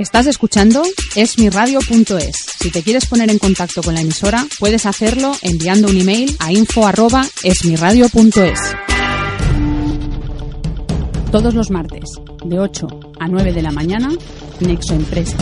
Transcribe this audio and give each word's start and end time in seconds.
Estás 0.00 0.26
escuchando 0.26 0.82
esmiradio.es. 1.14 2.34
Si 2.58 2.70
te 2.70 2.82
quieres 2.82 3.04
poner 3.04 3.30
en 3.30 3.38
contacto 3.38 3.82
con 3.82 3.92
la 3.92 4.00
emisora, 4.00 4.46
puedes 4.58 4.86
hacerlo 4.86 5.32
enviando 5.42 5.88
un 5.88 5.98
email 5.98 6.34
a 6.38 6.50
info@esmiradio.es. 6.52 8.58
Todos 11.30 11.52
los 11.52 11.70
martes, 11.70 12.04
de 12.46 12.58
8 12.58 12.86
a 13.20 13.28
9 13.28 13.52
de 13.52 13.60
la 13.60 13.72
mañana, 13.72 14.08
Nexo 14.60 14.94
Empresa, 14.94 15.36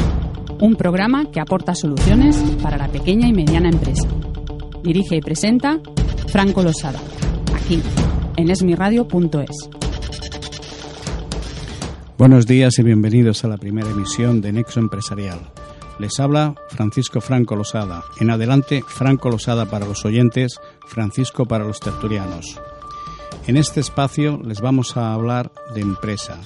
un 0.60 0.74
programa 0.74 1.30
que 1.30 1.38
aporta 1.38 1.76
soluciones 1.76 2.34
para 2.60 2.76
la 2.76 2.88
pequeña 2.88 3.28
y 3.28 3.32
mediana 3.32 3.68
empresa. 3.68 4.08
Dirige 4.82 5.14
y 5.14 5.20
presenta 5.20 5.78
Franco 6.26 6.64
Losada, 6.64 6.98
aquí 7.54 7.80
en 8.36 8.50
esmiradio.es. 8.50 9.68
Buenos 12.18 12.46
días 12.46 12.76
y 12.80 12.82
bienvenidos 12.82 13.44
a 13.44 13.48
la 13.48 13.58
primera 13.58 13.90
emisión 13.90 14.40
de 14.40 14.50
Nexo 14.50 14.80
Empresarial. 14.80 15.38
Les 16.00 16.18
habla 16.18 16.56
Francisco 16.68 17.20
Franco 17.20 17.54
Losada. 17.54 18.02
En 18.18 18.30
adelante, 18.30 18.82
Franco 18.84 19.30
Losada 19.30 19.66
para 19.66 19.86
los 19.86 20.04
oyentes, 20.04 20.58
Francisco 20.84 21.46
para 21.46 21.64
los 21.64 21.78
tertulianos. 21.78 22.60
En 23.46 23.56
este 23.56 23.78
espacio 23.78 24.40
les 24.44 24.60
vamos 24.60 24.96
a 24.96 25.14
hablar 25.14 25.52
de 25.76 25.80
empresa, 25.80 26.40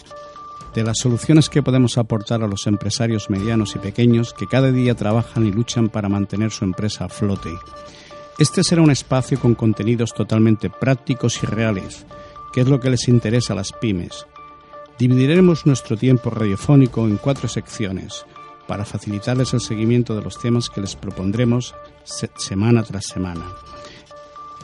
de 0.74 0.84
las 0.84 0.98
soluciones 0.98 1.48
que 1.48 1.62
podemos 1.62 1.96
aportar 1.96 2.42
a 2.42 2.48
los 2.48 2.66
empresarios 2.66 3.30
medianos 3.30 3.74
y 3.74 3.78
pequeños 3.78 4.34
que 4.34 4.46
cada 4.46 4.70
día 4.72 4.94
trabajan 4.94 5.46
y 5.46 5.52
luchan 5.52 5.88
para 5.88 6.10
mantener 6.10 6.50
su 6.50 6.66
empresa 6.66 7.06
a 7.06 7.08
flote. 7.08 7.54
Este 8.38 8.62
será 8.62 8.82
un 8.82 8.90
espacio 8.90 9.40
con 9.40 9.54
contenidos 9.54 10.12
totalmente 10.12 10.68
prácticos 10.68 11.42
y 11.42 11.46
reales, 11.46 12.04
que 12.52 12.60
es 12.60 12.68
lo 12.68 12.78
que 12.78 12.90
les 12.90 13.08
interesa 13.08 13.54
a 13.54 13.56
las 13.56 13.72
pymes 13.72 14.26
Dividiremos 14.98 15.66
nuestro 15.66 15.96
tiempo 15.96 16.30
radiofónico 16.30 17.06
en 17.06 17.16
cuatro 17.16 17.48
secciones 17.48 18.24
para 18.66 18.84
facilitarles 18.84 19.52
el 19.54 19.60
seguimiento 19.60 20.14
de 20.14 20.22
los 20.22 20.38
temas 20.38 20.70
que 20.70 20.80
les 20.80 20.94
propondremos 20.94 21.74
semana 22.04 22.82
tras 22.82 23.06
semana. 23.06 23.44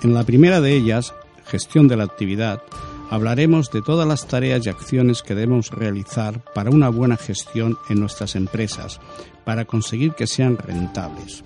En 0.02 0.14
la 0.14 0.24
primera 0.24 0.60
de 0.60 0.74
ellas, 0.74 1.14
gestión 1.44 1.88
de 1.88 1.96
la 1.96 2.04
actividad, 2.04 2.62
hablaremos 3.10 3.70
de 3.70 3.82
todas 3.82 4.06
las 4.06 4.26
tareas 4.28 4.64
y 4.64 4.68
acciones 4.68 5.22
que 5.22 5.34
debemos 5.34 5.70
realizar 5.70 6.40
para 6.54 6.70
una 6.70 6.88
buena 6.88 7.16
gestión 7.16 7.76
en 7.88 8.00
nuestras 8.00 8.36
empresas, 8.36 9.00
para 9.44 9.64
conseguir 9.64 10.12
que 10.12 10.26
sean 10.26 10.56
rentables. 10.58 11.42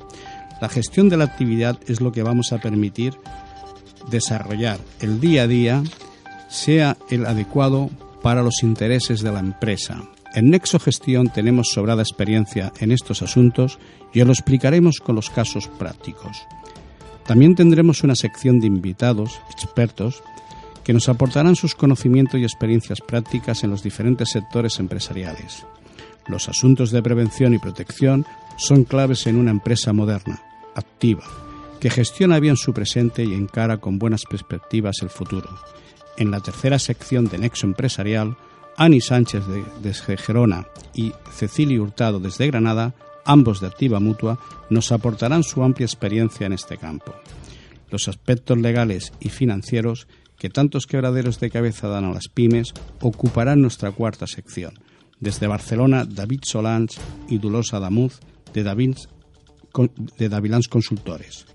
La 0.61 0.69
gestión 0.69 1.09
de 1.09 1.17
la 1.17 1.25
actividad 1.25 1.79
es 1.87 2.01
lo 2.01 2.13
que 2.13 2.23
vamos 2.23 2.53
a 2.53 2.59
permitir 2.59 3.15
desarrollar 4.11 4.79
el 5.01 5.21
día 5.21 5.43
a 5.43 5.47
día 5.47 5.83
sea 6.49 6.97
el 7.09 7.27
adecuado 7.27 7.89
para 8.23 8.43
los 8.43 8.63
intereses 8.63 9.21
de 9.21 9.33
la 9.33 9.41
empresa. 9.41 10.03
En 10.35 10.51
Nexo 10.51 10.79
Gestión 10.79 11.29
tenemos 11.29 11.73
sobrada 11.73 12.03
experiencia 12.03 12.73
en 12.81 12.93
estos 12.93 13.21
asuntos 13.21 13.79
y 14.15 14.21
os 14.21 14.27
lo 14.27 14.33
explicaremos 14.33 14.99
con 15.01 15.17
los 15.17 15.29
casos 15.29 15.69
prácticos. 15.69 16.47
También 17.27 17.55
tendremos 17.55 18.03
una 18.03 18.15
sección 18.15 18.61
de 18.61 18.67
invitados, 18.67 19.41
expertos, 19.51 20.23
que 20.85 20.93
nos 20.93 21.09
aportarán 21.09 21.55
sus 21.55 21.75
conocimientos 21.75 22.41
y 22.41 22.45
experiencias 22.45 23.01
prácticas 23.01 23.63
en 23.63 23.71
los 23.71 23.83
diferentes 23.83 24.31
sectores 24.31 24.81
empresariales. 24.81 25.65
Los 26.27 26.49
asuntos 26.49 26.91
de 26.91 27.03
prevención 27.03 27.55
y 27.55 27.59
protección 27.59 28.27
son 28.57 28.85
claves 28.85 29.27
en 29.27 29.37
una 29.37 29.51
empresa 29.51 29.93
moderna, 29.93 30.43
activa, 30.75 31.25
que 31.79 31.91
gestiona 31.91 32.41
bien 32.41 32.57
su 32.57 32.73
presente 32.73 33.25
y 33.25 33.35
encara 33.35 33.79
con 33.79 33.99
buenas 33.99 34.23
perspectivas 34.29 34.97
el 35.03 35.11
futuro 35.11 35.51
en 36.23 36.31
la 36.31 36.41
tercera 36.41 36.79
sección 36.79 37.27
de 37.27 37.39
Nexo 37.39 37.67
Empresarial, 37.67 38.37
Ani 38.77 39.01
Sánchez 39.01 39.47
de, 39.47 39.65
desde 39.83 40.17
Gerona 40.17 40.67
y 40.95 41.13
Cecilio 41.33 41.83
Hurtado 41.83 42.21
desde 42.21 42.47
Granada, 42.47 42.95
ambos 43.25 43.61
de 43.61 43.67
activa 43.67 44.01
mutua, 44.01 44.39
nos 44.71 44.93
aportarán 44.93 45.43
su 45.43 45.63
amplia 45.63 45.85
experiencia 45.85 46.47
en 46.47 46.55
este 46.55 46.79
campo. 46.79 47.15
Los 47.91 48.09
aspectos 48.09 48.57
legales 48.59 49.13
y 49.21 49.29
financieros 49.29 50.07
que 50.39 50.49
tantos 50.49 50.87
quebraderos 50.87 51.39
de 51.39 51.51
cabeza 51.51 51.89
dan 51.89 52.05
a 52.05 52.15
las 52.15 52.29
pymes 52.29 52.73
ocuparán 53.01 53.61
nuestra 53.61 53.93
cuarta 53.93 54.27
sección. 54.27 54.73
Desde 55.21 55.47
Barcelona, 55.47 56.05
David 56.05 56.41
Solans 56.45 56.99
y 57.29 57.39
Dulosa 57.39 57.79
Damuz 57.79 58.19
de, 58.55 58.63
de 60.19 60.29
Davilans 60.29 60.69
Consultores. 60.69 61.47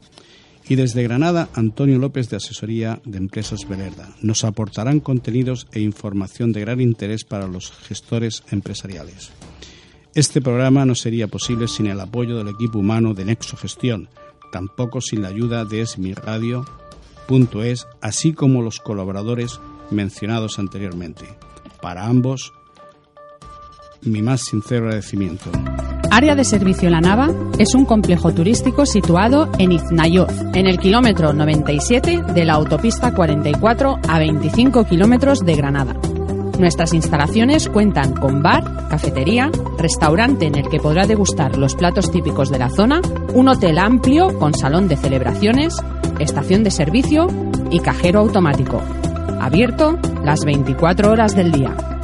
Y 0.70 0.76
desde 0.76 1.04
Granada, 1.04 1.50
Antonio 1.54 1.98
López 1.98 2.30
de 2.30 2.38
Asesoría 2.38 3.02
de 3.06 3.18
Empresas 3.18 3.68
Belerda. 3.68 4.14
Nos 4.22 4.44
aportarán 4.44 5.00
contenidos 5.00 5.68
e 5.72 5.80
información 5.80 6.52
de 6.52 6.62
gran 6.62 6.82
interés 6.82 7.24
para 7.24 7.48
los 7.48 7.72
gestores 7.72 8.44
empresariales. 8.52 9.32
Este 10.14 10.42
programa 10.42 10.86
no 10.86 10.96
sería 10.96 11.28
posible 11.28 11.68
sin 11.68 11.88
el 11.88 12.00
apoyo 12.00 12.38
del 12.38 12.50
equipo 12.50 12.80
humano 12.80 13.14
de 13.14 13.24
Nexo 13.24 13.56
Gestión, 13.56 14.10
tampoco 14.52 15.00
sin 15.00 15.22
la 15.22 15.30
ayuda 15.30 15.64
de 15.64 15.82
esmiradio.es, 15.82 17.88
así 18.02 18.34
como 18.34 18.62
los 18.62 18.80
colaboradores 18.80 19.60
mencionados 19.90 20.60
anteriormente. 20.60 21.26
Para 21.82 22.08
ambos, 22.08 22.52
mi 24.04 24.22
más 24.22 24.42
sincero 24.42 24.86
agradecimiento. 24.86 25.52
Área 26.10 26.36
de 26.36 26.44
Servicio 26.44 26.90
La 26.90 27.02
Nava 27.02 27.30
es 27.60 27.76
un 27.76 27.86
complejo 27.86 28.34
turístico 28.34 28.86
situado 28.86 29.50
en 29.60 29.72
Iznayoz, 29.72 30.32
en 30.54 30.68
el 30.68 30.80
kilómetro 30.80 31.34
97 31.34 32.24
de 32.34 32.46
la 32.46 32.54
autopista 32.54 33.14
44 33.14 34.00
a 34.08 34.20
25 34.20 34.86
kilómetros 34.86 35.46
de 35.46 35.56
Granada. 35.56 35.96
Nuestras 36.58 36.94
instalaciones 36.94 37.70
cuentan 37.70 38.14
con 38.14 38.42
bar, 38.42 38.88
cafetería, 38.90 39.52
restaurante 39.78 40.48
en 40.48 40.56
el 40.56 40.70
que 40.70 40.80
podrá 40.80 41.06
degustar 41.06 41.56
los 41.58 41.76
platos 41.76 42.12
típicos 42.12 42.50
de 42.50 42.58
la 42.58 42.70
zona, 42.70 43.02
un 43.34 43.48
hotel 43.48 43.78
amplio 43.78 44.40
con 44.40 44.56
salón 44.56 44.88
de 44.88 44.98
celebraciones, 44.98 45.76
estación 46.20 46.64
de 46.64 46.72
servicio 46.72 47.28
y 47.70 47.80
cajero 47.80 48.22
automático. 48.22 48.82
Abierto 49.40 50.00
las 50.24 50.46
24 50.46 51.12
horas 51.12 51.36
del 51.36 51.52
día. 51.52 51.97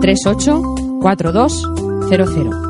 384200 0.00 2.69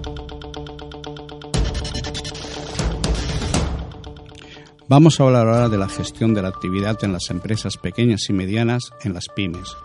Vamos 4.89 5.19
a 5.19 5.25
hablar 5.25 5.49
ahora 5.49 5.69
de 5.69 5.79
la 5.79 5.89
gestión 5.89 6.33
de 6.33 6.43
la 6.43 6.49
actividad 6.49 6.97
en 7.03 7.13
las 7.13 7.31
empresas 7.31 7.77
pequeñas 7.77 8.29
y 8.29 8.33
medianas, 8.33 8.93
en 9.03 9.15
las 9.15 9.27
pymes. 9.35 9.77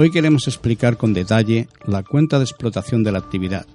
Hoy 0.00 0.12
queremos 0.12 0.46
explicar 0.46 0.96
con 0.96 1.12
detalle 1.12 1.66
la 1.84 2.04
cuenta 2.04 2.38
de 2.38 2.44
explotación 2.44 3.02
de 3.02 3.10
la 3.10 3.18
actividad. 3.18 3.66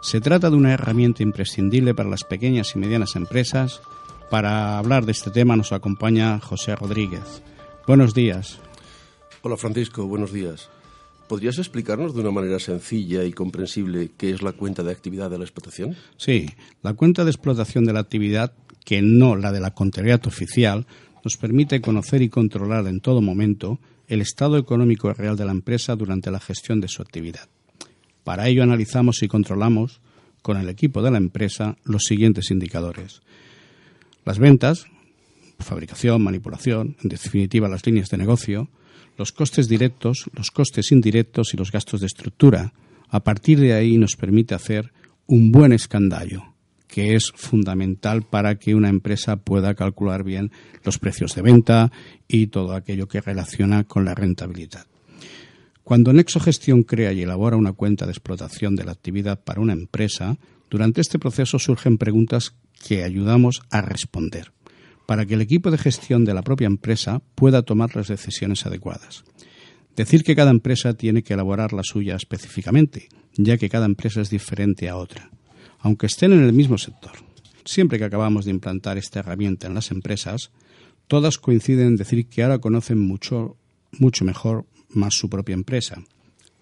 Se 0.00 0.22
trata 0.22 0.48
de 0.48 0.56
una 0.56 0.72
herramienta 0.72 1.22
imprescindible 1.22 1.92
para 1.92 2.08
las 2.08 2.24
pequeñas 2.24 2.74
y 2.74 2.78
medianas 2.78 3.14
empresas. 3.14 3.82
Para 4.30 4.78
hablar 4.78 5.04
de 5.04 5.12
este 5.12 5.30
tema 5.30 5.54
nos 5.54 5.72
acompaña 5.72 6.40
José 6.40 6.74
Rodríguez. 6.76 7.42
Buenos 7.86 8.14
días. 8.14 8.58
Hola 9.42 9.58
Francisco, 9.58 10.06
buenos 10.06 10.32
días. 10.32 10.70
¿Podrías 11.28 11.58
explicarnos 11.58 12.14
de 12.14 12.22
una 12.22 12.30
manera 12.30 12.58
sencilla 12.58 13.24
y 13.24 13.34
comprensible 13.34 14.12
qué 14.16 14.30
es 14.30 14.40
la 14.40 14.52
cuenta 14.52 14.82
de 14.82 14.92
actividad 14.92 15.28
de 15.28 15.36
la 15.36 15.44
explotación? 15.44 15.94
Sí, 16.16 16.48
la 16.80 16.94
cuenta 16.94 17.22
de 17.22 17.32
explotación 17.32 17.84
de 17.84 17.92
la 17.92 18.00
actividad, 18.00 18.54
que 18.82 19.02
no 19.02 19.36
la 19.36 19.52
de 19.52 19.60
la 19.60 19.74
contabilidad 19.74 20.26
oficial, 20.26 20.86
nos 21.22 21.36
permite 21.36 21.82
conocer 21.82 22.22
y 22.22 22.30
controlar 22.30 22.86
en 22.86 23.00
todo 23.00 23.20
momento 23.20 23.78
el 24.08 24.20
estado 24.20 24.58
económico 24.58 25.12
real 25.12 25.36
de 25.36 25.44
la 25.44 25.52
empresa 25.52 25.96
durante 25.96 26.30
la 26.30 26.40
gestión 26.40 26.80
de 26.80 26.88
su 26.88 27.02
actividad. 27.02 27.48
Para 28.24 28.48
ello 28.48 28.62
analizamos 28.62 29.22
y 29.22 29.28
controlamos 29.28 30.00
con 30.42 30.56
el 30.56 30.68
equipo 30.68 31.02
de 31.02 31.10
la 31.10 31.18
empresa 31.18 31.76
los 31.84 32.04
siguientes 32.04 32.50
indicadores. 32.50 33.20
Las 34.24 34.38
ventas, 34.38 34.86
fabricación, 35.58 36.22
manipulación, 36.22 36.96
en 37.02 37.08
definitiva 37.08 37.68
las 37.68 37.84
líneas 37.86 38.10
de 38.10 38.18
negocio, 38.18 38.68
los 39.16 39.32
costes 39.32 39.68
directos, 39.68 40.30
los 40.32 40.50
costes 40.50 40.92
indirectos 40.92 41.54
y 41.54 41.56
los 41.56 41.72
gastos 41.72 42.00
de 42.00 42.06
estructura. 42.06 42.72
A 43.08 43.20
partir 43.20 43.60
de 43.60 43.72
ahí 43.72 43.96
nos 43.98 44.16
permite 44.16 44.54
hacer 44.54 44.92
un 45.26 45.52
buen 45.52 45.72
escandallo, 45.72 46.55
que 46.96 47.14
es 47.14 47.30
fundamental 47.34 48.22
para 48.22 48.54
que 48.54 48.74
una 48.74 48.88
empresa 48.88 49.36
pueda 49.36 49.74
calcular 49.74 50.24
bien 50.24 50.50
los 50.82 50.98
precios 50.98 51.34
de 51.34 51.42
venta 51.42 51.92
y 52.26 52.46
todo 52.46 52.72
aquello 52.72 53.06
que 53.06 53.20
relaciona 53.20 53.84
con 53.84 54.06
la 54.06 54.14
rentabilidad. 54.14 54.86
Cuando 55.84 56.14
Nexo 56.14 56.40
Gestión 56.40 56.84
crea 56.84 57.12
y 57.12 57.20
elabora 57.20 57.58
una 57.58 57.74
cuenta 57.74 58.06
de 58.06 58.12
explotación 58.12 58.76
de 58.76 58.84
la 58.84 58.92
actividad 58.92 59.44
para 59.44 59.60
una 59.60 59.74
empresa, 59.74 60.38
durante 60.70 61.02
este 61.02 61.18
proceso 61.18 61.58
surgen 61.58 61.98
preguntas 61.98 62.54
que 62.88 63.04
ayudamos 63.04 63.60
a 63.68 63.82
responder 63.82 64.52
para 65.04 65.26
que 65.26 65.34
el 65.34 65.42
equipo 65.42 65.70
de 65.70 65.76
gestión 65.76 66.24
de 66.24 66.32
la 66.32 66.40
propia 66.40 66.66
empresa 66.66 67.20
pueda 67.34 67.60
tomar 67.60 67.94
las 67.94 68.08
decisiones 68.08 68.64
adecuadas. 68.64 69.22
Decir 69.94 70.24
que 70.24 70.34
cada 70.34 70.50
empresa 70.50 70.94
tiene 70.94 71.22
que 71.22 71.34
elaborar 71.34 71.74
la 71.74 71.82
suya 71.82 72.16
específicamente, 72.16 73.10
ya 73.36 73.58
que 73.58 73.68
cada 73.68 73.84
empresa 73.84 74.22
es 74.22 74.30
diferente 74.30 74.88
a 74.88 74.96
otra, 74.96 75.30
aunque 75.80 76.06
estén 76.06 76.32
en 76.32 76.42
el 76.42 76.52
mismo 76.52 76.78
sector. 76.78 77.12
Siempre 77.64 77.98
que 77.98 78.04
acabamos 78.04 78.44
de 78.44 78.52
implantar 78.52 78.98
esta 78.98 79.20
herramienta 79.20 79.66
en 79.66 79.74
las 79.74 79.90
empresas, 79.90 80.50
todas 81.08 81.38
coinciden 81.38 81.88
en 81.88 81.96
decir 81.96 82.26
que 82.26 82.42
ahora 82.42 82.58
conocen 82.58 82.98
mucho, 82.98 83.56
mucho 83.92 84.24
mejor 84.24 84.66
más 84.88 85.14
su 85.14 85.28
propia 85.28 85.54
empresa. 85.54 86.02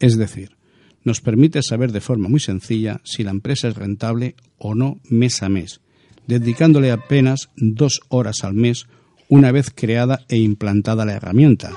Es 0.00 0.16
decir, 0.16 0.56
nos 1.05 1.20
permite 1.20 1.62
saber 1.62 1.93
de 1.93 2.00
forma 2.00 2.28
muy 2.28 2.40
sencilla 2.40 3.00
si 3.05 3.22
la 3.22 3.31
empresa 3.31 3.69
es 3.69 3.76
rentable 3.76 4.34
o 4.58 4.75
no 4.75 5.00
mes 5.08 5.43
a 5.43 5.49
mes, 5.49 5.81
dedicándole 6.26 6.90
apenas 6.90 7.50
dos 7.56 8.00
horas 8.08 8.44
al 8.44 8.55
mes 8.55 8.87
una 9.28 9.52
vez 9.52 9.70
creada 9.75 10.25
e 10.28 10.38
implantada 10.38 11.05
la 11.05 11.14
herramienta. 11.14 11.72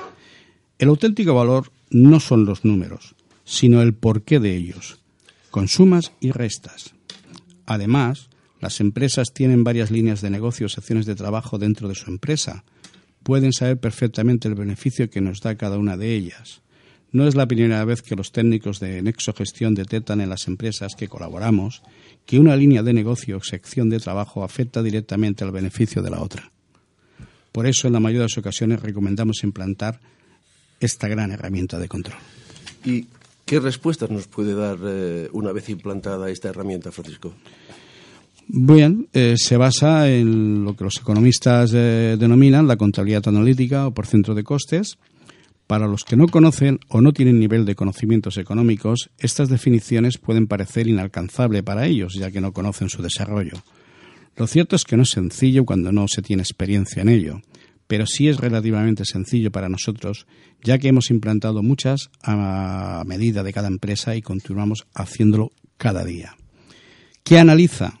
El 0.78 0.88
auténtico 0.88 1.34
valor 1.34 1.70
no 1.90 2.20
son 2.20 2.44
los 2.44 2.64
números, 2.64 3.14
sino 3.44 3.82
el 3.82 3.94
porqué 3.94 4.40
de 4.40 4.56
ellos, 4.56 5.00
con 5.50 5.68
sumas 5.68 6.12
y 6.20 6.30
restas. 6.30 6.94
Además, 7.68 8.30
las 8.60 8.80
empresas 8.80 9.34
tienen 9.34 9.62
varias 9.62 9.90
líneas 9.90 10.22
de 10.22 10.30
negocio 10.30 10.64
o 10.64 10.68
secciones 10.70 11.04
de 11.04 11.14
trabajo 11.14 11.58
dentro 11.58 11.86
de 11.86 11.94
su 11.94 12.10
empresa. 12.10 12.64
Pueden 13.22 13.52
saber 13.52 13.78
perfectamente 13.78 14.48
el 14.48 14.54
beneficio 14.54 15.10
que 15.10 15.20
nos 15.20 15.42
da 15.42 15.54
cada 15.54 15.76
una 15.76 15.98
de 15.98 16.14
ellas. 16.14 16.62
No 17.12 17.28
es 17.28 17.34
la 17.34 17.46
primera 17.46 17.84
vez 17.84 18.00
que 18.00 18.16
los 18.16 18.32
técnicos 18.32 18.80
de 18.80 19.02
Nexo 19.02 19.34
Gestión 19.34 19.74
detectan 19.74 20.22
en 20.22 20.30
las 20.30 20.48
empresas 20.48 20.94
que 20.96 21.08
colaboramos 21.08 21.82
que 22.24 22.38
una 22.38 22.56
línea 22.56 22.82
de 22.82 22.94
negocio 22.94 23.36
o 23.36 23.42
sección 23.42 23.90
de 23.90 24.00
trabajo 24.00 24.42
afecta 24.44 24.82
directamente 24.82 25.44
al 25.44 25.52
beneficio 25.52 26.00
de 26.00 26.10
la 26.10 26.22
otra. 26.22 26.50
Por 27.52 27.66
eso, 27.66 27.86
en 27.86 27.92
la 27.92 28.00
mayoría 28.00 28.20
de 28.20 28.28
las 28.30 28.38
ocasiones, 28.38 28.80
recomendamos 28.80 29.44
implantar 29.44 30.00
esta 30.80 31.06
gran 31.06 31.32
herramienta 31.32 31.78
de 31.78 31.88
control. 31.88 32.18
¿Y 32.86 33.08
qué 33.48 33.58
respuestas 33.60 34.10
nos 34.10 34.28
puede 34.28 34.54
dar 34.54 34.76
eh, 34.84 35.28
una 35.32 35.52
vez 35.52 35.70
implantada 35.70 36.28
esta 36.30 36.50
herramienta, 36.50 36.92
Francisco? 36.92 37.32
Bien, 38.46 39.08
eh, 39.14 39.34
se 39.38 39.56
basa 39.56 40.08
en 40.10 40.64
lo 40.64 40.76
que 40.76 40.84
los 40.84 40.98
economistas 40.98 41.72
eh, 41.74 42.16
denominan 42.18 42.68
la 42.68 42.76
contabilidad 42.76 43.26
analítica 43.26 43.86
o 43.86 43.92
por 43.92 44.06
centro 44.06 44.34
de 44.34 44.44
costes, 44.44 44.98
para 45.66 45.86
los 45.86 46.04
que 46.04 46.16
no 46.16 46.28
conocen 46.28 46.78
o 46.88 47.00
no 47.00 47.12
tienen 47.12 47.38
nivel 47.38 47.64
de 47.64 47.74
conocimientos 47.74 48.36
económicos, 48.36 49.10
estas 49.18 49.48
definiciones 49.48 50.18
pueden 50.18 50.46
parecer 50.46 50.86
inalcanzables 50.86 51.62
para 51.62 51.86
ellos, 51.86 52.14
ya 52.14 52.30
que 52.30 52.40
no 52.40 52.52
conocen 52.52 52.90
su 52.90 53.02
desarrollo. 53.02 53.54
Lo 54.36 54.46
cierto 54.46 54.76
es 54.76 54.84
que 54.84 54.96
no 54.96 55.02
es 55.02 55.10
sencillo 55.10 55.64
cuando 55.64 55.90
no 55.90 56.06
se 56.06 56.22
tiene 56.22 56.42
experiencia 56.42 57.02
en 57.02 57.08
ello, 57.08 57.40
pero 57.88 58.06
sí 58.06 58.28
es 58.28 58.36
relativamente 58.36 59.04
sencillo 59.04 59.50
para 59.50 59.68
nosotros, 59.68 60.26
ya 60.62 60.78
que 60.78 60.88
hemos 60.88 61.10
implantado 61.10 61.62
muchas 61.62 62.10
a 62.22 63.02
medida 63.06 63.42
de 63.42 63.52
cada 63.52 63.68
empresa 63.68 64.14
y 64.14 64.22
continuamos 64.22 64.86
haciéndolo 64.94 65.50
cada 65.78 66.04
día. 66.04 66.36
¿Qué 67.24 67.38
analiza? 67.38 68.00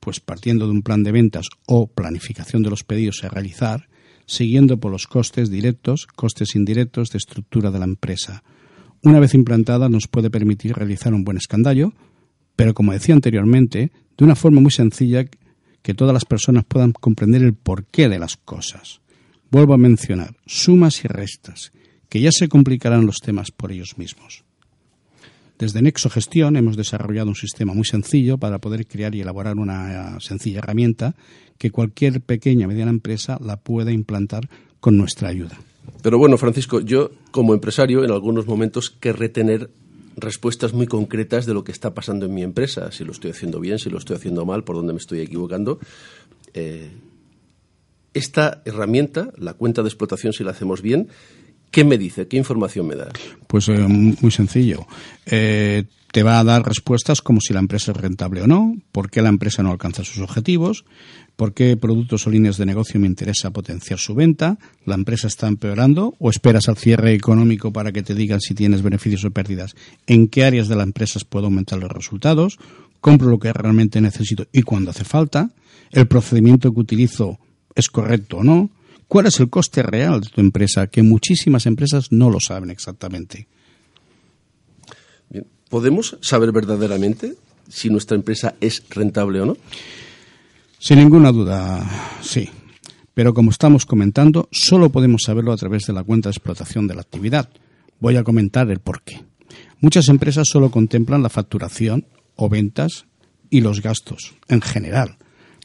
Pues 0.00 0.20
partiendo 0.20 0.66
de 0.66 0.72
un 0.72 0.82
plan 0.82 1.02
de 1.02 1.12
ventas 1.12 1.46
o 1.66 1.86
planificación 1.86 2.62
de 2.62 2.70
los 2.70 2.84
pedidos 2.84 3.24
a 3.24 3.28
realizar, 3.28 3.88
siguiendo 4.26 4.78
por 4.78 4.92
los 4.92 5.06
costes 5.06 5.50
directos, 5.50 6.06
costes 6.06 6.54
indirectos 6.54 7.10
de 7.10 7.18
estructura 7.18 7.70
de 7.70 7.78
la 7.78 7.84
empresa. 7.86 8.42
Una 9.02 9.18
vez 9.18 9.34
implantada 9.34 9.88
nos 9.88 10.08
puede 10.08 10.30
permitir 10.30 10.74
realizar 10.74 11.14
un 11.14 11.24
buen 11.24 11.36
escandallo, 11.36 11.92
pero 12.54 12.74
como 12.74 12.92
decía 12.92 13.14
anteriormente, 13.14 13.92
de 14.16 14.24
una 14.24 14.36
forma 14.36 14.60
muy 14.60 14.70
sencilla 14.70 15.24
que 15.82 15.94
todas 15.94 16.14
las 16.14 16.24
personas 16.24 16.64
puedan 16.64 16.92
comprender 16.92 17.42
el 17.42 17.54
porqué 17.54 18.08
de 18.08 18.18
las 18.18 18.36
cosas. 18.36 19.01
Vuelvo 19.52 19.74
a 19.74 19.76
mencionar 19.76 20.34
sumas 20.46 21.04
y 21.04 21.08
restas, 21.08 21.72
que 22.08 22.22
ya 22.22 22.30
se 22.32 22.48
complicarán 22.48 23.04
los 23.04 23.18
temas 23.18 23.50
por 23.50 23.70
ellos 23.70 23.98
mismos. 23.98 24.44
Desde 25.58 25.82
Nexo 25.82 26.08
Gestión 26.08 26.56
hemos 26.56 26.74
desarrollado 26.74 27.28
un 27.28 27.34
sistema 27.34 27.74
muy 27.74 27.84
sencillo 27.84 28.38
para 28.38 28.60
poder 28.60 28.86
crear 28.86 29.14
y 29.14 29.20
elaborar 29.20 29.58
una 29.58 30.18
sencilla 30.20 30.60
herramienta 30.60 31.14
que 31.58 31.70
cualquier 31.70 32.22
pequeña 32.22 32.64
o 32.64 32.68
mediana 32.70 32.90
empresa 32.90 33.38
la 33.44 33.58
pueda 33.58 33.92
implantar 33.92 34.48
con 34.80 34.96
nuestra 34.96 35.28
ayuda. 35.28 35.58
Pero 36.00 36.16
bueno, 36.16 36.38
Francisco, 36.38 36.80
yo 36.80 37.10
como 37.30 37.52
empresario 37.52 38.04
en 38.04 38.10
algunos 38.10 38.46
momentos 38.46 38.88
querré 38.88 39.28
tener 39.28 39.68
respuestas 40.16 40.72
muy 40.72 40.86
concretas 40.86 41.44
de 41.44 41.52
lo 41.52 41.62
que 41.62 41.72
está 41.72 41.92
pasando 41.92 42.24
en 42.24 42.32
mi 42.32 42.42
empresa, 42.42 42.90
si 42.90 43.04
lo 43.04 43.12
estoy 43.12 43.32
haciendo 43.32 43.60
bien, 43.60 43.78
si 43.78 43.90
lo 43.90 43.98
estoy 43.98 44.16
haciendo 44.16 44.46
mal, 44.46 44.64
por 44.64 44.76
dónde 44.76 44.94
me 44.94 44.98
estoy 44.98 45.20
equivocando. 45.20 45.78
Eh, 46.54 46.90
esta 48.14 48.62
herramienta, 48.64 49.30
la 49.36 49.54
cuenta 49.54 49.82
de 49.82 49.88
explotación, 49.88 50.32
si 50.32 50.44
la 50.44 50.50
hacemos 50.52 50.82
bien, 50.82 51.08
¿Qué 51.72 51.84
me 51.84 51.96
dice? 51.96 52.28
¿Qué 52.28 52.36
información 52.36 52.86
me 52.86 52.96
da? 52.96 53.08
Pues 53.46 53.66
eh, 53.70 53.78
muy 53.88 54.30
sencillo. 54.30 54.86
Eh, 55.24 55.84
te 56.12 56.22
va 56.22 56.38
a 56.38 56.44
dar 56.44 56.62
respuestas 56.62 57.22
como 57.22 57.40
si 57.40 57.54
la 57.54 57.60
empresa 57.60 57.92
es 57.92 57.96
rentable 57.96 58.42
o 58.42 58.46
no, 58.46 58.76
por 58.92 59.10
qué 59.10 59.22
la 59.22 59.30
empresa 59.30 59.62
no 59.62 59.70
alcanza 59.70 60.04
sus 60.04 60.18
objetivos, 60.18 60.84
por 61.34 61.54
qué 61.54 61.78
productos 61.78 62.26
o 62.26 62.30
líneas 62.30 62.58
de 62.58 62.66
negocio 62.66 63.00
me 63.00 63.06
interesa 63.06 63.52
potenciar 63.52 63.98
su 63.98 64.14
venta, 64.14 64.58
la 64.84 64.96
empresa 64.96 65.26
está 65.26 65.48
empeorando 65.48 66.14
o 66.18 66.28
esperas 66.28 66.68
al 66.68 66.76
cierre 66.76 67.14
económico 67.14 67.72
para 67.72 67.90
que 67.90 68.02
te 68.02 68.14
digan 68.14 68.42
si 68.42 68.54
tienes 68.54 68.82
beneficios 68.82 69.24
o 69.24 69.30
pérdidas, 69.30 69.74
en 70.06 70.28
qué 70.28 70.44
áreas 70.44 70.68
de 70.68 70.76
la 70.76 70.82
empresa 70.82 71.18
puedo 71.26 71.46
aumentar 71.46 71.78
los 71.78 71.90
resultados, 71.90 72.58
compro 73.00 73.30
lo 73.30 73.38
que 73.38 73.50
realmente 73.50 74.02
necesito 74.02 74.46
y 74.52 74.60
cuando 74.60 74.90
hace 74.90 75.04
falta, 75.04 75.48
el 75.90 76.06
procedimiento 76.06 76.70
que 76.70 76.80
utilizo 76.80 77.38
es 77.74 77.88
correcto 77.88 78.38
o 78.38 78.44
no, 78.44 78.70
¿Cuál 79.12 79.26
es 79.26 79.40
el 79.40 79.50
coste 79.50 79.82
real 79.82 80.22
de 80.22 80.30
tu 80.30 80.40
empresa? 80.40 80.86
Que 80.86 81.02
muchísimas 81.02 81.66
empresas 81.66 82.12
no 82.12 82.30
lo 82.30 82.40
saben 82.40 82.70
exactamente. 82.70 83.46
¿Podemos 85.68 86.16
saber 86.22 86.50
verdaderamente 86.50 87.34
si 87.68 87.90
nuestra 87.90 88.16
empresa 88.16 88.54
es 88.62 88.82
rentable 88.88 89.42
o 89.42 89.44
no? 89.44 89.58
Sin 90.78 90.98
ninguna 90.98 91.30
duda, 91.30 91.86
sí. 92.22 92.48
Pero 93.12 93.34
como 93.34 93.50
estamos 93.50 93.84
comentando, 93.84 94.48
solo 94.50 94.88
podemos 94.88 95.24
saberlo 95.26 95.52
a 95.52 95.58
través 95.58 95.82
de 95.82 95.92
la 95.92 96.04
cuenta 96.04 96.30
de 96.30 96.32
explotación 96.32 96.86
de 96.86 96.94
la 96.94 97.02
actividad. 97.02 97.50
Voy 98.00 98.16
a 98.16 98.24
comentar 98.24 98.70
el 98.70 98.78
por 98.78 99.02
qué. 99.02 99.20
Muchas 99.80 100.08
empresas 100.08 100.48
solo 100.48 100.70
contemplan 100.70 101.22
la 101.22 101.28
facturación 101.28 102.06
o 102.34 102.48
ventas 102.48 103.04
y 103.50 103.60
los 103.60 103.82
gastos 103.82 104.32
en 104.48 104.62
general 104.62 105.18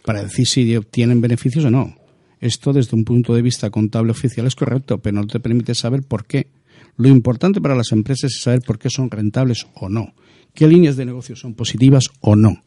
para 0.07 0.23
decir 0.23 0.47
si 0.47 0.73
obtienen 0.73 1.19
beneficios 1.19 1.65
o 1.65 1.69
no. 1.69 1.93
Esto 2.39 2.71
desde 2.71 2.95
un 2.95 3.03
punto 3.03 3.35
de 3.35 3.41
vista 3.41 3.69
contable 3.69 4.11
oficial 4.11 4.47
es 4.47 4.55
correcto, 4.55 4.99
pero 4.99 5.17
no 5.17 5.27
te 5.27 5.41
permite 5.41 5.75
saber 5.75 6.01
por 6.01 6.25
qué. 6.25 6.47
Lo 6.95 7.09
importante 7.09 7.59
para 7.59 7.75
las 7.75 7.91
empresas 7.91 8.31
es 8.31 8.41
saber 8.41 8.61
por 8.61 8.79
qué 8.79 8.89
son 8.89 9.11
rentables 9.11 9.67
o 9.73 9.89
no, 9.89 10.13
qué 10.53 10.65
líneas 10.65 10.95
de 10.95 11.03
negocio 11.03 11.35
son 11.35 11.55
positivas 11.55 12.05
o 12.21 12.37
no, 12.37 12.63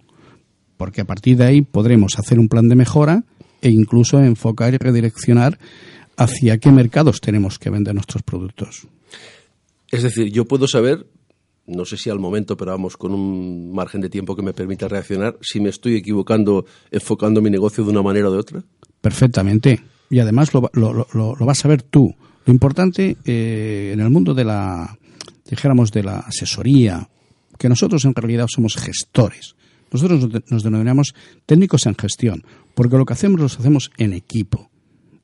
porque 0.77 1.01
a 1.01 1.07
partir 1.07 1.39
de 1.39 1.45
ahí 1.45 1.63
podremos 1.63 2.19
hacer 2.19 2.39
un 2.39 2.51
plan 2.51 2.69
de 2.69 2.75
mejora 2.75 3.25
e 3.63 3.71
incluso 3.71 4.23
enfocar 4.23 4.75
y 4.75 4.77
redireccionar 4.77 5.59
hacia 6.19 6.59
qué 6.59 6.71
mercados 6.71 7.23
tenemos 7.23 7.59
que 7.59 7.71
vender 7.71 7.95
nuestros 7.95 8.23
productos. 8.23 8.87
Es 9.91 10.03
decir, 10.03 10.31
yo 10.31 10.45
puedo 10.45 10.69
saber, 10.69 11.07
no 11.71 11.85
sé 11.85 11.97
si 11.97 12.11
al 12.11 12.19
momento, 12.19 12.57
pero 12.57 12.73
vamos, 12.73 12.97
con 12.97 13.13
un 13.13 13.73
margen 13.73 14.01
de 14.01 14.11
tiempo 14.11 14.37
que 14.37 14.43
me 14.43 14.53
permita 14.53 14.89
reaccionar, 14.89 15.39
si 15.41 15.61
me 15.61 15.71
estoy 15.71 15.97
equivocando 15.97 16.65
enfocando 16.91 17.41
mi 17.41 17.51
negocio 17.51 17.85
de 17.85 17.91
una 17.91 18.03
manera 18.03 18.29
o 18.29 18.33
de 18.33 18.39
otra. 18.39 18.63
Perfectamente. 19.01 19.81
Y 20.11 20.19
además 20.19 20.53
lo, 20.53 20.71
lo, 20.73 21.07
lo, 21.13 21.37
vas 21.47 21.65
a 21.65 21.69
ver 21.69 21.83
tú. 21.83 22.15
Lo 22.45 22.53
importante 22.53 23.17
eh, 23.25 23.91
en 23.95 24.01
el 24.01 24.11
mundo 24.11 24.35
de 24.35 24.45
la, 24.45 24.99
dijéramos, 25.49 25.93
de 25.93 26.03
la 26.03 26.19
asesoría, 26.19 27.09
que 27.59 27.69
nosotros 27.69 28.05
en 28.05 28.15
realidad 28.15 28.47
somos 28.49 28.77
gestores. 28.77 29.55
Nosotros 29.93 30.29
nos 30.49 30.63
denominamos 30.63 31.15
técnicos 31.47 31.87
en 31.87 31.95
gestión, 31.95 32.45
porque 32.75 32.97
lo 32.97 33.05
que 33.05 33.13
hacemos 33.13 33.41
lo 33.41 33.47
hacemos 33.47 33.91
en 33.99 34.13
equipo. 34.13 34.71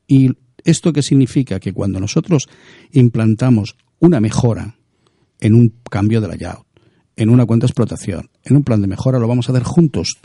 ¿Y 0.07 0.31
esto 0.65 0.93
qué 0.93 1.03
significa? 1.03 1.61
Que 1.61 1.73
cuando 1.73 2.01
nosotros 2.01 2.49
implantamos 2.93 3.77
una 3.99 4.21
mejora 4.21 4.76
en 5.41 5.55
un 5.55 5.75
cambio 5.91 6.21
de 6.21 6.29
layout, 6.29 6.67
en 7.17 7.31
una 7.31 7.47
cuenta 7.47 7.67
de 7.67 7.71
explotación, 7.71 8.31
en 8.45 8.57
un 8.57 8.65
plan 8.65 8.81
de 8.81 8.89
mejora, 8.89 9.19
lo 9.19 9.29
vamos 9.29 9.49
a 9.49 9.53
hacer 9.53 9.65
juntos 9.65 10.19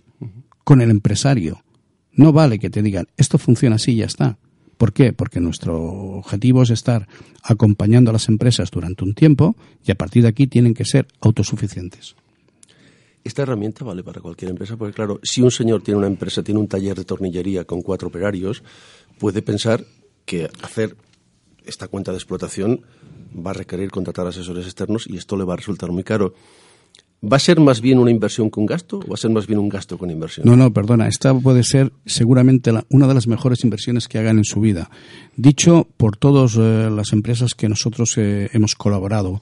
con 0.63 0.81
el 0.81 0.91
empresario. 0.91 1.63
No 2.13 2.33
vale 2.33 2.59
que 2.59 2.69
te 2.69 2.81
digan, 2.81 3.07
esto 3.17 3.37
funciona 3.37 3.77
así 3.77 3.93
y 3.93 3.97
ya 3.97 4.05
está. 4.05 4.37
¿Por 4.77 4.93
qué? 4.93 5.13
Porque 5.13 5.39
nuestro 5.39 5.79
objetivo 5.79 6.63
es 6.63 6.71
estar 6.71 7.07
acompañando 7.43 8.09
a 8.09 8.13
las 8.13 8.27
empresas 8.29 8.71
durante 8.71 9.03
un 9.03 9.13
tiempo 9.13 9.55
y 9.85 9.91
a 9.91 9.95
partir 9.95 10.23
de 10.23 10.29
aquí 10.29 10.47
tienen 10.47 10.73
que 10.73 10.85
ser 10.85 11.07
autosuficientes. 11.21 12.15
Esta 13.23 13.43
herramienta 13.43 13.85
vale 13.85 14.03
para 14.03 14.19
cualquier 14.21 14.49
empresa, 14.49 14.77
porque 14.77 14.95
claro, 14.95 15.19
si 15.21 15.41
un 15.41 15.51
señor 15.51 15.83
tiene 15.83 15.99
una 15.99 16.07
empresa, 16.07 16.41
tiene 16.41 16.59
un 16.59 16.67
taller 16.67 16.97
de 16.97 17.05
tornillería 17.05 17.65
con 17.65 17.83
cuatro 17.83 18.07
operarios, 18.07 18.63
puede 19.19 19.43
pensar 19.43 19.85
que 20.25 20.49
hacer 20.63 20.97
esta 21.63 21.87
cuenta 21.87 22.11
de 22.11 22.17
explotación 22.17 22.81
va 23.35 23.51
a 23.51 23.53
requerir 23.53 23.91
contratar 23.91 24.27
asesores 24.27 24.65
externos 24.65 25.05
y 25.07 25.17
esto 25.17 25.37
le 25.37 25.43
va 25.43 25.53
a 25.53 25.57
resultar 25.57 25.91
muy 25.91 26.03
caro. 26.03 26.33
¿Va 27.23 27.37
a 27.37 27.39
ser 27.39 27.59
más 27.59 27.81
bien 27.81 27.99
una 27.99 28.09
inversión 28.09 28.49
un 28.55 28.65
gasto 28.65 28.97
o 28.97 29.07
va 29.07 29.13
a 29.13 29.17
ser 29.17 29.29
más 29.29 29.45
bien 29.45 29.59
un 29.59 29.69
gasto 29.69 29.95
con 29.97 30.09
inversión? 30.09 30.47
No, 30.47 30.55
no, 30.55 30.73
perdona. 30.73 31.07
Esta 31.07 31.35
puede 31.35 31.63
ser 31.63 31.93
seguramente 32.03 32.71
una 32.89 33.07
de 33.07 33.13
las 33.13 33.27
mejores 33.27 33.63
inversiones 33.63 34.07
que 34.07 34.17
hagan 34.17 34.39
en 34.39 34.43
su 34.43 34.59
vida. 34.59 34.89
Dicho 35.35 35.87
por 35.97 36.17
todas 36.17 36.55
eh, 36.57 36.89
las 36.91 37.13
empresas 37.13 37.53
que 37.53 37.69
nosotros 37.69 38.17
eh, 38.17 38.49
hemos 38.53 38.73
colaborado, 38.73 39.39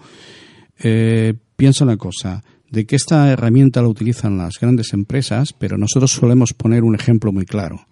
eh, 0.84 1.36
piensa 1.56 1.86
una 1.86 1.96
cosa, 1.96 2.44
de 2.70 2.86
que 2.86 2.98
esta 2.98 3.32
herramienta 3.32 3.82
la 3.82 3.88
utilizan 3.88 4.38
las 4.38 4.60
grandes 4.60 4.94
empresas, 4.94 5.54
pero 5.54 5.78
nosotros 5.78 6.12
solemos 6.12 6.54
poner 6.54 6.84
un 6.84 6.96
ejemplo 6.96 7.32
muy 7.32 7.46
claro. 7.46 7.88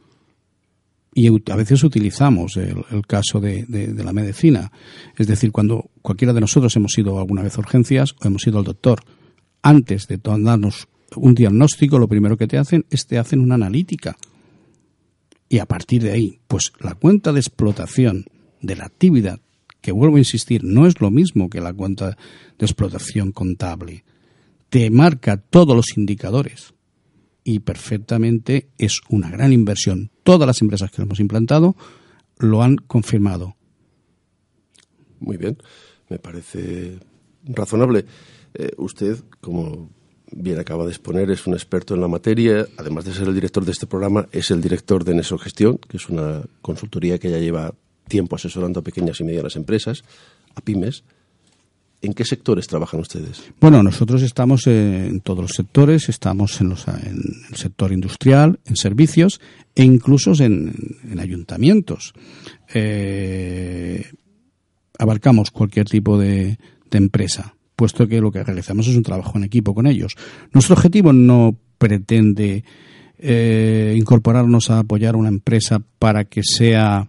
Y 1.20 1.30
a 1.52 1.56
veces 1.56 1.84
utilizamos 1.84 2.58
el, 2.58 2.86
caso 3.08 3.40
de, 3.40 3.66
de, 3.66 4.04
la 4.04 4.14
medicina. 4.14 4.72
Es 5.18 5.26
decir, 5.26 5.52
cuando 5.52 5.90
cualquiera 6.04 6.32
de 6.32 6.42
nosotros 6.42 6.76
hemos 6.76 6.96
ido 6.96 7.18
alguna 7.18 7.42
vez 7.42 7.58
a 7.58 7.60
urgencias 7.60 8.14
o 8.22 8.28
hemos 8.28 8.46
ido 8.46 8.60
al 8.60 8.64
doctor 8.64 9.00
antes 9.64 10.08
de 10.08 10.20
darnos 10.22 10.88
un 11.16 11.34
diagnóstico, 11.34 11.98
lo 11.98 12.08
primero 12.08 12.38
que 12.38 12.46
te 12.46 12.60
hacen 12.60 12.86
es 12.92 13.08
te 13.08 13.18
hacen 13.18 13.40
una 13.40 13.56
analítica. 13.56 14.16
Y 15.50 15.58
a 15.58 15.66
partir 15.66 16.04
de 16.04 16.12
ahí, 16.12 16.40
pues 16.48 16.72
la 16.80 16.94
cuenta 16.94 17.34
de 17.34 17.40
explotación 17.40 18.26
de 18.62 18.76
la 18.76 18.86
actividad, 18.86 19.40
que 19.82 19.92
vuelvo 19.92 20.18
a 20.18 20.20
insistir, 20.20 20.64
no 20.64 20.86
es 20.86 21.02
lo 21.02 21.10
mismo 21.10 21.50
que 21.50 21.62
la 21.62 21.74
cuenta 21.74 22.16
de 22.60 22.66
explotación 22.68 23.32
contable. 23.32 24.04
Te 24.70 24.92
marca 24.92 25.38
todos 25.38 25.76
los 25.76 25.98
indicadores 25.98 26.76
y 27.44 27.58
perfectamente 27.58 28.70
es 28.78 29.02
una 29.10 29.32
gran 29.32 29.52
inversión. 29.52 30.12
Todas 30.28 30.46
las 30.46 30.62
empresas 30.62 30.92
que 30.92 31.02
hemos 31.02 31.22
implantado 31.22 31.78
lo 32.40 32.62
han 32.62 32.76
confirmado. 32.76 33.56
Muy 35.22 35.38
bien, 35.38 35.58
me 36.10 36.20
parece 36.20 37.00
razonable. 37.46 38.04
Eh, 38.54 38.72
usted, 38.76 39.24
como 39.40 39.90
bien 40.30 40.60
acaba 40.60 40.84
de 40.84 40.90
exponer, 40.90 41.32
es 41.32 41.48
un 41.48 41.54
experto 41.54 41.96
en 41.96 42.02
la 42.02 42.10
materia. 42.10 42.68
Además 42.76 43.06
de 43.06 43.14
ser 43.14 43.30
el 43.30 43.36
director 43.36 43.64
de 43.64 43.72
este 43.72 43.88
programa, 43.88 44.28
es 44.34 44.52
el 44.52 44.60
director 44.60 45.06
de 45.06 45.16
Nesogestión, 45.16 45.78
que 45.78 45.96
es 45.96 46.10
una 46.10 46.42
consultoría 46.62 47.20
que 47.20 47.32
ya 47.32 47.40
lleva 47.40 47.74
tiempo 48.10 48.36
asesorando 48.36 48.82
a 48.82 48.84
pequeñas 48.84 49.22
y 49.22 49.24
medianas 49.24 49.56
empresas, 49.56 50.04
a 50.56 50.60
pymes. 50.60 51.06
¿En 52.02 52.14
qué 52.14 52.24
sectores 52.26 52.68
trabajan 52.68 53.00
ustedes? 53.00 53.44
Bueno, 53.60 53.82
nosotros 53.82 54.22
estamos 54.22 54.68
en 54.68 55.20
todos 55.22 55.42
los 55.42 55.52
sectores, 55.52 56.10
estamos 56.10 56.62
en, 56.62 56.70
los, 56.70 56.88
el 56.88 57.56
sector 57.56 57.92
industrial, 57.92 58.60
en 58.66 58.76
servicios 58.76 59.42
e 59.74 59.84
incluso 59.84 60.34
en, 60.44 60.74
ayuntamientos. 61.20 62.14
Eh, 62.74 64.06
abarcamos 65.00 65.50
cualquier 65.52 65.88
tipo 65.88 66.20
de 66.20 66.58
empresa 66.92 67.58
puesto 67.78 68.08
que 68.08 68.20
lo 68.20 68.32
que 68.32 68.44
realizamos 68.44 68.88
es 68.88 68.98
un 68.98 69.04
trabajo 69.04 69.38
en 69.38 69.46
equipo 69.46 69.74
con 69.74 69.88
ellos. 69.88 70.16
Nuestro 70.52 70.74
objetivo 70.74 71.14
no 71.14 71.56
pretende 71.78 72.66
eh, 73.20 73.94
incorporarnos 73.96 74.72
a 74.72 74.80
apoyar 74.80 75.16
una 75.16 75.30
empresa 75.30 75.80
para 76.00 76.26
que 76.26 76.42
sea, 76.44 77.08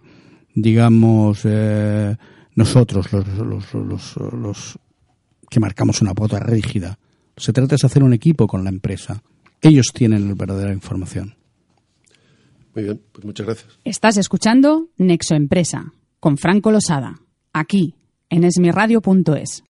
digamos, 0.53 1.41
eh, 1.43 2.15
nosotros 2.59 3.11
los, 3.13 3.25
los, 3.73 4.15
los, 4.33 4.79
que 5.49 5.59
marcamos 5.61 6.01
una 6.01 6.13
pauta 6.13 6.39
rígida. 6.39 6.99
Se 7.37 7.53
trata 7.53 7.77
de 7.77 7.85
hacer 7.87 8.03
un 8.03 8.13
equipo 8.13 8.47
con 8.47 8.65
la 8.65 8.69
empresa. 8.69 9.23
Ellos 9.61 9.87
tienen 9.93 10.27
la 10.27 10.35
verdadera 10.35 10.73
información. 10.73 11.35
Muy 12.75 12.83
bien, 12.83 13.01
pues 13.11 13.25
muchas 13.25 13.45
gracias. 13.45 13.79
Estás 13.85 14.17
escuchando 14.17 14.89
Nexo 14.97 15.35
Empresa 15.35 15.93
con 16.19 16.37
Franco 16.37 16.69
Losada, 16.71 17.21
aquí 17.53 17.95
en 18.29 18.43
esmiradio.es. 18.43 19.63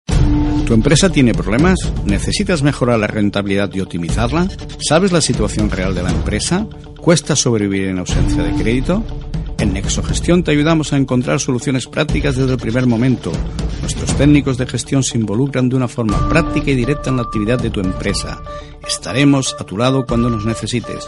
¿Tu 0.65 0.73
empresa 0.73 1.11
tiene 1.11 1.33
problemas? 1.33 1.79
¿Necesitas 2.05 2.63
mejorar 2.63 2.99
la 2.99 3.07
rentabilidad 3.07 3.71
y 3.73 3.81
optimizarla? 3.81 4.47
¿Sabes 4.79 5.11
la 5.11 5.21
situación 5.21 5.69
real 5.69 5.93
de 5.93 6.03
la 6.03 6.11
empresa? 6.11 6.67
¿Cuesta 6.99 7.35
sobrevivir 7.35 7.87
en 7.87 7.99
ausencia 7.99 8.43
de 8.43 8.53
crédito? 8.53 9.03
En 9.59 9.73
Nexogestión 9.73 10.41
te 10.41 10.51
ayudamos 10.51 10.93
a 10.93 10.97
encontrar 10.97 11.41
soluciones 11.41 11.85
prácticas 11.85 12.37
desde 12.37 12.53
el 12.53 12.59
primer 12.59 12.87
momento. 12.87 13.33
Nuestros 13.81 14.15
técnicos 14.15 14.57
de 14.57 14.65
gestión 14.65 15.03
se 15.03 15.17
involucran 15.17 15.67
de 15.67 15.75
una 15.75 15.89
forma 15.89 16.29
práctica 16.29 16.71
y 16.71 16.75
directa 16.75 17.09
en 17.09 17.17
la 17.17 17.23
actividad 17.23 17.59
de 17.59 17.69
tu 17.69 17.81
empresa. 17.81 18.41
Estaremos 18.87 19.57
a 19.59 19.65
tu 19.65 19.77
lado 19.77 20.05
cuando 20.05 20.29
nos 20.29 20.45
necesites. 20.45 21.05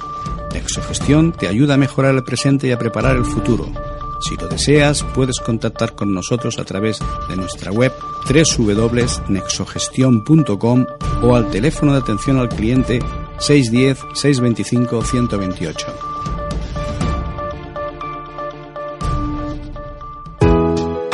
Nexogestión 0.53 1.31
te 1.31 1.47
ayuda 1.47 1.75
a 1.75 1.77
mejorar 1.77 2.13
el 2.13 2.25
presente 2.25 2.67
y 2.67 2.71
a 2.71 2.77
preparar 2.77 3.15
el 3.15 3.23
futuro. 3.23 3.71
Si 4.19 4.35
lo 4.35 4.49
deseas, 4.49 5.01
puedes 5.15 5.39
contactar 5.39 5.95
con 5.95 6.13
nosotros 6.13 6.59
a 6.59 6.65
través 6.65 6.99
de 7.29 7.37
nuestra 7.37 7.71
web 7.71 7.93
www.nexogestion.com 8.27 10.85
o 11.23 11.35
al 11.35 11.49
teléfono 11.49 11.93
de 11.93 11.99
atención 11.99 12.37
al 12.37 12.49
cliente 12.49 12.99
610-625-128. 13.39 16.10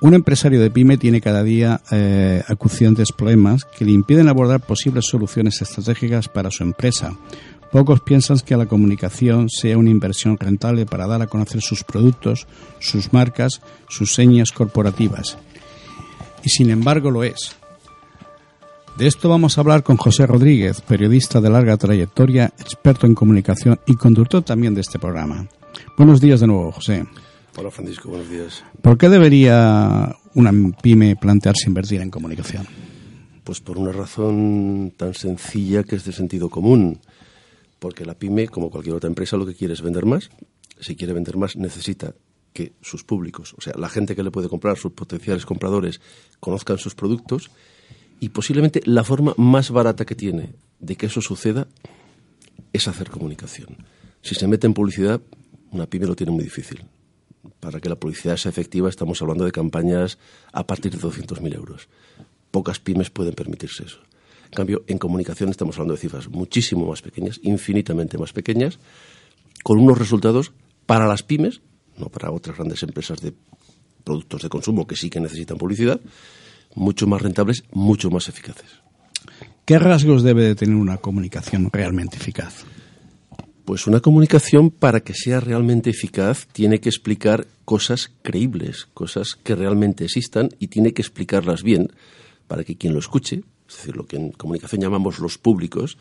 Un 0.00 0.14
empresario 0.14 0.60
de 0.60 0.72
pyme 0.72 0.98
tiene 0.98 1.20
cada 1.20 1.44
día 1.44 1.80
eh, 1.92 2.42
acuciantes 2.48 3.12
problemas 3.12 3.64
que 3.64 3.84
le 3.84 3.92
impiden 3.92 4.28
abordar 4.28 4.60
posibles 4.60 5.06
soluciones 5.06 5.62
estratégicas 5.62 6.26
para 6.26 6.50
su 6.50 6.64
empresa, 6.64 7.16
Pocos 7.70 8.00
piensan 8.00 8.38
que 8.40 8.56
la 8.56 8.66
comunicación 8.66 9.48
sea 9.48 9.76
una 9.76 9.90
inversión 9.90 10.38
rentable 10.38 10.86
para 10.86 11.06
dar 11.06 11.22
a 11.22 11.26
conocer 11.26 11.60
sus 11.60 11.84
productos, 11.84 12.46
sus 12.78 13.12
marcas, 13.12 13.60
sus 13.88 14.14
señas 14.14 14.52
corporativas. 14.52 15.36
Y 16.44 16.48
sin 16.48 16.70
embargo 16.70 17.10
lo 17.10 17.24
es. 17.24 17.56
De 18.96 19.06
esto 19.06 19.28
vamos 19.28 19.58
a 19.58 19.60
hablar 19.60 19.82
con 19.82 19.98
José 19.98 20.26
Rodríguez, 20.26 20.80
periodista 20.80 21.40
de 21.40 21.50
larga 21.50 21.76
trayectoria, 21.76 22.52
experto 22.58 23.06
en 23.06 23.14
comunicación 23.14 23.78
y 23.86 23.94
conductor 23.94 24.42
también 24.42 24.74
de 24.74 24.80
este 24.80 24.98
programa. 24.98 25.46
Buenos 25.98 26.20
días 26.20 26.40
de 26.40 26.46
nuevo, 26.46 26.72
José. 26.72 27.04
Hola 27.58 27.70
Francisco, 27.70 28.08
buenos 28.08 28.30
días. 28.30 28.64
¿Por 28.80 28.96
qué 28.96 29.08
debería 29.08 30.16
una 30.34 30.52
pyme 30.82 31.16
plantearse 31.16 31.68
invertir 31.68 32.00
en 32.00 32.10
comunicación? 32.10 32.66
Pues 33.44 33.60
por 33.60 33.76
una 33.76 33.92
razón 33.92 34.94
tan 34.96 35.14
sencilla 35.14 35.82
que 35.82 35.96
es 35.96 36.04
de 36.04 36.12
sentido 36.12 36.48
común. 36.48 36.98
Porque 37.78 38.04
la 38.04 38.18
pyme, 38.18 38.48
como 38.48 38.70
cualquier 38.70 38.96
otra 38.96 39.08
empresa, 39.08 39.36
lo 39.36 39.46
que 39.46 39.54
quiere 39.54 39.74
es 39.74 39.82
vender 39.82 40.06
más. 40.06 40.30
Si 40.80 40.96
quiere 40.96 41.12
vender 41.12 41.36
más, 41.36 41.56
necesita 41.56 42.14
que 42.52 42.72
sus 42.80 43.04
públicos, 43.04 43.54
o 43.58 43.60
sea, 43.60 43.74
la 43.76 43.90
gente 43.90 44.16
que 44.16 44.22
le 44.22 44.30
puede 44.30 44.48
comprar, 44.48 44.78
sus 44.78 44.92
potenciales 44.92 45.44
compradores, 45.44 46.00
conozcan 46.40 46.78
sus 46.78 46.94
productos. 46.94 47.50
Y 48.18 48.30
posiblemente 48.30 48.80
la 48.84 49.04
forma 49.04 49.34
más 49.36 49.70
barata 49.70 50.06
que 50.06 50.14
tiene 50.14 50.54
de 50.80 50.96
que 50.96 51.06
eso 51.06 51.20
suceda 51.20 51.68
es 52.72 52.88
hacer 52.88 53.10
comunicación. 53.10 53.76
Si 54.22 54.34
se 54.34 54.46
mete 54.46 54.66
en 54.66 54.72
publicidad, 54.72 55.20
una 55.70 55.86
pyme 55.86 56.06
lo 56.06 56.16
tiene 56.16 56.32
muy 56.32 56.44
difícil. 56.44 56.84
Para 57.60 57.78
que 57.78 57.90
la 57.90 57.96
publicidad 57.96 58.38
sea 58.38 58.50
efectiva, 58.50 58.88
estamos 58.88 59.20
hablando 59.20 59.44
de 59.44 59.52
campañas 59.52 60.18
a 60.52 60.66
partir 60.66 60.92
de 60.92 60.98
200.000 60.98 61.54
euros. 61.54 61.88
Pocas 62.50 62.80
pymes 62.80 63.10
pueden 63.10 63.34
permitirse 63.34 63.84
eso. 63.84 64.00
En 64.46 64.56
cambio, 64.56 64.84
en 64.86 64.98
comunicación 64.98 65.50
estamos 65.50 65.76
hablando 65.76 65.94
de 65.94 66.00
cifras 66.00 66.28
muchísimo 66.28 66.86
más 66.86 67.02
pequeñas, 67.02 67.40
infinitamente 67.42 68.18
más 68.18 68.32
pequeñas, 68.32 68.78
con 69.62 69.78
unos 69.78 69.98
resultados 69.98 70.52
para 70.86 71.06
las 71.06 71.22
pymes, 71.22 71.60
no 71.98 72.08
para 72.08 72.30
otras 72.30 72.56
grandes 72.56 72.82
empresas 72.82 73.20
de 73.20 73.32
productos 74.04 74.42
de 74.42 74.48
consumo 74.48 74.86
que 74.86 74.96
sí 74.96 75.10
que 75.10 75.20
necesitan 75.20 75.58
publicidad, 75.58 76.00
mucho 76.74 77.06
más 77.06 77.22
rentables, 77.22 77.64
mucho 77.72 78.10
más 78.10 78.28
eficaces. 78.28 78.70
¿Qué 79.64 79.78
rasgos 79.80 80.22
debe 80.22 80.44
de 80.44 80.54
tener 80.54 80.76
una 80.76 80.98
comunicación 80.98 81.70
realmente 81.72 82.16
eficaz? 82.16 82.64
Pues 83.64 83.88
una 83.88 83.98
comunicación 83.98 84.70
para 84.70 85.00
que 85.00 85.12
sea 85.12 85.40
realmente 85.40 85.90
eficaz 85.90 86.46
tiene 86.52 86.78
que 86.78 86.88
explicar 86.88 87.48
cosas 87.64 88.12
creíbles, 88.22 88.86
cosas 88.94 89.34
que 89.42 89.56
realmente 89.56 90.04
existan 90.04 90.50
y 90.60 90.68
tiene 90.68 90.92
que 90.92 91.02
explicarlas 91.02 91.64
bien 91.64 91.90
para 92.46 92.62
que 92.62 92.76
quien 92.76 92.92
lo 92.92 93.00
escuche, 93.00 93.42
es 93.68 93.76
decir, 93.76 93.96
lo 93.96 94.06
que 94.06 94.16
en 94.16 94.32
comunicación 94.32 94.80
llamamos 94.80 95.18
los 95.18 95.38
públicos, 95.38 95.98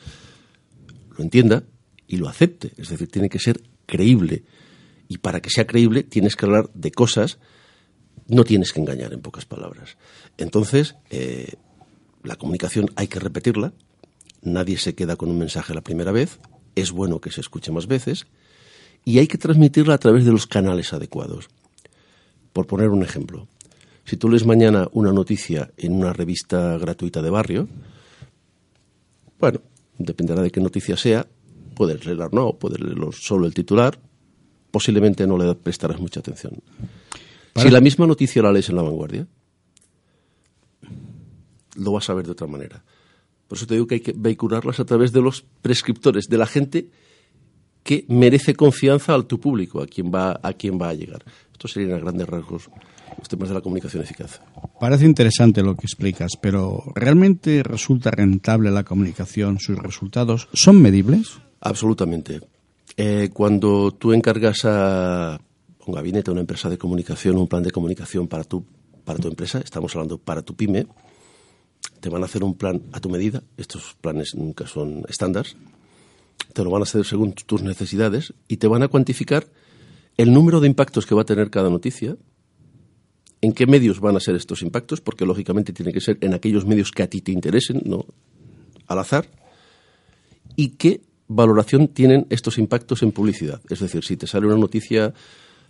lo 1.17 1.23
entienda 1.23 1.63
y 2.07 2.17
lo 2.17 2.27
acepte. 2.27 2.71
Es 2.77 2.89
decir, 2.89 3.09
tiene 3.09 3.29
que 3.29 3.39
ser 3.39 3.61
creíble. 3.85 4.43
Y 5.07 5.19
para 5.19 5.41
que 5.41 5.49
sea 5.49 5.67
creíble 5.67 6.03
tienes 6.03 6.35
que 6.35 6.45
hablar 6.45 6.69
de 6.73 6.91
cosas, 6.91 7.39
no 8.27 8.43
tienes 8.43 8.73
que 8.73 8.79
engañar 8.79 9.13
en 9.13 9.21
pocas 9.21 9.45
palabras. 9.45 9.97
Entonces, 10.37 10.95
eh, 11.09 11.53
la 12.23 12.35
comunicación 12.35 12.89
hay 12.95 13.07
que 13.07 13.19
repetirla, 13.19 13.73
nadie 14.41 14.77
se 14.77 14.95
queda 14.95 15.15
con 15.15 15.29
un 15.29 15.37
mensaje 15.37 15.73
la 15.73 15.81
primera 15.81 16.11
vez, 16.11 16.39
es 16.75 16.91
bueno 16.91 17.21
que 17.21 17.31
se 17.31 17.41
escuche 17.41 17.71
más 17.71 17.87
veces 17.87 18.25
y 19.03 19.19
hay 19.19 19.27
que 19.27 19.37
transmitirla 19.37 19.93
a 19.93 19.99
través 19.99 20.25
de 20.25 20.31
los 20.31 20.47
canales 20.47 20.91
adecuados. 20.93 21.49
Por 22.51 22.67
poner 22.67 22.89
un 22.89 23.03
ejemplo, 23.03 23.47
si 24.05 24.17
tú 24.17 24.29
lees 24.29 24.45
mañana 24.45 24.87
una 24.93 25.11
noticia 25.11 25.71
en 25.77 25.93
una 25.93 26.13
revista 26.13 26.77
gratuita 26.77 27.21
de 27.21 27.29
barrio, 27.29 27.67
bueno, 29.39 29.61
dependerá 29.97 30.41
de 30.41 30.51
qué 30.51 30.61
noticia 30.61 30.95
sea, 30.95 31.27
puedes 31.75 32.05
leerla 32.05 32.27
o 32.27 32.29
no, 32.29 32.53
puedes 32.53 32.79
leerlo 32.79 33.11
solo 33.11 33.47
el 33.47 33.53
titular, 33.53 33.99
posiblemente 34.71 35.25
no 35.25 35.37
le 35.37 35.53
prestarás 35.55 35.99
mucha 35.99 36.19
atención. 36.19 36.53
Si 37.55 37.69
la 37.69 37.81
misma 37.81 38.05
noticia 38.05 38.41
la 38.41 38.51
lees 38.51 38.69
en 38.69 38.75
la 38.75 38.81
vanguardia, 38.81 39.27
lo 41.77 41.91
vas 41.91 42.09
a 42.09 42.13
ver 42.13 42.25
de 42.25 42.31
otra 42.31 42.47
manera. 42.47 42.83
Por 43.47 43.57
eso 43.57 43.67
te 43.67 43.75
digo 43.75 43.87
que 43.87 43.95
hay 43.95 44.01
que 44.01 44.13
vehicularlas 44.15 44.79
a 44.79 44.85
través 44.85 45.11
de 45.11 45.21
los 45.21 45.45
prescriptores, 45.61 46.25
de 46.27 46.37
la 46.37 46.47
gente 46.47 46.89
que 47.83 48.05
merece 48.09 48.55
confianza 48.55 49.13
al 49.13 49.27
tu 49.27 49.39
público, 49.39 49.81
a 49.81 49.87
quien 49.87 50.11
va 50.13 50.39
a, 50.41 50.53
quien 50.53 50.79
va 50.81 50.89
a 50.89 50.93
llegar. 50.93 51.23
Estos 51.55 51.71
serían 51.71 51.93
a 51.93 51.99
grandes 51.99 52.27
rasgos 52.27 52.69
los 53.17 53.29
temas 53.29 53.47
de 53.47 53.55
la 53.55 53.61
comunicación 53.61 54.03
eficaz. 54.03 54.41
Parece 54.77 55.05
interesante 55.05 55.63
lo 55.63 55.77
que 55.77 55.85
explicas, 55.85 56.33
pero 56.35 56.83
¿realmente 56.93 57.63
resulta 57.63 58.11
rentable 58.11 58.71
la 58.71 58.83
comunicación? 58.83 59.57
¿Sus 59.59 59.79
resultados 59.79 60.49
son 60.51 60.81
medibles? 60.81 61.37
Absolutamente. 61.61 62.41
Eh, 62.97 63.29
cuando 63.31 63.91
tú 63.91 64.11
encargas 64.11 64.65
a 64.65 65.39
un 65.85 65.95
gabinete, 65.95 66.29
a 66.29 66.33
una 66.33 66.41
empresa 66.41 66.69
de 66.69 66.77
comunicación, 66.77 67.37
un 67.37 67.47
plan 67.47 67.63
de 67.63 67.71
comunicación 67.71 68.27
para 68.27 68.43
tu, 68.43 68.65
para 69.05 69.17
tu 69.17 69.29
empresa, 69.29 69.59
estamos 69.59 69.95
hablando 69.95 70.17
para 70.17 70.41
tu 70.41 70.57
pyme, 70.57 70.87
te 72.01 72.09
van 72.09 72.21
a 72.21 72.25
hacer 72.25 72.43
un 72.43 72.55
plan 72.55 72.81
a 72.91 72.99
tu 72.99 73.09
medida, 73.09 73.43
estos 73.55 73.95
planes 74.01 74.35
nunca 74.35 74.67
son 74.67 75.05
estándares, 75.07 75.55
te 76.51 76.65
lo 76.65 76.69
van 76.69 76.81
a 76.81 76.83
hacer 76.83 77.05
según 77.05 77.31
tus 77.31 77.61
necesidades 77.61 78.33
y 78.49 78.57
te 78.57 78.67
van 78.67 78.83
a 78.83 78.89
cuantificar 78.89 79.47
el 80.17 80.33
número 80.33 80.59
de 80.59 80.67
impactos 80.67 81.05
que 81.05 81.15
va 81.15 81.21
a 81.21 81.25
tener 81.25 81.49
cada 81.49 81.69
noticia, 81.69 82.17
en 83.41 83.53
qué 83.53 83.67
medios 83.67 83.99
van 83.99 84.15
a 84.15 84.19
ser 84.19 84.35
estos 84.35 84.61
impactos, 84.61 85.01
porque 85.01 85.25
lógicamente 85.25 85.73
tiene 85.73 85.93
que 85.93 86.01
ser 86.01 86.17
en 86.21 86.33
aquellos 86.33 86.65
medios 86.65 86.91
que 86.91 87.03
a 87.03 87.07
ti 87.07 87.21
te 87.21 87.31
interesen, 87.31 87.81
no 87.85 88.05
al 88.87 88.99
azar, 88.99 89.27
y 90.55 90.69
qué 90.69 91.01
valoración 91.27 91.89
tienen 91.89 92.27
estos 92.29 92.57
impactos 92.57 93.03
en 93.03 93.11
publicidad. 93.11 93.61
Es 93.69 93.79
decir, 93.79 94.03
si 94.03 94.15
te 94.15 94.27
sale 94.27 94.47
una 94.47 94.57
noticia 94.57 95.13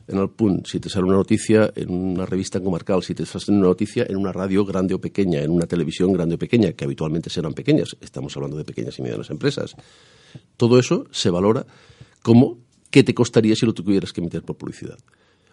en 0.08 0.18
el 0.20 0.30
punt, 0.30 0.68
si 0.68 0.80
te 0.80 0.90
sale 0.90 1.06
una 1.06 1.16
noticia 1.16 1.72
en 1.76 1.92
una 1.92 2.26
revista 2.26 2.60
comarcal, 2.60 3.02
si 3.02 3.16
te 3.16 3.26
sale 3.26 3.44
una 3.50 3.68
noticia 3.68 4.06
en 4.08 4.18
una 4.18 4.32
radio 4.32 4.64
grande 4.66 4.94
o 4.94 5.02
pequeña, 5.02 5.42
en 5.42 5.50
una 5.50 5.66
televisión 5.66 6.14
grande 6.14 6.36
o 6.36 6.38
pequeña, 6.38 6.74
que 6.74 6.86
habitualmente 6.86 7.30
serán 7.30 7.54
pequeñas, 7.54 7.96
estamos 8.02 8.36
hablando 8.36 8.58
de 8.58 8.66
pequeñas 8.66 9.00
y 9.00 9.02
medianas 9.02 9.30
empresas. 9.30 9.76
Todo 10.58 10.78
eso 10.78 11.06
se 11.12 11.30
valora 11.30 11.66
como 12.22 12.65
qué 12.96 13.04
te 13.04 13.14
costaría 13.14 13.58
si 13.58 13.66
lo 13.66 13.74
tuvieras 13.74 14.14
que 14.14 14.22
emitir 14.22 14.42
por 14.44 14.56
publicidad. 14.56 14.98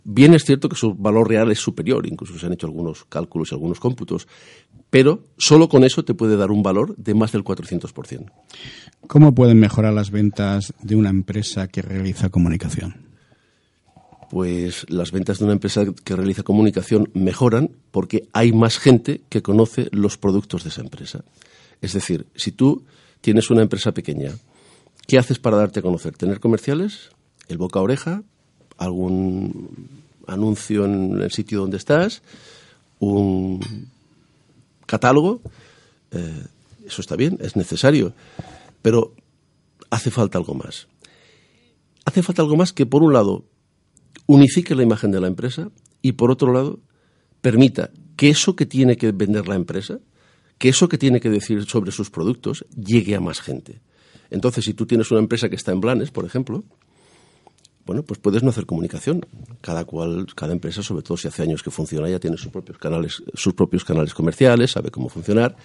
Bien 0.04 0.32
es 0.32 0.44
cierto 0.44 0.68
que 0.68 0.76
su 0.76 0.94
valor 0.94 1.28
real 1.28 1.50
es 1.50 1.58
superior, 1.58 2.06
incluso 2.06 2.38
se 2.38 2.46
han 2.46 2.52
hecho 2.52 2.68
algunos 2.68 3.04
cálculos 3.08 3.50
y 3.50 3.56
algunos 3.56 3.80
cómputos, 3.80 4.28
pero 4.90 5.24
solo 5.38 5.68
con 5.68 5.82
eso 5.82 6.04
te 6.04 6.14
puede 6.14 6.36
dar 6.36 6.52
un 6.52 6.62
valor 6.62 6.94
de 6.96 7.14
más 7.14 7.32
del 7.32 7.42
400%. 7.42 8.30
¿Cómo 9.08 9.34
pueden 9.34 9.58
mejorar 9.58 9.92
las 9.92 10.12
ventas 10.12 10.72
de 10.82 10.94
una 10.94 11.10
empresa 11.10 11.66
que 11.66 11.82
realiza 11.82 12.28
comunicación? 12.28 13.10
pues 14.30 14.86
las 14.88 15.12
ventas 15.12 15.40
de 15.40 15.44
una 15.44 15.52
empresa 15.52 15.84
que 16.04 16.16
realiza 16.16 16.42
comunicación 16.42 17.10
mejoran 17.12 17.72
porque 17.90 18.28
hay 18.32 18.52
más 18.52 18.78
gente 18.78 19.20
que 19.28 19.42
conoce 19.42 19.88
los 19.90 20.16
productos 20.16 20.62
de 20.62 20.70
esa 20.70 20.80
empresa. 20.80 21.24
Es 21.82 21.92
decir, 21.92 22.26
si 22.34 22.52
tú 22.52 22.86
tienes 23.20 23.50
una 23.50 23.60
empresa 23.60 23.92
pequeña, 23.92 24.30
¿qué 25.06 25.18
haces 25.18 25.38
para 25.38 25.58
darte 25.58 25.80
a 25.80 25.82
conocer? 25.82 26.16
¿Tener 26.16 26.40
comerciales? 26.40 27.10
¿El 27.48 27.58
boca 27.58 27.78
a 27.78 27.82
oreja? 27.82 28.22
¿Algún 28.78 29.88
anuncio 30.26 30.84
en 30.84 31.20
el 31.20 31.30
sitio 31.30 31.60
donde 31.60 31.76
estás? 31.76 32.22
¿Un 32.98 33.60
catálogo? 34.86 35.40
Eh, 36.10 36.46
eso 36.86 37.00
está 37.00 37.16
bien, 37.16 37.38
es 37.40 37.56
necesario, 37.56 38.12
pero 38.82 39.14
hace 39.90 40.10
falta 40.10 40.38
algo 40.38 40.54
más. 40.54 40.88
Hace 42.04 42.22
falta 42.22 42.42
algo 42.42 42.56
más 42.56 42.72
que, 42.72 42.86
por 42.86 43.02
un 43.02 43.12
lado, 43.12 43.44
unifique 44.26 44.74
la 44.74 44.82
imagen 44.82 45.10
de 45.10 45.20
la 45.20 45.28
empresa 45.28 45.70
y, 46.00 46.12
por 46.12 46.30
otro 46.30 46.52
lado, 46.52 46.80
permita 47.40 47.90
que 48.16 48.30
eso 48.30 48.56
que 48.56 48.66
tiene 48.66 48.96
que 48.96 49.12
vender 49.12 49.48
la 49.48 49.54
empresa, 49.54 50.00
que 50.58 50.68
eso 50.68 50.88
que 50.88 50.98
tiene 50.98 51.20
que 51.20 51.30
decir 51.30 51.64
sobre 51.64 51.92
sus 51.92 52.10
productos, 52.10 52.66
llegue 52.76 53.14
a 53.14 53.20
más 53.20 53.40
gente. 53.40 53.80
Entonces, 54.30 54.64
si 54.64 54.74
tú 54.74 54.86
tienes 54.86 55.10
una 55.10 55.20
empresa 55.20 55.48
que 55.48 55.56
está 55.56 55.72
en 55.72 55.80
Blanes, 55.80 56.10
por 56.10 56.24
ejemplo, 56.24 56.64
bueno, 57.86 58.02
pues 58.02 58.20
puedes 58.20 58.42
no 58.42 58.50
hacer 58.50 58.66
comunicación. 58.66 59.26
Cada 59.60 59.84
cual, 59.84 60.26
cada 60.34 60.52
empresa, 60.52 60.82
sobre 60.82 61.02
todo 61.02 61.16
si 61.16 61.28
hace 61.28 61.42
años 61.42 61.62
que 61.62 61.70
funciona, 61.70 62.08
ya 62.08 62.18
tiene 62.18 62.36
sus 62.36 62.52
propios 62.52 62.78
canales, 62.78 63.22
sus 63.34 63.54
propios 63.54 63.84
canales 63.84 64.14
comerciales, 64.14 64.72
sabe 64.72 64.90
cómo 64.90 65.08
funcionar. 65.08 65.56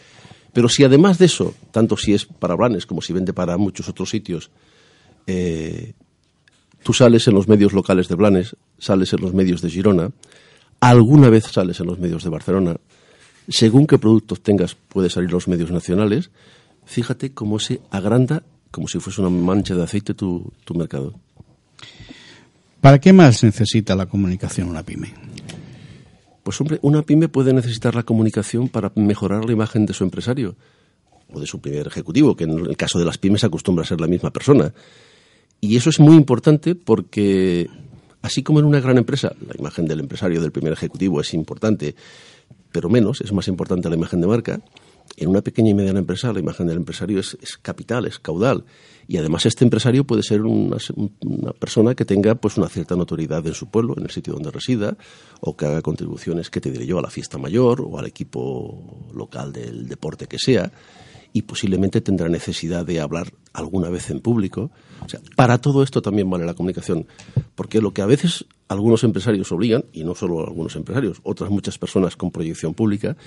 Pero 0.54 0.70
si 0.70 0.84
además 0.84 1.18
de 1.18 1.26
eso, 1.26 1.54
tanto 1.72 1.98
si 1.98 2.14
es 2.14 2.26
para 2.26 2.56
Blanes 2.56 2.86
como 2.86 3.02
si 3.02 3.14
vende 3.14 3.34
para 3.34 3.58
muchos 3.58 3.90
otros 3.90 4.10
sitios, 4.10 4.50
eh, 5.28 5.94
Tú 6.84 6.94
sales 6.94 7.28
en 7.28 7.34
los 7.34 7.50
medios 7.50 7.74
locales 7.74 8.08
de 8.08 8.16
Blanes, 8.16 8.56
sales 8.78 9.12
en 9.12 9.22
los 9.22 9.34
medios 9.34 9.62
de 9.62 9.70
Girona, 9.70 10.12
alguna 10.80 11.30
vez 11.30 11.44
sales 11.46 11.80
en 11.82 11.88
los 11.88 12.00
medios 12.00 12.24
de 12.24 12.30
Barcelona. 12.30 12.78
Según 13.50 13.88
qué 13.88 13.98
productos 13.98 14.42
tengas, 14.42 14.76
puedes 14.76 15.14
salir 15.14 15.32
los 15.32 15.50
medios 15.50 15.70
nacionales. 15.70 16.32
Fíjate 16.86 17.34
cómo 17.34 17.60
se 17.60 17.82
agranda, 17.92 18.44
como 18.72 18.88
si 18.88 19.00
fuese 19.00 19.20
una 19.22 19.30
mancha 19.30 19.76
de 19.76 19.84
aceite, 19.84 20.14
tu 20.14 20.54
mercado. 20.76 21.14
¿Para 22.82 23.00
qué 23.00 23.12
más 23.12 23.44
necesita 23.44 23.96
la 23.96 24.06
comunicación 24.06 24.70
una 24.70 24.84
pyme? 24.84 25.13
Pues 26.44 26.62
hombre, 26.62 26.80
una 26.82 27.02
pyme 27.02 27.28
puede 27.28 27.54
necesitar 27.54 27.96
la 27.96 28.04
comunicación 28.04 28.70
para 28.70 28.92
mejorar 28.96 29.46
la 29.46 29.52
imagen 29.52 29.86
de 29.86 29.94
su 29.94 30.04
empresario 30.04 30.56
o 31.34 31.40
de 31.40 31.48
su 31.48 31.60
primer 31.60 31.88
ejecutivo, 31.88 32.36
que 32.36 32.46
en 32.46 32.60
el 32.60 32.78
caso 32.78 33.00
de 33.00 33.06
las 33.06 33.18
pymes 33.18 33.44
acostumbra 33.44 33.84
a 33.84 33.88
ser 33.88 34.00
la 34.00 34.08
misma 34.08 34.32
persona. 34.32 34.74
Y 35.60 35.76
eso 35.76 35.90
es 35.90 36.00
muy 36.00 36.16
importante 36.16 36.76
porque, 36.76 37.68
así 38.22 38.44
como 38.44 38.60
en 38.60 38.66
una 38.66 38.80
gran 38.80 38.98
empresa, 38.98 39.34
la 39.46 39.56
imagen 39.58 39.86
del 39.86 40.00
empresario, 40.00 40.40
del 40.40 40.52
primer 40.52 40.72
ejecutivo 40.72 41.20
es 41.20 41.34
importante, 41.34 41.96
pero 42.72 42.90
menos, 42.90 43.22
es 43.22 43.34
más 43.34 43.48
importante 43.48 43.90
la 43.90 43.96
imagen 43.96 44.22
de 44.22 44.28
marca, 44.28 44.62
En 45.18 45.30
una 45.30 45.42
pequeña 45.42 45.72
y 45.72 45.74
mediana 45.74 45.98
empresa 45.98 46.32
la 46.32 46.40
imagen 46.40 46.68
del 46.68 46.78
empresario 46.78 47.20
es, 47.20 47.36
capital, 47.62 48.06
es 48.06 48.20
caudal. 48.20 48.66
Y 49.08 49.18
además 49.18 49.48
este 49.48 49.64
empresario 49.64 50.04
puede 50.04 50.22
ser 50.22 50.44
una, 50.44 50.78
persona 51.60 51.96
que 51.96 52.06
tenga 52.06 52.36
pues 52.36 52.56
una 52.58 52.70
cierta 52.70 52.96
notoriedad 52.96 53.46
en 53.48 53.56
su 53.56 53.70
pueblo, 53.70 53.96
en 53.98 54.04
el 54.04 54.12
sitio 54.12 54.34
donde 54.34 54.52
resida, 54.52 54.96
o 55.42 55.58
que 55.58 55.66
haga 55.66 55.82
contribuciones, 55.82 56.52
que 56.52 56.62
te 56.62 56.72
diré 56.72 56.86
yo, 56.86 57.00
a 57.00 57.02
la 57.02 57.10
fiesta 57.10 57.40
mayor 57.40 57.82
o 57.82 57.98
al 57.98 58.06
equipo 58.06 59.10
local 59.14 59.52
del 59.52 59.88
deporte 59.88 60.28
que 60.28 60.38
sea 60.38 60.72
y 61.34 61.44
posiblemente 61.44 62.02
tendrá 62.02 62.30
necesidad 62.30 62.86
de 62.86 63.00
hablar 63.00 63.34
alguna 63.54 63.90
vez 63.90 64.10
en 64.10 64.22
público. 64.22 64.72
O 65.06 65.10
sea, 65.10 65.20
para 65.36 65.60
todo 65.60 65.84
esto 65.84 66.02
también 66.02 66.30
vale 66.30 66.46
la 66.46 66.54
comunicación, 66.54 67.08
porque 67.56 67.82
lo 67.82 67.94
que 67.94 68.02
a 68.02 68.06
veces 68.06 68.46
algunos 68.68 69.04
empresarios 69.04 69.52
obligan, 69.52 69.86
y 69.94 70.04
no 70.04 70.16
solo 70.16 70.46
algunos 70.46 70.76
empresarios, 70.76 71.20
otras 71.24 71.50
muchas 71.50 71.78
personas 71.78 72.16
con 72.16 72.32
proyección 72.32 72.74
pública, 72.74 73.18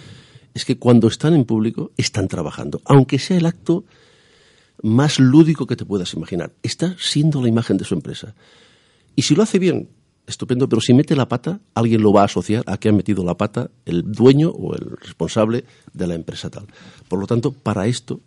es 0.54 0.64
que 0.64 0.78
cuando 0.78 1.08
están 1.08 1.34
en 1.34 1.44
público 1.44 1.92
están 1.96 2.28
trabajando, 2.28 2.80
aunque 2.84 3.18
sea 3.18 3.36
el 3.36 3.46
acto 3.46 3.84
más 4.82 5.18
lúdico 5.18 5.66
que 5.66 5.76
te 5.76 5.84
puedas 5.84 6.14
imaginar. 6.14 6.52
Está 6.62 6.96
siendo 6.98 7.42
la 7.42 7.48
imagen 7.48 7.76
de 7.76 7.84
su 7.84 7.94
empresa. 7.94 8.34
Y 9.14 9.22
si 9.22 9.34
lo 9.34 9.42
hace 9.42 9.58
bien, 9.58 9.88
estupendo, 10.26 10.68
pero 10.68 10.80
si 10.80 10.94
mete 10.94 11.16
la 11.16 11.28
pata, 11.28 11.60
alguien 11.74 12.02
lo 12.02 12.12
va 12.12 12.22
a 12.22 12.26
asociar 12.26 12.64
a 12.66 12.78
que 12.78 12.88
ha 12.88 12.92
metido 12.92 13.24
la 13.24 13.36
pata 13.36 13.70
el 13.84 14.10
dueño 14.10 14.50
o 14.50 14.74
el 14.74 14.96
responsable 14.96 15.64
de 15.92 16.06
la 16.06 16.14
empresa 16.14 16.50
tal. 16.50 16.66
Por 17.08 17.18
lo 17.18 17.26
tanto, 17.26 17.52
para 17.52 17.86
esto 17.86 18.20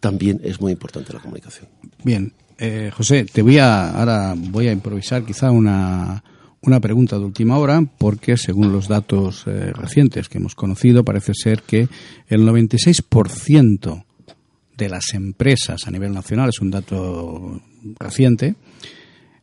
también 0.00 0.40
es 0.42 0.60
muy 0.60 0.72
importante 0.72 1.12
la 1.12 1.20
comunicación. 1.20 1.68
Bien, 2.02 2.32
eh, 2.58 2.90
José, 2.94 3.24
te 3.24 3.42
voy 3.42 3.58
a 3.58 3.90
ahora 3.90 4.34
voy 4.36 4.68
a 4.68 4.72
improvisar 4.72 5.24
quizá 5.24 5.50
una 5.50 6.22
una 6.62 6.80
pregunta 6.80 7.18
de 7.18 7.24
última 7.24 7.58
hora 7.58 7.84
porque 7.98 8.36
según 8.36 8.72
los 8.72 8.88
datos 8.88 9.44
eh, 9.46 9.72
recientes 9.72 10.28
que 10.28 10.38
hemos 10.38 10.54
conocido 10.54 11.04
parece 11.04 11.32
ser 11.34 11.62
que 11.62 11.88
el 12.28 12.46
96% 12.46 14.04
de 14.76 14.88
las 14.88 15.14
empresas 15.14 15.86
a 15.86 15.90
nivel 15.90 16.12
nacional 16.12 16.48
es 16.48 16.60
un 16.60 16.70
dato 16.70 17.60
reciente 17.98 18.54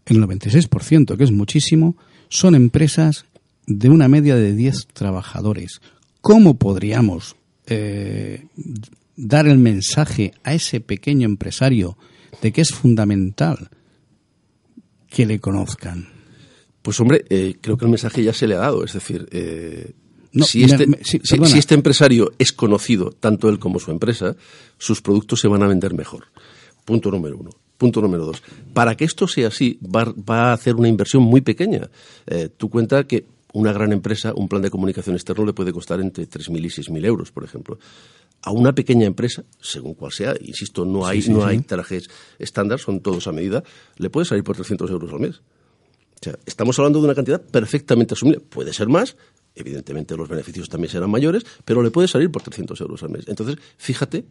el 0.06 0.24
96%, 0.24 1.18
que 1.18 1.24
es 1.24 1.32
muchísimo, 1.32 1.96
son 2.30 2.56
empresas 2.56 3.26
de 3.68 3.90
una 3.90 4.08
media 4.08 4.36
de 4.36 4.56
10 4.56 4.88
trabajadores. 4.94 5.82
¿Cómo 6.22 6.56
podríamos 6.56 7.36
eh, 7.68 8.48
dar 9.16 9.48
el 9.48 9.60
mensaje 9.60 10.34
a 10.44 10.54
ese 10.54 10.80
pequeño 10.80 11.28
empresario 11.28 11.98
de 12.42 12.52
que 12.52 12.62
es 12.62 12.72
fundamental 12.72 13.70
que 15.10 15.26
le 15.26 15.40
conozcan? 15.40 16.19
Pues 16.82 17.00
hombre, 17.00 17.26
eh, 17.30 17.56
creo 17.60 17.78
que 17.78 17.86
el 17.86 17.92
mensaje 17.92 18.24
ya 18.24 18.34
se 18.34 18.48
le 18.48 18.56
ha 18.56 18.60
dado. 18.60 18.84
Es 18.84 18.94
decir, 18.94 19.28
eh, 19.32 19.94
si, 20.44 20.64
este, 20.64 20.88
si, 21.04 21.20
este 21.58 21.76
empresario 21.76 22.32
es 22.38 22.54
conocido, 22.54 23.12
tanto 23.12 23.50
él 23.50 23.60
como 23.60 23.80
su 23.80 23.92
empresa, 23.92 24.36
sus 24.78 25.02
productos 25.02 25.40
se 25.40 25.48
van 25.48 25.64
a 25.64 25.68
vender 25.68 25.94
mejor. 25.94 26.26
Punto 26.86 27.12
número 27.12 27.38
uno. 27.38 27.52
Punto 27.78 28.02
número 28.02 28.26
dos. 28.26 28.44
Para 28.74 28.96
que 28.96 29.06
esto 29.06 29.28
sea 29.28 29.48
así, 29.48 29.80
va, 29.84 30.14
a 30.28 30.54
hacer 30.54 30.76
una 30.76 30.88
inversión 30.88 31.24
muy 31.24 31.42
pequeña. 31.42 31.90
Eh, 32.28 32.50
tú 32.56 32.70
cuenta 32.70 33.06
que 33.06 33.26
una 33.54 33.72
gran 33.72 33.92
empresa, 33.92 34.34
un 34.36 34.48
plan 34.48 34.62
de 34.62 34.70
comunicación 34.70 35.16
externo 35.16 35.46
le 35.46 35.54
puede 35.54 35.72
costar 35.72 36.00
entre 36.02 36.28
3.000 36.30 36.60
y 36.60 36.70
6.000 36.70 37.06
euros, 37.06 37.32
por 37.32 37.44
ejemplo. 37.44 37.80
A 38.42 38.52
una 38.52 38.74
pequeña 38.74 39.06
empresa, 39.06 39.44
según 39.60 39.96
cual 39.96 40.12
sea, 40.12 40.36
insisto, 40.40 40.86
no 40.86 41.06
hay, 41.06 41.22
no 41.30 41.46
hay 41.46 41.60
trajes 41.60 42.10
estándar, 42.38 42.80
son 42.80 43.00
todos 43.00 43.28
a 43.28 43.32
medida, 43.32 43.64
le 43.98 44.10
puede 44.10 44.26
salir 44.26 44.44
por 44.44 44.56
300 44.56 44.90
euros 44.92 45.12
al 45.12 45.20
mes. 45.20 45.42
O 46.22 46.24
sea, 46.24 46.38
estamos 46.46 46.78
hablando 46.80 47.00
de 47.00 47.06
una 47.06 47.16
cantidad 47.16 47.42
perfectamente 47.42 48.14
asumible. 48.14 48.42
Puede 48.42 48.74
ser 48.74 48.90
más, 48.90 49.16
evidentemente 49.56 50.18
los 50.18 50.28
beneficios 50.28 50.68
también 50.68 50.92
serán 50.92 51.10
mayores, 51.10 51.46
pero 51.64 51.82
le 51.82 51.92
puede 51.92 52.08
salir 52.08 52.30
por 52.30 52.42
300 52.42 52.80
euros 52.82 53.04
al 53.04 53.10
mes. 53.10 53.26
Entonces, 53.28 53.58
fíjate 53.78 54.26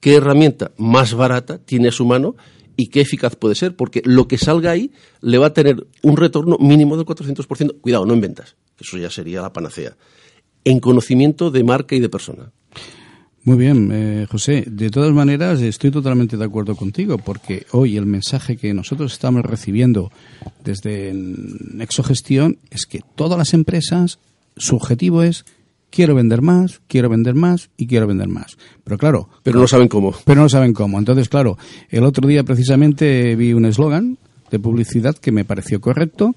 qué 0.00 0.16
herramienta 0.16 0.72
más 0.76 1.14
barata 1.14 1.58
tiene 1.58 1.88
a 1.88 1.92
su 1.92 2.04
mano 2.04 2.36
y 2.76 2.88
qué 2.88 3.00
eficaz 3.00 3.36
puede 3.36 3.54
ser, 3.54 3.74
porque 3.74 4.02
lo 4.04 4.28
que 4.28 4.38
salga 4.38 4.70
ahí 4.70 4.92
le 5.20 5.38
va 5.38 5.48
a 5.48 5.52
tener 5.52 5.86
un 6.02 6.16
retorno 6.16 6.58
mínimo 6.60 6.96
del 6.96 7.06
400%. 7.06 7.80
Cuidado, 7.80 8.06
no 8.06 8.14
en 8.14 8.20
ventas, 8.20 8.56
eso 8.78 8.98
ya 8.98 9.10
sería 9.10 9.42
la 9.42 9.52
panacea. 9.52 9.96
En 10.64 10.78
conocimiento 10.78 11.50
de 11.50 11.64
marca 11.64 11.96
y 11.96 12.00
de 12.00 12.08
persona. 12.08 12.52
Muy 13.44 13.56
bien, 13.56 13.90
eh, 13.92 14.26
José. 14.30 14.64
De 14.66 14.90
todas 14.90 15.12
maneras, 15.12 15.60
estoy 15.62 15.90
totalmente 15.90 16.36
de 16.36 16.44
acuerdo 16.44 16.74
contigo, 16.76 17.18
porque 17.18 17.66
hoy 17.72 17.96
el 17.96 18.06
mensaje 18.06 18.56
que 18.56 18.74
nosotros 18.74 19.12
estamos 19.12 19.42
recibiendo 19.42 20.10
desde 20.64 21.12
Nexogestión 21.14 22.58
es 22.70 22.84
que 22.84 23.00
todas 23.14 23.38
las 23.38 23.54
empresas, 23.54 24.18
su 24.56 24.76
objetivo 24.76 25.22
es 25.22 25.44
quiero 25.90 26.14
vender 26.14 26.42
más, 26.42 26.80
quiero 26.86 27.08
vender 27.08 27.34
más 27.34 27.70
y 27.76 27.86
quiero 27.86 28.06
vender 28.06 28.28
más. 28.28 28.58
Pero 28.84 28.98
claro. 28.98 29.28
Pero 29.42 29.60
no 29.60 29.66
saben 29.66 29.88
cómo. 29.88 30.14
Pero 30.24 30.42
no 30.42 30.48
saben 30.48 30.72
cómo. 30.72 30.98
Entonces, 30.98 31.28
claro, 31.28 31.58
el 31.90 32.04
otro 32.04 32.26
día 32.28 32.44
precisamente 32.44 33.34
vi 33.36 33.52
un 33.52 33.64
eslogan 33.64 34.18
de 34.50 34.58
publicidad 34.58 35.16
que 35.16 35.32
me 35.32 35.44
pareció 35.44 35.80
correcto, 35.80 36.34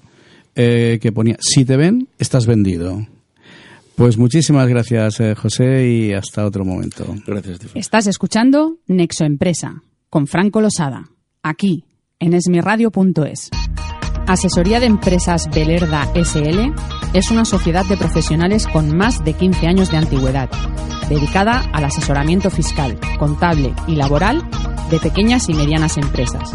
eh, 0.54 0.98
que 1.00 1.12
ponía, 1.12 1.36
si 1.40 1.64
te 1.64 1.76
ven, 1.76 2.08
estás 2.18 2.46
vendido. 2.46 3.06
Pues 3.96 4.16
muchísimas 4.16 4.68
gracias, 4.68 5.20
eh, 5.20 5.34
José, 5.34 5.88
y 5.88 6.12
hasta 6.12 6.46
otro 6.46 6.64
momento. 6.64 7.04
Gracias, 7.26 7.60
Estás 7.74 8.06
escuchando 8.06 8.78
Nexo 8.86 9.24
Empresa, 9.24 9.82
con 10.08 10.26
Franco 10.26 10.60
Losada, 10.60 11.10
aquí, 11.42 11.84
en 12.18 12.34
esmiradio.es. 12.34 13.50
Asesoría 14.26 14.80
de 14.80 14.86
Empresas 14.86 15.48
Belerda 15.52 16.08
SL 16.14 16.72
es 17.12 17.30
una 17.30 17.44
sociedad 17.44 17.84
de 17.84 17.96
profesionales 17.96 18.66
con 18.66 18.96
más 18.96 19.24
de 19.24 19.34
15 19.34 19.66
años 19.66 19.90
de 19.90 19.98
antigüedad, 19.98 20.48
dedicada 21.08 21.60
al 21.72 21.84
asesoramiento 21.84 22.48
fiscal, 22.48 22.98
contable 23.18 23.74
y 23.86 23.96
laboral 23.96 24.42
de 24.90 24.98
pequeñas 25.00 25.48
y 25.48 25.54
medianas 25.54 25.96
empresas. 25.98 26.52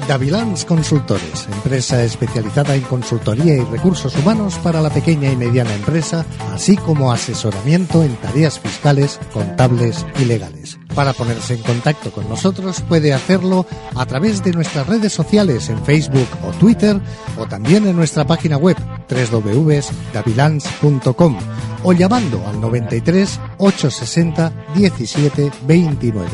Davilans 0.08 0.66
Consultores, 0.66 1.48
empresa 1.52 2.04
especializada 2.04 2.76
en 2.76 2.82
consultoría 2.82 3.56
y 3.56 3.62
recursos 3.62 4.16
humanos 4.18 4.60
para 4.60 4.82
la 4.82 4.90
pequeña 4.90 5.32
y 5.32 5.38
mediana 5.38 5.74
empresa, 5.74 6.26
así 6.54 6.76
como 6.76 7.12
asesoramiento 7.12 8.04
en 8.04 8.16
tareas 8.18 8.60
fiscales, 8.60 9.20
contables 9.32 10.06
y 10.20 10.26
legales. 10.26 10.78
Para 10.96 11.14
ponerse 11.14 11.54
en 11.56 11.64
contacto 11.64 12.12
con 12.12 12.30
nosotros 12.30 12.82
puede 12.82 13.14
hacerlo 13.14 13.66
a 13.96 14.06
través 14.06 14.44
de 14.44 14.52
nuestras 14.52 14.86
redes 14.88 15.14
sociales 15.14 15.70
en 15.70 15.84
Facebook 15.84 16.28
o 16.44 16.52
Twitter 16.52 17.00
o 17.38 17.46
también 17.46 17.88
en 17.88 17.96
nuestra 17.96 18.26
página 18.26 18.58
web 18.58 18.76
www.davilans.com 19.10 21.38
o 21.84 21.94
llamando 21.94 22.46
al 22.48 22.62
93 22.62 23.40
860 23.58 24.52
17 24.76 25.52
29. 25.66 26.30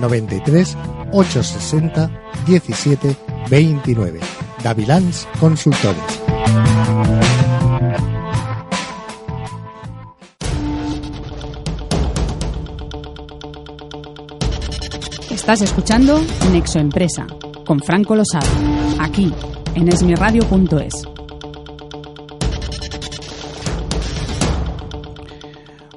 93 0.00 0.76
860 1.12 2.10
17 2.46 3.16
29. 3.50 4.20
Davilans 4.62 5.26
Consultores. 5.38 6.20
Estás 15.52 15.68
escuchando 15.68 16.20
Nexo 16.52 16.78
Empresa 16.78 17.26
con 17.66 17.80
Franco 17.80 18.14
Losada, 18.14 18.46
aquí 19.00 19.32
en 19.74 19.88
esmiradio.es. 19.88 20.94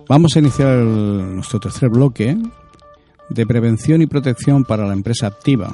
Vamos 0.10 0.36
a 0.36 0.40
iniciar 0.40 0.78
nuestro 0.80 1.60
tercer 1.60 1.90
bloque 1.90 2.36
de 3.30 3.46
prevención 3.46 4.02
y 4.02 4.08
protección 4.08 4.64
para 4.64 4.88
la 4.88 4.94
empresa 4.94 5.28
activa, 5.28 5.72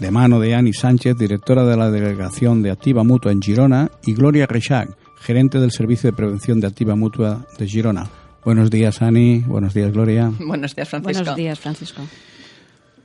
de 0.00 0.10
mano 0.10 0.40
de 0.40 0.56
Ani 0.56 0.72
Sánchez, 0.72 1.16
directora 1.16 1.64
de 1.64 1.76
la 1.76 1.92
Delegación 1.92 2.62
de 2.64 2.72
Activa 2.72 3.04
Mutua 3.04 3.30
en 3.30 3.40
Girona, 3.40 3.92
y 4.04 4.14
Gloria 4.14 4.46
Rechac, 4.46 4.88
gerente 5.20 5.60
del 5.60 5.70
Servicio 5.70 6.10
de 6.10 6.16
Prevención 6.16 6.58
de 6.58 6.66
Activa 6.66 6.96
Mutua 6.96 7.46
de 7.56 7.68
Girona. 7.68 8.10
Buenos 8.44 8.72
días, 8.72 9.00
Ani. 9.02 9.38
Buenos 9.38 9.72
días, 9.72 9.92
Gloria. 9.92 10.32
Buenos 10.40 10.74
días, 10.74 10.88
Francisco. 10.88 11.22
Buenos 11.22 11.36
días, 11.36 11.60
Francisco. 11.60 12.02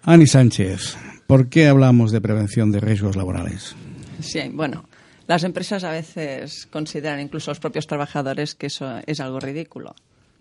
Ani 0.03 0.27
Sánchez, 0.27 0.95
¿por 1.27 1.49
qué 1.49 1.67
hablamos 1.67 2.11
de 2.11 2.21
prevención 2.21 2.71
de 2.71 2.79
riesgos 2.79 3.15
laborales? 3.15 3.75
Sí, 4.21 4.49
bueno, 4.51 4.85
las 5.27 5.43
empresas 5.43 5.83
a 5.83 5.91
veces 5.91 6.67
consideran, 6.71 7.19
incluso 7.19 7.51
los 7.51 7.59
propios 7.59 7.85
trabajadores, 7.85 8.55
que 8.55 8.67
eso 8.67 8.99
es 9.05 9.19
algo 9.19 9.39
ridículo. 9.39 9.93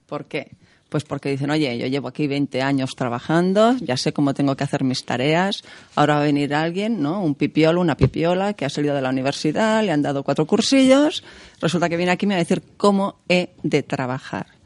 ¿Por 0.07 0.27
qué? 0.27 0.53
Pues 0.89 1.05
porque 1.05 1.29
dicen, 1.29 1.51
oye, 1.51 1.77
yo 1.77 1.87
llevo 1.87 2.09
aquí 2.09 2.27
20 2.27 2.63
años 2.63 2.97
trabajando, 2.97 3.77
ya 3.81 3.97
sé 3.97 4.13
cómo 4.13 4.33
tengo 4.33 4.57
que 4.57 4.65
hacer 4.65 4.85
mis 4.85 5.05
tareas, 5.05 5.63
ahora 5.97 6.15
va 6.15 6.21
a 6.21 6.25
venir 6.25 6.55
alguien, 6.55 7.03
¿no? 7.03 7.23
Un 7.23 7.35
pipiolo, 7.35 7.81
una 7.81 7.97
pipiola 7.97 8.55
que 8.55 8.65
ha 8.65 8.71
salido 8.71 8.95
de 8.95 9.03
la 9.03 9.11
universidad, 9.11 9.83
le 9.85 9.93
han 9.93 10.01
dado 10.01 10.23
cuatro 10.23 10.47
cursillos, 10.47 11.25
resulta 11.61 11.89
que 11.89 11.99
viene 11.99 12.13
aquí 12.13 12.25
y 12.25 12.29
me 12.29 12.35
va 12.35 12.39
a 12.41 12.45
decir 12.45 12.63
cómo 12.79 13.17
he 13.29 13.51
de 13.63 13.83
trabajar. 13.83 14.58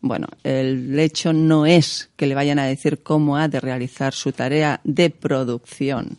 Bueno, 0.00 0.28
el 0.44 0.98
hecho 0.98 1.32
no 1.32 1.66
es 1.66 2.10
que 2.16 2.26
le 2.26 2.34
vayan 2.34 2.58
a 2.58 2.66
decir 2.66 3.02
cómo 3.02 3.36
ha 3.36 3.48
de 3.48 3.60
realizar 3.60 4.12
su 4.12 4.32
tarea 4.32 4.80
de 4.84 5.10
producción, 5.10 6.18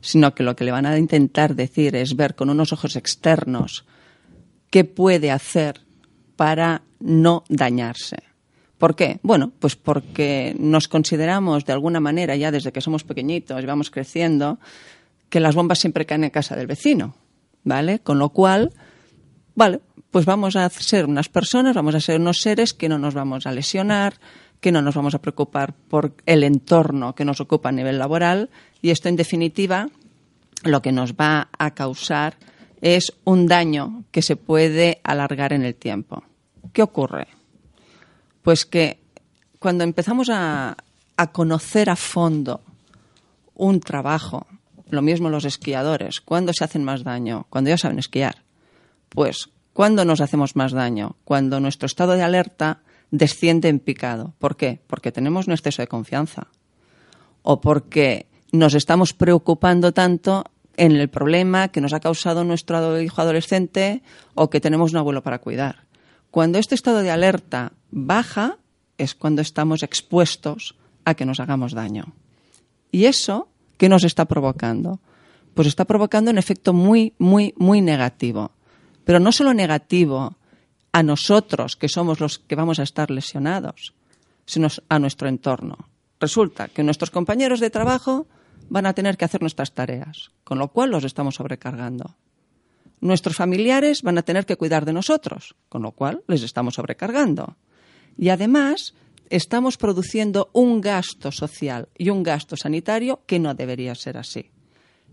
sino 0.00 0.34
que 0.34 0.42
lo 0.42 0.56
que 0.56 0.64
le 0.64 0.72
van 0.72 0.86
a 0.86 0.98
intentar 0.98 1.54
decir 1.54 1.96
es 1.96 2.16
ver 2.16 2.34
con 2.34 2.50
unos 2.50 2.72
ojos 2.72 2.96
externos 2.96 3.84
qué 4.70 4.84
puede 4.84 5.30
hacer 5.30 5.80
para 6.36 6.82
no 6.98 7.44
dañarse. 7.48 8.16
¿Por 8.78 8.96
qué? 8.96 9.20
Bueno, 9.22 9.52
pues 9.60 9.76
porque 9.76 10.56
nos 10.58 10.88
consideramos 10.88 11.64
de 11.64 11.72
alguna 11.72 12.00
manera, 12.00 12.34
ya 12.34 12.50
desde 12.50 12.72
que 12.72 12.80
somos 12.80 13.04
pequeñitos 13.04 13.62
y 13.62 13.66
vamos 13.66 13.90
creciendo, 13.90 14.58
que 15.28 15.38
las 15.38 15.54
bombas 15.54 15.78
siempre 15.78 16.04
caen 16.04 16.24
en 16.24 16.30
casa 16.30 16.56
del 16.56 16.66
vecino, 16.66 17.14
¿vale? 17.62 18.00
Con 18.00 18.18
lo 18.18 18.30
cual, 18.30 18.72
vale, 19.54 19.80
pues 20.12 20.26
vamos 20.26 20.54
a 20.56 20.68
ser 20.68 21.06
unas 21.06 21.28
personas, 21.28 21.74
vamos 21.74 21.94
a 21.94 22.00
ser 22.00 22.20
unos 22.20 22.42
seres 22.42 22.74
que 22.74 22.88
no 22.88 22.98
nos 22.98 23.14
vamos 23.14 23.46
a 23.46 23.52
lesionar, 23.52 24.14
que 24.60 24.70
no 24.70 24.82
nos 24.82 24.94
vamos 24.94 25.14
a 25.14 25.20
preocupar 25.20 25.72
por 25.74 26.14
el 26.26 26.44
entorno 26.44 27.14
que 27.14 27.24
nos 27.24 27.40
ocupa 27.40 27.70
a 27.70 27.72
nivel 27.72 27.98
laboral 27.98 28.50
y 28.82 28.90
esto, 28.90 29.08
en 29.08 29.16
definitiva, 29.16 29.88
lo 30.64 30.82
que 30.82 30.92
nos 30.92 31.14
va 31.14 31.48
a 31.58 31.72
causar 31.72 32.36
es 32.82 33.14
un 33.24 33.46
daño 33.46 34.04
que 34.10 34.20
se 34.20 34.36
puede 34.36 35.00
alargar 35.02 35.54
en 35.54 35.64
el 35.64 35.74
tiempo. 35.74 36.22
¿Qué 36.74 36.82
ocurre? 36.82 37.28
Pues 38.42 38.66
que 38.66 39.00
cuando 39.58 39.82
empezamos 39.82 40.28
a, 40.30 40.76
conocer 41.32 41.88
a 41.88 41.94
fondo 41.94 42.60
un 43.54 43.78
trabajo, 43.78 44.46
lo 44.90 45.00
mismo 45.00 45.30
los 45.30 45.44
esquiadores, 45.44 46.20
¿cuándo 46.20 46.52
se 46.52 46.64
hacen 46.64 46.82
más 46.82 47.04
daño? 47.04 47.46
Cuando 47.48 47.70
ya 47.70 47.78
saben 47.78 48.00
esquiar. 48.00 48.42
Pues, 49.08 49.48
¿cuándo 49.72 50.04
nos 50.04 50.20
hacemos 50.20 50.56
más 50.56 50.72
daño? 50.72 51.16
Cuando 51.24 51.60
nuestro 51.60 51.86
estado 51.86 52.12
de 52.12 52.22
alerta 52.22 52.80
desciende 53.10 53.68
en 53.68 53.78
picado. 53.78 54.34
¿Por 54.38 54.56
qué? 54.56 54.80
Porque 54.86 55.12
tenemos 55.12 55.46
un 55.46 55.52
exceso 55.52 55.82
de 55.82 55.88
confianza. 55.88 56.48
O 57.42 57.60
porque 57.60 58.26
nos 58.52 58.74
estamos 58.74 59.12
preocupando 59.12 59.92
tanto 59.92 60.44
en 60.76 60.92
el 60.92 61.08
problema 61.08 61.68
que 61.68 61.80
nos 61.80 61.92
ha 61.92 62.00
causado 62.00 62.44
nuestro 62.44 63.00
hijo 63.00 63.20
adolescente 63.20 64.02
o 64.34 64.50
que 64.50 64.60
tenemos 64.60 64.92
un 64.92 64.98
abuelo 64.98 65.22
para 65.22 65.40
cuidar. 65.40 65.84
Cuando 66.30 66.58
este 66.58 66.74
estado 66.74 67.02
de 67.02 67.10
alerta 67.10 67.72
baja 67.90 68.58
es 68.96 69.14
cuando 69.14 69.42
estamos 69.42 69.82
expuestos 69.82 70.76
a 71.04 71.14
que 71.14 71.26
nos 71.26 71.40
hagamos 71.40 71.72
daño. 71.72 72.14
¿Y 72.90 73.04
eso 73.04 73.48
qué 73.76 73.88
nos 73.88 74.04
está 74.04 74.24
provocando? 74.24 75.00
Pues 75.54 75.68
está 75.68 75.84
provocando 75.84 76.30
un 76.30 76.38
efecto 76.38 76.72
muy, 76.72 77.12
muy, 77.18 77.52
muy 77.58 77.82
negativo. 77.82 78.52
Pero 79.04 79.20
no 79.20 79.32
solo 79.32 79.54
negativo 79.54 80.36
a 80.92 81.02
nosotros, 81.02 81.76
que 81.76 81.88
somos 81.88 82.20
los 82.20 82.38
que 82.38 82.54
vamos 82.54 82.78
a 82.78 82.82
estar 82.82 83.10
lesionados, 83.10 83.94
sino 84.44 84.68
a 84.88 84.98
nuestro 84.98 85.28
entorno. 85.28 85.88
Resulta 86.20 86.68
que 86.68 86.82
nuestros 86.82 87.10
compañeros 87.10 87.60
de 87.60 87.70
trabajo 87.70 88.26
van 88.68 88.86
a 88.86 88.92
tener 88.92 89.16
que 89.16 89.24
hacer 89.24 89.40
nuestras 89.40 89.72
tareas, 89.72 90.30
con 90.44 90.58
lo 90.58 90.68
cual 90.68 90.90
los 90.90 91.04
estamos 91.04 91.36
sobrecargando. 91.36 92.14
Nuestros 93.00 93.36
familiares 93.36 94.02
van 94.02 94.18
a 94.18 94.22
tener 94.22 94.46
que 94.46 94.56
cuidar 94.56 94.84
de 94.84 94.92
nosotros, 94.92 95.56
con 95.68 95.82
lo 95.82 95.92
cual 95.92 96.22
les 96.28 96.42
estamos 96.42 96.74
sobrecargando. 96.74 97.56
Y 98.16 98.28
además 98.28 98.94
estamos 99.30 99.76
produciendo 99.76 100.50
un 100.52 100.80
gasto 100.80 101.32
social 101.32 101.88
y 101.98 102.10
un 102.10 102.22
gasto 102.22 102.56
sanitario 102.56 103.22
que 103.26 103.40
no 103.40 103.54
debería 103.54 103.94
ser 103.94 104.18
así. 104.18 104.50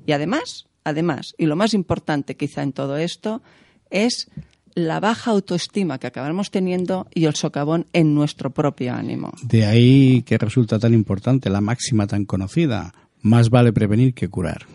Y 0.05 0.11
además, 0.11 0.67
además, 0.83 1.33
y 1.37 1.45
lo 1.45 1.55
más 1.55 1.73
importante 1.73 2.37
quizá 2.37 2.61
en 2.61 2.73
todo 2.73 2.97
esto, 2.97 3.41
es 3.89 4.29
la 4.75 4.99
baja 4.99 5.31
autoestima 5.31 5.99
que 5.99 6.07
acabamos 6.07 6.51
teniendo 6.51 7.07
y 7.13 7.25
el 7.25 7.35
socavón 7.35 7.87
en 7.93 8.13
nuestro 8.13 8.51
propio 8.51 8.93
ánimo. 8.93 9.33
De 9.43 9.65
ahí 9.65 10.21
que 10.23 10.37
resulta 10.37 10.79
tan 10.79 10.93
importante 10.93 11.49
la 11.49 11.61
máxima 11.61 12.07
tan 12.07 12.25
conocida, 12.25 12.93
más 13.21 13.49
vale 13.49 13.73
prevenir 13.73 14.13
que 14.13 14.29
curar. 14.29 14.65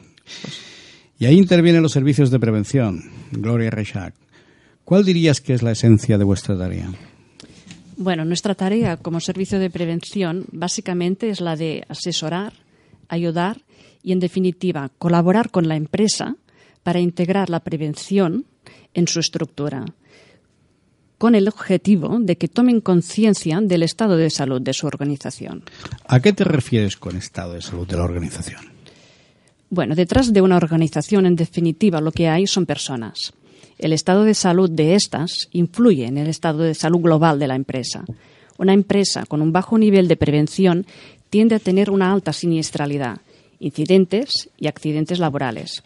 Y 1.18 1.26
ahí 1.26 1.38
intervienen 1.38 1.82
los 1.82 1.92
servicios 1.92 2.30
de 2.30 2.40
prevención. 2.40 3.02
Gloria 3.30 3.70
Rechac. 3.70 4.14
¿Cuál 4.84 5.04
dirías 5.04 5.40
que 5.40 5.54
es 5.54 5.62
la 5.62 5.72
esencia 5.72 6.18
de 6.18 6.24
vuestra 6.24 6.58
tarea? 6.58 6.92
Bueno, 7.96 8.24
nuestra 8.24 8.54
tarea 8.54 8.96
como 8.96 9.20
servicio 9.20 9.58
de 9.58 9.70
prevención 9.70 10.46
básicamente 10.52 11.30
es 11.30 11.40
la 11.40 11.56
de 11.56 11.84
asesorar, 11.88 12.52
ayudar 13.08 13.62
y, 14.02 14.12
en 14.12 14.20
definitiva, 14.20 14.90
colaborar 14.98 15.50
con 15.50 15.68
la 15.68 15.76
empresa 15.76 16.36
para 16.82 17.00
integrar 17.00 17.48
la 17.48 17.60
prevención 17.60 18.44
en 18.94 19.08
su 19.08 19.20
estructura, 19.20 19.84
con 21.18 21.34
el 21.34 21.48
objetivo 21.48 22.18
de 22.20 22.36
que 22.36 22.48
tomen 22.48 22.80
conciencia 22.80 23.60
del 23.60 23.82
estado 23.82 24.16
de 24.16 24.30
salud 24.30 24.60
de 24.60 24.72
su 24.72 24.86
organización. 24.86 25.62
¿A 26.06 26.20
qué 26.20 26.32
te 26.32 26.44
refieres 26.44 26.96
con 26.96 27.16
estado 27.16 27.54
de 27.54 27.62
salud 27.62 27.86
de 27.86 27.96
la 27.96 28.04
organización? 28.04 28.60
Bueno, 29.70 29.94
detrás 29.94 30.32
de 30.32 30.40
una 30.40 30.56
organización, 30.56 31.26
en 31.26 31.36
definitiva, 31.36 32.00
lo 32.00 32.12
que 32.12 32.28
hay 32.28 32.46
son 32.46 32.66
personas. 32.66 33.32
El 33.78 33.92
estado 33.92 34.24
de 34.24 34.34
salud 34.34 34.70
de 34.70 34.94
estas 34.94 35.48
influye 35.52 36.06
en 36.06 36.18
el 36.18 36.28
estado 36.28 36.58
de 36.58 36.74
salud 36.74 37.00
global 37.00 37.38
de 37.38 37.48
la 37.48 37.56
empresa. 37.56 38.04
Una 38.58 38.72
empresa 38.72 39.24
con 39.26 39.42
un 39.42 39.52
bajo 39.52 39.78
nivel 39.78 40.06
de 40.06 40.16
prevención 40.16 40.86
tiende 41.28 41.56
a 41.56 41.58
tener 41.58 41.90
una 41.90 42.12
alta 42.12 42.32
siniestralidad, 42.32 43.20
incidentes 43.58 44.50
y 44.58 44.68
accidentes 44.68 45.18
laborales 45.18 45.82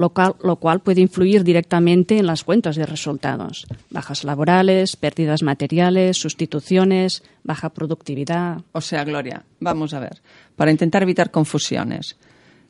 lo 0.00 0.56
cual, 0.56 0.80
puede 0.80 1.02
influir 1.02 1.44
directamente 1.44 2.18
en 2.18 2.26
las 2.26 2.42
cuentas 2.42 2.76
de 2.76 2.86
resultados. 2.86 3.66
Bajas 3.90 4.24
laborales, 4.24 4.96
pérdidas 4.96 5.42
materiales, 5.42 6.16
sustituciones, 6.16 7.22
baja 7.44 7.68
productividad. 7.68 8.62
O 8.72 8.80
sea, 8.80 9.04
Gloria, 9.04 9.44
vamos 9.60 9.92
a 9.92 10.00
ver, 10.00 10.22
para 10.56 10.70
intentar 10.70 11.02
evitar 11.02 11.30
confusiones. 11.30 12.16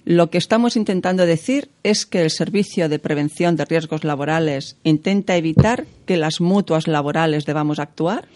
Lo 0.05 0.31
que 0.31 0.39
estamos 0.39 0.77
intentando 0.77 1.25
decir 1.25 1.71
es 1.83 2.05
que 2.05 2.23
el 2.23 2.31
Servicio 2.31 2.89
de 2.89 2.99
Prevención 2.99 3.55
de 3.55 3.67
Riesgos 3.67 4.03
Laborales 4.03 4.77
intenta 4.83 5.37
evitar 5.37 5.85
que 6.07 6.17
las 6.17 6.41
mutuas 6.41 6.89
laborales 6.89 7.45
debamos 7.45 7.79
actuar. 7.79 8.27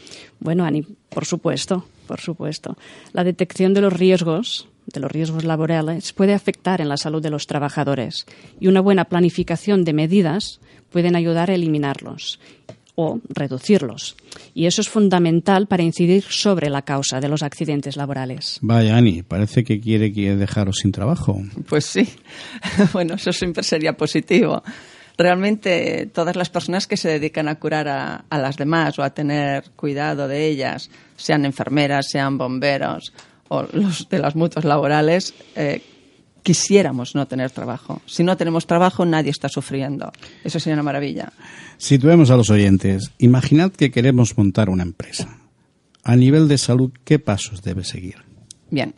Bueno, 0.41 0.65
Ani, 0.65 0.83
por 1.09 1.25
supuesto, 1.25 1.87
por 2.07 2.21
supuesto. 2.21 2.77
La 3.13 3.25
detección 3.25 3.75
de 3.75 3.81
los 3.81 3.93
riesgos 3.93 4.69
de 4.87 5.01
los 5.01 5.11
riesgos 5.11 5.45
laborales 5.45 6.13
puede 6.13 6.35
afectar 6.35 6.81
en 6.81 6.89
la 6.89 6.97
salud 6.97 7.23
de 7.23 7.31
los 7.31 7.47
trabajadores 7.47 8.27
y 8.61 8.69
una 8.69 8.81
buena 8.81 9.07
planificación 9.07 9.85
de 9.85 9.93
medidas 9.93 10.61
pueden 10.91 11.17
ayudar 11.17 11.51
a 11.51 11.55
eliminarlos 11.55 12.39
o 12.97 13.21
reducirlos. 13.29 14.17
Y 14.55 14.67
eso 14.67 14.81
es 14.81 14.89
fundamental 14.89 15.67
para 15.67 15.83
incidir 15.83 16.23
sobre 16.23 16.71
la 16.71 16.83
causa 16.83 17.21
de 17.21 17.29
los 17.29 17.43
accidentes 17.43 17.97
laborales. 17.97 18.59
Vaya, 18.63 18.97
Ani, 18.97 19.23
parece 19.23 19.65
que 19.65 19.81
quiere, 19.81 20.13
quiere 20.13 20.37
dejaros 20.37 20.77
sin 20.83 20.93
trabajo. 20.93 21.41
Pues 21.69 21.87
sí. 21.87 22.09
bueno, 22.93 23.15
eso 23.15 23.33
siempre 23.33 23.63
sería 23.63 23.97
positivo. 23.97 24.63
Realmente 25.17 26.07
todas 26.13 26.37
las 26.37 26.51
personas 26.51 26.87
que 26.87 26.97
se 26.97 27.09
dedican 27.09 27.49
a 27.49 27.57
curar 27.57 27.89
a, 27.89 28.25
a 28.29 28.39
las 28.39 28.57
demás 28.57 28.99
o 28.99 29.03
a 29.03 29.11
tener 29.11 29.71
cuidado 29.77 30.27
de 30.29 30.47
ellas, 30.47 30.91
sean 31.17 31.45
enfermeras, 31.45 32.07
sean 32.11 32.37
bomberos, 32.39 33.13
o 33.49 33.63
los 33.73 34.09
de 34.09 34.19
las 34.19 34.35
mutuas 34.37 34.65
laborales, 34.65 35.35
eh, 35.57 35.83
quisiéramos 36.43 37.15
no 37.15 37.27
tener 37.27 37.51
trabajo. 37.51 38.03
Si 38.07 38.23
no 38.23 38.37
tenemos 38.37 38.67
trabajo, 38.67 39.05
nadie 39.05 39.31
está 39.31 39.49
sufriendo. 39.49 40.13
Eso 40.45 40.61
sería 40.61 40.75
una 40.75 40.83
maravilla. 40.83 41.33
Situemos 41.79 42.31
a 42.31 42.37
los 42.37 42.51
oyentes. 42.51 43.11
Imaginad 43.19 43.73
que 43.73 43.91
queremos 43.91 44.37
montar 44.37 44.69
una 44.69 44.83
empresa. 44.83 45.39
A 46.03 46.17
nivel 46.17 46.47
de 46.47 46.59
salud, 46.59 46.93
¿qué 47.05 47.19
pasos 47.19 47.63
debe 47.63 47.83
seguir? 47.83 48.17
Bien. 48.71 48.95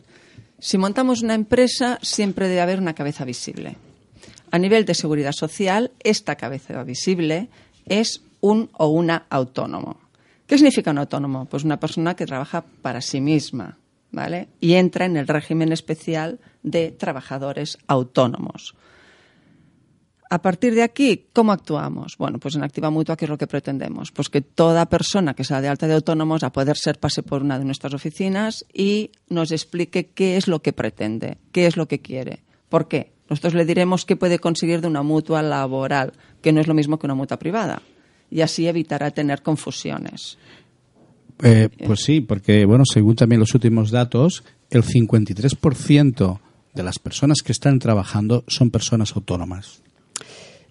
Si 0.59 0.77
montamos 0.77 1.21
una 1.21 1.35
empresa, 1.35 1.99
siempre 2.01 2.47
debe 2.47 2.61
haber 2.61 2.79
una 2.79 2.95
cabeza 2.95 3.23
visible. 3.23 3.77
A 4.51 4.57
nivel 4.57 4.85
de 4.85 4.93
seguridad 4.93 5.31
social, 5.31 5.91
esta 6.03 6.35
cabeza 6.35 6.83
visible 6.83 7.49
es 7.85 8.23
un 8.41 8.69
o 8.73 8.87
una 8.87 9.25
autónomo. 9.29 9.99
¿Qué 10.47 10.57
significa 10.57 10.91
un 10.91 10.97
autónomo? 10.97 11.45
Pues 11.45 11.63
una 11.63 11.79
persona 11.79 12.15
que 12.15 12.25
trabaja 12.25 12.65
para 12.81 13.01
sí 13.01 13.21
misma, 13.21 13.77
¿vale? 14.11 14.49
Y 14.59 14.73
entra 14.73 15.05
en 15.05 15.17
el 15.17 15.27
régimen 15.27 15.71
especial 15.71 16.39
de 16.63 16.91
trabajadores 16.91 17.77
autónomos. 17.87 18.75
A 20.29 20.41
partir 20.41 20.75
de 20.75 20.83
aquí, 20.83 21.27
¿cómo 21.31 21.53
actuamos? 21.53 22.17
Bueno, 22.17 22.37
pues 22.37 22.55
en 22.55 22.63
Activa 22.63 22.89
Mutua, 22.89 23.15
¿qué 23.15 23.25
es 23.25 23.29
lo 23.29 23.37
que 23.37 23.47
pretendemos? 23.47 24.11
Pues 24.11 24.29
que 24.29 24.41
toda 24.41 24.89
persona 24.89 25.33
que 25.33 25.45
sea 25.45 25.61
de 25.61 25.69
alta 25.69 25.87
de 25.87 25.93
autónomos, 25.93 26.43
a 26.43 26.51
poder 26.51 26.75
ser, 26.75 26.99
pase 26.99 27.23
por 27.23 27.41
una 27.41 27.57
de 27.57 27.63
nuestras 27.63 27.93
oficinas 27.93 28.65
y 28.73 29.11
nos 29.29 29.51
explique 29.51 30.07
qué 30.07 30.35
es 30.35 30.49
lo 30.49 30.61
que 30.61 30.73
pretende, 30.73 31.37
qué 31.53 31.65
es 31.65 31.77
lo 31.77 31.87
que 31.87 31.99
quiere. 31.99 32.43
¿Por 32.67 32.89
qué? 32.89 33.13
Nosotros 33.29 33.53
le 33.53 33.65
diremos 33.65 34.03
qué 34.03 34.17
puede 34.17 34.39
conseguir 34.39 34.81
de 34.81 34.87
una 34.87 35.01
mutua 35.01 35.41
laboral, 35.41 36.13
que 36.41 36.51
no 36.51 36.59
es 36.59 36.67
lo 36.67 36.73
mismo 36.73 36.99
que 36.99 37.07
una 37.07 37.15
mutua 37.15 37.39
privada. 37.39 37.81
Y 38.29 38.41
así 38.41 38.67
evitará 38.67 39.11
tener 39.11 39.41
confusiones. 39.41 40.37
Eh, 41.43 41.69
pues 41.85 42.01
sí, 42.01 42.21
porque, 42.21 42.65
bueno, 42.65 42.83
según 42.91 43.15
también 43.15 43.39
los 43.39 43.53
últimos 43.53 43.91
datos, 43.91 44.43
el 44.69 44.83
53% 44.83 46.39
de 46.73 46.83
las 46.83 46.99
personas 46.99 47.39
que 47.43 47.51
están 47.51 47.79
trabajando 47.79 48.43
son 48.47 48.71
personas 48.71 49.15
autónomas. 49.15 49.81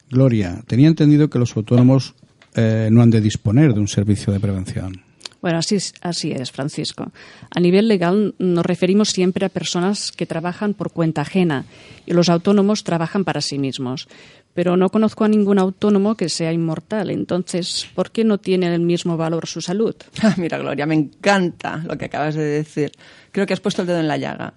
Gloria, 0.10 0.64
tenía 0.66 0.88
entendido 0.88 1.30
que 1.30 1.40
los 1.40 1.58
autónomos 1.58 2.16
eh, 2.56 2.88
no 2.90 3.02
han 3.02 3.10
de 3.10 3.20
disponer 3.20 3.74
de 3.74 3.82
un 3.82 3.90
servicio 3.90 4.32
de 4.32 4.40
prevención. 4.40 5.04
Bueno, 5.42 5.58
así 5.58 5.76
es, 5.76 5.94
así 6.02 6.32
es, 6.32 6.52
Francisco. 6.52 7.12
A 7.50 7.60
nivel 7.60 7.88
legal 7.88 8.36
nos 8.38 8.66
referimos 8.66 9.10
siempre 9.10 9.46
a 9.46 9.50
personas 9.50 10.12
que 10.12 10.28
trabajan 10.28 10.76
por 10.76 10.92
cuenta 10.92 11.24
ajena 11.24 11.66
y 12.06 12.14
los 12.14 12.30
autónomos 12.30 12.84
trabajan 12.84 13.24
para 13.24 13.42
sí 13.42 13.58
mismos 13.58 14.08
pero 14.54 14.76
no 14.76 14.90
conozco 14.90 15.24
a 15.24 15.28
ningún 15.28 15.60
autónomo 15.60 16.16
que 16.16 16.30
sea 16.30 16.52
inmortal. 16.52 17.10
Entonces, 17.10 17.88
¿por 17.96 18.12
qué 18.12 18.24
no 18.24 18.38
tiene 18.38 18.74
el 18.74 18.82
mismo 18.82 19.18
valor 19.18 19.48
su 19.48 19.62
salud? 19.62 19.96
Ah, 20.24 20.36
mira, 20.38 20.58
Gloria, 20.58 20.86
me 20.86 20.96
encanta 20.96 21.78
lo 21.78 21.98
que 21.98 22.06
acabas 22.06 22.36
de 22.36 22.44
decir. 22.44 22.92
Creo 23.32 23.46
que 23.46 23.54
has 23.54 23.60
puesto 23.60 23.82
el 23.82 23.88
dedo 23.88 24.00
en 24.00 24.08
la 24.08 24.18
llaga. 24.18 24.54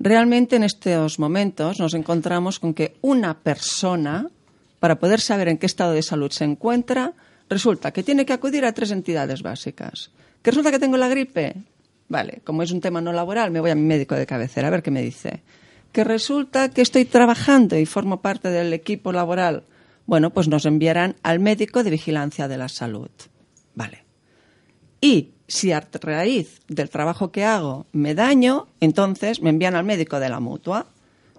Realmente 0.00 0.56
en 0.56 0.64
estos 0.64 1.18
momentos 1.18 1.78
nos 1.78 1.94
encontramos 1.94 2.58
con 2.58 2.74
que 2.74 2.96
una 3.00 3.38
persona, 3.38 4.28
para 4.80 4.98
poder 4.98 5.20
saber 5.20 5.48
en 5.48 5.58
qué 5.58 5.66
estado 5.66 5.92
de 5.92 6.02
salud 6.02 6.30
se 6.30 6.44
encuentra, 6.44 7.12
resulta 7.48 7.92
que 7.92 8.02
tiene 8.02 8.26
que 8.26 8.32
acudir 8.32 8.64
a 8.64 8.72
tres 8.72 8.90
entidades 8.90 9.42
básicas. 9.42 10.10
¿Que 10.42 10.50
resulta 10.50 10.72
que 10.72 10.80
tengo 10.80 10.96
la 10.96 11.08
gripe? 11.08 11.54
Vale, 12.08 12.40
como 12.44 12.62
es 12.62 12.72
un 12.72 12.80
tema 12.80 13.00
no 13.00 13.12
laboral, 13.12 13.50
me 13.50 13.60
voy 13.60 13.70
a 13.70 13.74
mi 13.74 13.82
médico 13.82 14.14
de 14.14 14.26
cabecera 14.26 14.68
a 14.68 14.70
ver 14.70 14.82
qué 14.82 14.90
me 14.90 15.02
dice 15.02 15.42
que 15.94 16.04
resulta 16.04 16.70
que 16.70 16.82
estoy 16.82 17.04
trabajando 17.04 17.78
y 17.78 17.86
formo 17.86 18.20
parte 18.20 18.50
del 18.50 18.72
equipo 18.72 19.12
laboral. 19.12 19.62
Bueno, 20.06 20.30
pues 20.30 20.48
nos 20.48 20.66
enviarán 20.66 21.14
al 21.22 21.38
médico 21.38 21.84
de 21.84 21.90
vigilancia 21.90 22.48
de 22.48 22.58
la 22.58 22.68
salud. 22.68 23.10
Vale. 23.76 24.04
Y 25.00 25.30
si 25.46 25.70
a 25.70 25.86
raíz 26.00 26.60
del 26.66 26.90
trabajo 26.90 27.30
que 27.30 27.44
hago 27.44 27.86
me 27.92 28.16
daño, 28.16 28.66
entonces 28.80 29.40
me 29.40 29.50
envían 29.50 29.76
al 29.76 29.84
médico 29.84 30.18
de 30.18 30.28
la 30.28 30.40
mutua. 30.40 30.86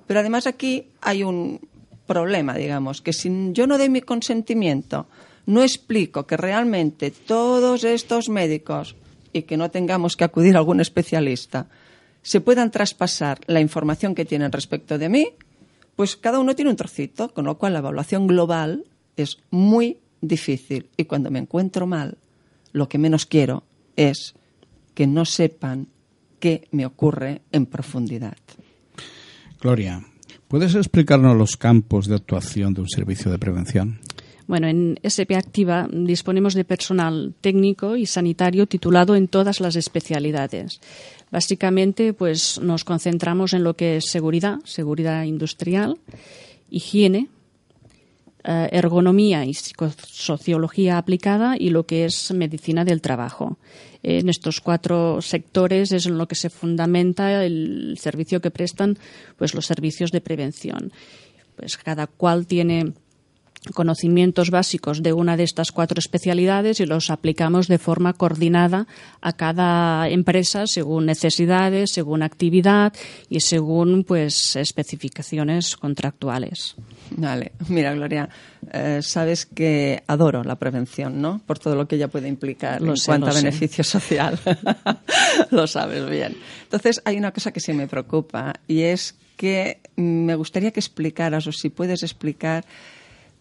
Pero 0.07 0.21
además 0.21 0.47
aquí 0.47 0.87
hay 1.01 1.23
un 1.23 1.59
problema, 2.07 2.55
digamos, 2.55 3.01
que 3.01 3.11
si 3.11 3.29
yo 3.51 3.67
no 3.67 3.77
doy 3.77 3.89
mi 3.89 4.01
consentimiento, 4.01 5.07
no 5.47 5.63
explico 5.63 6.25
que 6.25 6.37
realmente 6.37 7.11
todos 7.11 7.83
estos 7.83 8.29
médicos 8.29 8.95
y 9.33 9.41
que 9.41 9.57
no 9.57 9.69
tengamos 9.69 10.15
que 10.15 10.23
acudir 10.23 10.55
a 10.55 10.59
algún 10.59 10.79
especialista 10.79 11.67
se 12.25 12.41
puedan 12.41 12.71
traspasar 12.71 13.39
la 13.45 13.61
información 13.61 14.15
que 14.15 14.25
tienen 14.25 14.51
respecto 14.51 14.97
de 14.97 15.09
mí, 15.09 15.27
pues 15.95 16.17
cada 16.17 16.39
uno 16.39 16.55
tiene 16.55 16.71
un 16.71 16.75
trocito, 16.75 17.29
con 17.29 17.45
lo 17.45 17.59
cual 17.59 17.73
la 17.73 17.79
evaluación 17.79 18.25
global 18.25 18.83
es 19.15 19.37
muy 19.51 19.99
difícil. 20.21 20.89
Y 20.97 21.05
cuando 21.05 21.29
me 21.29 21.37
encuentro 21.37 21.85
mal, 21.85 22.17
lo 22.71 22.89
que 22.89 22.97
menos 22.97 23.27
quiero 23.27 23.63
es 23.95 24.33
que 24.95 25.05
no 25.05 25.23
sepan 25.23 25.87
qué 26.39 26.67
me 26.71 26.87
ocurre 26.87 27.43
en 27.51 27.67
profundidad. 27.67 28.37
Gloria, 29.61 30.03
¿puedes 30.47 30.73
explicarnos 30.73 31.37
los 31.37 31.57
campos 31.57 32.07
de 32.07 32.15
actuación 32.15 32.73
de 32.73 32.81
un 32.81 32.89
servicio 32.89 33.29
de 33.29 33.37
prevención? 33.37 33.99
Bueno, 34.47 34.67
en 34.67 34.99
SP 35.01 35.33
Activa 35.33 35.87
disponemos 35.91 36.53
de 36.53 36.65
personal 36.65 37.33
técnico 37.41 37.95
y 37.95 38.05
sanitario 38.05 38.67
titulado 38.67 39.15
en 39.15 39.27
todas 39.27 39.59
las 39.59 39.75
especialidades. 39.75 40.81
Básicamente, 41.31 42.13
pues 42.13 42.59
nos 42.61 42.83
concentramos 42.83 43.53
en 43.53 43.63
lo 43.63 43.75
que 43.75 43.97
es 43.97 44.05
seguridad, 44.05 44.59
seguridad 44.63 45.23
industrial, 45.23 45.97
higiene, 46.69 47.29
eh, 48.47 48.69
ergonomía 48.71 49.43
y 49.43 49.55
sociología 49.55 50.99
aplicada 50.99 51.55
y 51.57 51.71
lo 51.71 51.87
que 51.87 52.05
es 52.05 52.31
medicina 52.31 52.85
del 52.85 53.01
trabajo. 53.01 53.57
En 54.03 54.29
estos 54.29 54.61
cuatro 54.61 55.19
sectores 55.23 55.91
es 55.91 56.05
en 56.05 56.19
lo 56.19 56.27
que 56.27 56.35
se 56.35 56.51
fundamenta 56.51 57.43
el 57.43 57.97
servicio 57.99 58.41
que 58.41 58.51
prestan 58.51 58.99
pues 59.35 59.55
los 59.55 59.65
servicios 59.65 60.11
de 60.11 60.21
prevención. 60.21 60.91
Pues 61.55 61.77
cada 61.77 62.05
cual 62.05 62.45
tiene 62.45 62.93
conocimientos 63.73 64.49
básicos 64.49 65.01
de 65.03 65.13
una 65.13 65.37
de 65.37 65.43
estas 65.43 65.71
cuatro 65.71 65.99
especialidades 65.99 66.79
y 66.79 66.85
los 66.85 67.09
aplicamos 67.09 67.67
de 67.67 67.77
forma 67.77 68.13
coordinada 68.13 68.87
a 69.21 69.33
cada 69.33 70.09
empresa 70.09 70.67
según 70.67 71.05
necesidades, 71.05 71.91
según 71.91 72.23
actividad 72.23 72.93
y 73.29 73.41
según 73.41 74.03
pues 74.03 74.55
especificaciones 74.55 75.75
contractuales. 75.75 76.75
Vale, 77.11 77.51
mira 77.69 77.93
Gloria, 77.93 78.29
eh, 78.71 78.99
sabes 79.01 79.45
que 79.45 80.03
adoro 80.07 80.43
la 80.43 80.55
prevención, 80.55 81.21
¿no? 81.21 81.41
Por 81.45 81.59
todo 81.59 81.75
lo 81.75 81.87
que 81.87 81.95
ella 81.95 82.07
puede 82.07 82.27
implicar 82.27 82.81
en 82.81 82.95
cuanto 83.05 83.29
a 83.29 83.33
beneficio 83.33 83.83
social. 83.83 84.39
lo 85.51 85.67
sabes 85.67 86.09
bien. 86.09 86.37
Entonces 86.63 87.01
hay 87.05 87.17
una 87.17 87.31
cosa 87.31 87.51
que 87.51 87.59
sí 87.59 87.73
me 87.73 87.87
preocupa 87.87 88.53
y 88.67 88.81
es 88.81 89.15
que 89.35 89.79
me 89.95 90.35
gustaría 90.35 90.71
que 90.71 90.79
explicaras 90.79 91.47
o 91.47 91.51
si 91.51 91.69
puedes 91.69 92.03
explicar 92.03 92.65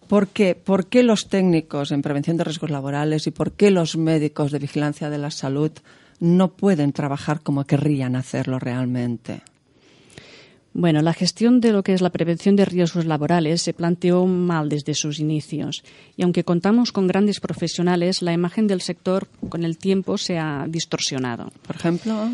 ¿Por 0.09 0.29
qué? 0.29 0.55
¿Por 0.55 0.87
qué 0.87 1.03
los 1.03 1.29
técnicos 1.29 1.91
en 1.91 2.03
prevención 2.03 2.37
de 2.37 2.45
riesgos 2.45 2.71
laborales 2.71 3.27
y 3.27 3.31
por 3.31 3.53
qué 3.53 3.71
los 3.71 3.97
médicos 3.97 4.53
de 4.53 4.59
vigilancia 4.59 5.11
de 5.11 5.19
la 5.19 5.31
salud 5.31 5.73
no 6.21 6.53
pueden 6.53 6.93
trabajar 6.93 7.41
como 7.41 7.65
querrían 7.65 8.17
hacerlo 8.17 8.59
realmente? 8.59 9.43
Bueno, 10.77 11.03
la 11.03 11.13
gestión 11.15 11.61
de 11.61 11.71
lo 11.71 11.85
que 11.85 11.95
es 11.95 12.01
la 12.01 12.11
prevención 12.11 12.57
de 12.57 12.65
riesgos 12.65 13.05
laborales 13.05 13.63
se 13.63 13.73
planteó 13.73 14.27
mal 14.27 14.69
desde 14.69 14.95
sus 14.95 15.21
inicios 15.21 15.85
y 16.17 16.25
aunque 16.25 16.43
contamos 16.43 16.91
con 16.91 17.07
grandes 17.07 17.39
profesionales, 17.39 18.23
la 18.23 18.33
imagen 18.33 18.67
del 18.67 18.81
sector 18.81 19.29
con 19.49 19.63
el 19.63 19.79
tiempo 19.79 20.19
se 20.19 20.37
ha 20.37 20.67
distorsionado. 20.69 21.53
Por 21.65 21.77
ejemplo, 21.77 22.29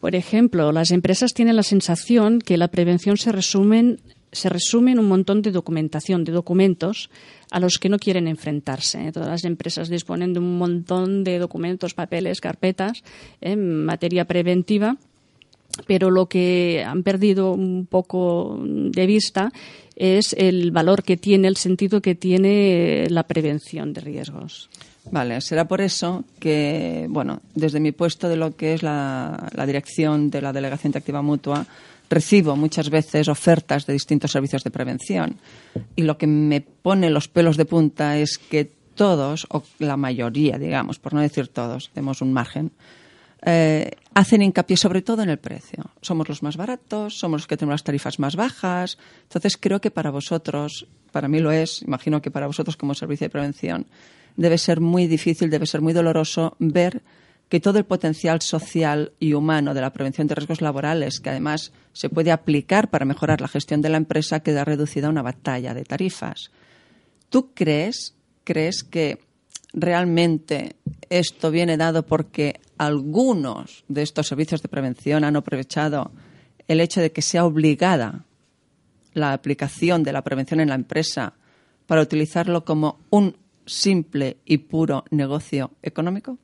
por 0.00 0.16
ejemplo, 0.16 0.72
las 0.72 0.90
empresas 0.90 1.32
tienen 1.32 1.54
la 1.54 1.62
sensación 1.62 2.40
que 2.40 2.56
la 2.56 2.68
prevención 2.68 3.16
se 3.16 3.30
resume 3.30 3.98
se 4.32 4.48
resume 4.48 4.92
en 4.92 4.98
un 4.98 5.08
montón 5.08 5.42
de 5.42 5.50
documentación, 5.50 6.24
de 6.24 6.32
documentos 6.32 7.10
a 7.50 7.60
los 7.60 7.78
que 7.78 7.88
no 7.88 7.98
quieren 7.98 8.28
enfrentarse. 8.28 9.10
Todas 9.12 9.28
las 9.28 9.44
empresas 9.44 9.88
disponen 9.88 10.32
de 10.32 10.40
un 10.40 10.58
montón 10.58 11.24
de 11.24 11.38
documentos, 11.38 11.94
papeles, 11.94 12.40
carpetas 12.40 13.02
en 13.40 13.84
materia 13.84 14.24
preventiva, 14.24 14.96
pero 15.86 16.10
lo 16.10 16.26
que 16.26 16.84
han 16.86 17.02
perdido 17.02 17.52
un 17.52 17.86
poco 17.86 18.60
de 18.64 19.06
vista 19.06 19.52
es 19.96 20.34
el 20.38 20.70
valor 20.70 21.02
que 21.02 21.16
tiene, 21.16 21.48
el 21.48 21.56
sentido 21.56 22.00
que 22.00 22.14
tiene 22.14 23.06
la 23.10 23.24
prevención 23.24 23.92
de 23.92 24.00
riesgos. 24.00 24.70
Vale, 25.10 25.40
será 25.40 25.66
por 25.66 25.80
eso 25.80 26.24
que, 26.38 27.06
bueno, 27.08 27.40
desde 27.54 27.80
mi 27.80 27.90
puesto 27.90 28.28
de 28.28 28.36
lo 28.36 28.54
que 28.54 28.74
es 28.74 28.82
la, 28.82 29.48
la 29.54 29.66
dirección 29.66 30.30
de 30.30 30.42
la 30.42 30.52
Delegación 30.52 30.92
de 30.92 30.98
Activa 30.98 31.22
Mutua, 31.22 31.66
recibo 32.10 32.56
muchas 32.56 32.90
veces 32.90 33.28
ofertas 33.28 33.86
de 33.86 33.94
distintos 33.94 34.32
servicios 34.32 34.64
de 34.64 34.70
prevención 34.70 35.38
y 35.96 36.02
lo 36.02 36.18
que 36.18 36.26
me 36.26 36.60
pone 36.60 37.08
los 37.08 37.28
pelos 37.28 37.56
de 37.56 37.64
punta 37.64 38.18
es 38.18 38.36
que 38.36 38.72
todos, 38.94 39.46
o 39.48 39.62
la 39.78 39.96
mayoría, 39.96 40.58
digamos, 40.58 40.98
por 40.98 41.14
no 41.14 41.20
decir 41.20 41.48
todos, 41.48 41.90
tenemos 41.94 42.20
un 42.20 42.32
margen, 42.34 42.72
eh, 43.46 43.92
hacen 44.12 44.42
hincapié 44.42 44.76
sobre 44.76 45.00
todo 45.00 45.22
en 45.22 45.30
el 45.30 45.38
precio. 45.38 45.84
Somos 46.02 46.28
los 46.28 46.42
más 46.42 46.56
baratos, 46.56 47.18
somos 47.18 47.40
los 47.40 47.46
que 47.46 47.56
tenemos 47.56 47.74
las 47.74 47.84
tarifas 47.84 48.18
más 48.18 48.36
bajas. 48.36 48.98
Entonces 49.22 49.56
creo 49.56 49.80
que 49.80 49.90
para 49.90 50.10
vosotros, 50.10 50.86
para 51.12 51.28
mí 51.28 51.38
lo 51.38 51.50
es, 51.50 51.80
imagino 51.82 52.20
que 52.20 52.30
para 52.30 52.46
vosotros 52.46 52.76
como 52.76 52.92
servicio 52.94 53.26
de 53.26 53.30
prevención, 53.30 53.86
debe 54.36 54.58
ser 54.58 54.80
muy 54.80 55.06
difícil, 55.06 55.48
debe 55.48 55.66
ser 55.66 55.80
muy 55.80 55.92
doloroso 55.92 56.56
ver 56.58 57.02
que 57.50 57.58
todo 57.58 57.78
el 57.78 57.84
potencial 57.84 58.40
social 58.40 59.12
y 59.18 59.32
humano 59.34 59.74
de 59.74 59.80
la 59.80 59.92
prevención 59.92 60.28
de 60.28 60.36
riesgos 60.36 60.62
laborales, 60.62 61.18
que 61.18 61.30
además 61.30 61.72
se 61.92 62.08
puede 62.08 62.30
aplicar 62.30 62.90
para 62.90 63.04
mejorar 63.04 63.40
la 63.40 63.48
gestión 63.48 63.82
de 63.82 63.88
la 63.88 63.96
empresa, 63.96 64.40
queda 64.40 64.64
reducida 64.64 65.08
a 65.08 65.10
una 65.10 65.20
batalla 65.20 65.74
de 65.74 65.84
tarifas. 65.84 66.52
¿Tú 67.28 67.50
crees, 67.52 68.14
crees 68.44 68.84
que 68.84 69.18
realmente 69.72 70.76
esto 71.08 71.50
viene 71.50 71.76
dado 71.76 72.06
porque 72.06 72.60
algunos 72.78 73.84
de 73.88 74.02
estos 74.02 74.28
servicios 74.28 74.62
de 74.62 74.68
prevención 74.68 75.24
han 75.24 75.34
aprovechado 75.34 76.12
el 76.68 76.80
hecho 76.80 77.00
de 77.00 77.10
que 77.10 77.20
sea 77.20 77.44
obligada 77.44 78.26
la 79.12 79.32
aplicación 79.32 80.04
de 80.04 80.12
la 80.12 80.22
prevención 80.22 80.60
en 80.60 80.68
la 80.68 80.76
empresa 80.76 81.34
para 81.88 82.02
utilizarlo 82.02 82.64
como 82.64 83.00
un 83.10 83.36
simple 83.66 84.36
y 84.44 84.58
puro 84.58 85.04
negocio 85.10 85.72
económico? 85.82 86.38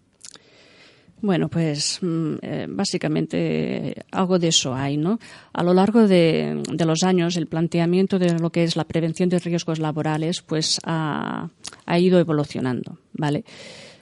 Bueno, 1.22 1.48
pues 1.48 1.98
mm, 2.02 2.34
eh, 2.42 2.66
básicamente 2.68 3.94
algo 4.10 4.38
de 4.38 4.48
eso 4.48 4.74
hay, 4.74 4.96
¿no? 4.98 5.18
A 5.52 5.62
lo 5.62 5.72
largo 5.72 6.06
de, 6.06 6.62
los 6.78 7.02
años, 7.04 7.36
el 7.36 7.46
planteamiento 7.46 8.18
de 8.18 8.38
lo 8.38 8.50
que 8.50 8.64
es 8.64 8.76
la 8.76 8.84
prevención 8.84 9.28
de 9.30 9.38
riesgos 9.38 9.78
laborales, 9.78 10.42
pues 10.42 10.78
ha, 10.84 11.48
ido 11.98 12.18
evolucionando, 12.18 12.98
¿vale? 13.14 13.44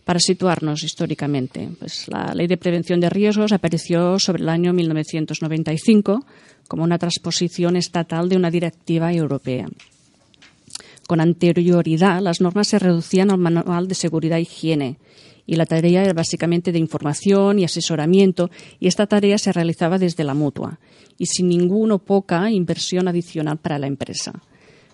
Para 0.04 0.18
situarnos 0.18 0.82
históricamente, 0.82 1.70
pues 1.78 2.08
la 2.08 2.34
Ley 2.34 2.46
de 2.46 2.56
Prevención 2.56 3.00
de 3.00 3.08
Riesgos 3.08 3.52
apareció 3.52 4.18
sobre 4.18 4.42
el 4.42 4.48
año 4.48 4.72
1995 4.72 6.26
como 6.66 6.82
una 6.82 6.98
transposición 6.98 7.76
estatal 7.76 8.28
de 8.28 8.36
una 8.36 8.50
directiva 8.50 9.12
europea. 9.12 9.68
Con 11.06 11.20
anterioridad, 11.20 12.20
las 12.20 12.40
normas 12.40 12.68
se 12.68 12.78
reducían 12.78 13.30
al 13.30 13.38
Manual 13.38 13.88
de 13.88 13.94
Seguridad 13.94 14.38
e 14.38 14.42
Higiene 14.42 14.98
y 15.46 15.56
la 15.56 15.66
tarea 15.66 16.02
era 16.02 16.12
básicamente 16.12 16.72
de 16.72 16.78
información 16.78 17.58
y 17.58 17.64
asesoramiento 17.64 18.50
y 18.80 18.86
esta 18.86 19.06
tarea 19.06 19.38
se 19.38 19.52
realizaba 19.52 19.98
desde 19.98 20.24
la 20.24 20.34
mutua 20.34 20.80
y 21.18 21.26
sin 21.26 21.48
ninguna 21.48 21.98
poca 21.98 22.50
inversión 22.50 23.08
adicional 23.08 23.58
para 23.58 23.78
la 23.78 23.86
empresa. 23.86 24.32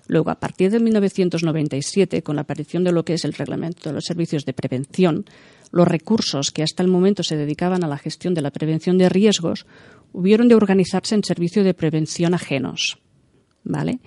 Luego, 0.07 0.31
a 0.31 0.41
partir 0.41 0.73
de 0.73 0.81
1997, 0.81 2.23
con 2.23 2.35
la 2.35 2.43
aparición 2.43 2.83
de 2.83 2.91
lo 2.91 3.05
que 3.05 3.15
es 3.15 3.25
el 3.25 3.33
Reglamento 3.33 3.89
de 3.89 3.95
los 3.95 4.05
Servicios 4.05 4.45
de 4.45 4.53
Prevención, 4.53 5.25
los 5.71 5.87
recursos 5.87 6.51
que 6.51 6.65
hasta 6.65 6.83
el 6.83 6.89
momento 6.89 7.23
se 7.23 7.37
dedicaban 7.37 7.85
a 7.85 7.89
la 7.89 7.97
gestión 7.97 8.35
de 8.35 8.43
la 8.43 8.51
prevención 8.51 8.99
de 8.99 9.09
riesgos 9.09 9.67
hubieron 10.13 10.49
de 10.49 10.57
organizarse 10.57 11.15
en 11.15 11.23
servicios 11.23 11.65
de 11.65 11.75
prevención 11.75 12.35
ajenos, 12.35 12.99
¿vale? 13.63 14.01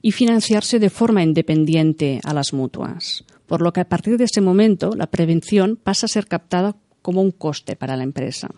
Y 0.00 0.12
financiarse 0.12 0.78
de 0.78 0.88
forma 0.88 1.22
independiente 1.22 2.18
a 2.24 2.32
las 2.32 2.54
mutuas 2.54 3.25
por 3.46 3.62
lo 3.62 3.72
que 3.72 3.80
a 3.80 3.88
partir 3.88 4.18
de 4.18 4.24
ese 4.24 4.40
momento 4.40 4.94
la 4.96 5.06
prevención 5.06 5.76
pasa 5.76 6.06
a 6.06 6.08
ser 6.08 6.26
captada 6.26 6.76
como 7.02 7.22
un 7.22 7.30
coste 7.30 7.76
para 7.76 7.96
la 7.96 8.02
empresa. 8.02 8.48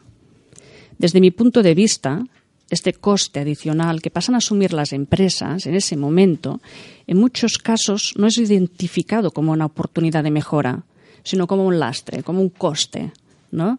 Desde 0.99 1.21
mi 1.21 1.31
punto 1.31 1.63
de 1.63 1.75
vista, 1.75 2.25
este 2.71 2.93
coste 2.93 3.41
adicional 3.41 4.03
que 4.03 4.11
pasan 4.11 4.35
a 4.35 4.39
asumir 4.39 4.73
las 4.73 4.93
empresas 4.93 5.67
en 5.67 5.75
ese 5.75 5.97
momento, 5.97 6.61
en 7.07 7.19
muchos 7.19 7.59
casos 7.59 8.15
no 8.17 8.27
es 8.27 8.39
identificado 8.39 9.31
como 9.31 9.53
una 9.53 9.67
oportunidad 9.67 10.25
de 10.25 10.31
mejora, 10.31 10.85
sino 11.23 11.47
como 11.47 11.67
un 11.67 11.79
lastre, 11.79 12.23
como 12.23 12.41
un 12.41 12.51
coste. 12.51 13.13
¿no? 13.51 13.79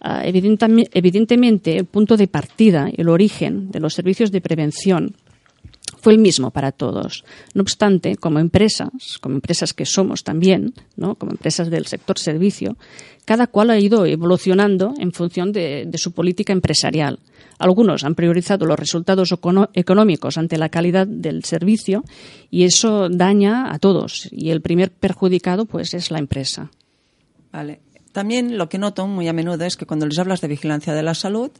Ah, 0.00 0.22
evidentemente, 0.24 1.76
el 1.76 1.84
punto 1.84 2.16
de 2.16 2.26
partida, 2.26 2.88
el 2.96 3.08
origen 3.08 3.70
de 3.70 3.80
los 3.80 3.94
servicios 3.94 4.32
de 4.32 4.40
prevención 4.40 5.14
fue 6.00 6.12
el 6.12 6.18
mismo 6.18 6.50
para 6.50 6.72
todos. 6.72 7.24
No 7.54 7.62
obstante, 7.62 8.16
como 8.16 8.38
empresas, 8.38 9.18
como 9.20 9.36
empresas 9.36 9.72
que 9.72 9.86
somos 9.86 10.24
también, 10.24 10.74
¿no? 10.96 11.14
como 11.14 11.32
empresas 11.32 11.70
del 11.70 11.86
sector 11.86 12.18
servicio, 12.18 12.76
cada 13.24 13.46
cual 13.46 13.70
ha 13.70 13.78
ido 13.78 14.06
evolucionando 14.06 14.94
en 14.98 15.12
función 15.12 15.52
de, 15.52 15.88
su 15.94 16.12
política 16.12 16.52
empresarial. 16.52 17.18
Algunos 17.58 18.04
han 18.04 18.14
priorizado 18.14 18.64
los 18.64 18.78
resultados 18.78 19.28
económicos 19.74 20.38
ante 20.38 20.56
la 20.56 20.70
calidad 20.70 21.06
del 21.06 21.44
servicio 21.44 22.04
y 22.50 22.64
eso 22.64 23.08
daña 23.10 23.72
a 23.72 23.78
todos 23.78 24.28
y 24.32 24.50
el 24.50 24.62
primer 24.62 24.90
perjudicado 24.90 25.66
pues 25.66 25.92
es 25.92 26.10
la 26.10 26.18
empresa. 26.18 26.70
Vale. 27.52 27.80
También 28.12 28.58
lo 28.58 28.68
que 28.68 28.78
noto 28.78 29.06
muy 29.06 29.28
a 29.28 29.32
menudo 29.32 29.64
es 29.64 29.76
que 29.76 29.86
cuando 29.86 30.06
les 30.06 30.18
hablas 30.18 30.40
de 30.40 30.48
vigilancia 30.48 30.94
de 30.94 31.02
la 31.02 31.14
salud, 31.14 31.50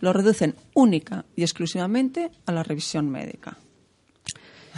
lo 0.00 0.12
reducen 0.12 0.54
única 0.74 1.24
y 1.36 1.42
exclusivamente 1.42 2.30
a 2.46 2.52
la 2.52 2.62
revisión 2.62 3.10
médica. 3.10 3.58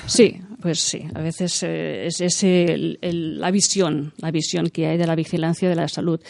Sí, 0.07 0.40
pues 0.61 0.80
sí. 0.80 1.07
A 1.14 1.20
veces 1.20 1.62
eh, 1.62 2.07
es, 2.07 2.42
la 2.42 3.51
visión, 3.51 4.12
la 4.18 4.30
visión 4.30 4.68
que 4.70 4.86
hay 4.86 4.99
de 4.99 5.07
la 5.07 5.14
vigilancia 5.14 5.68
de 5.68 5.76
la 5.76 5.88
salud. 5.88 6.20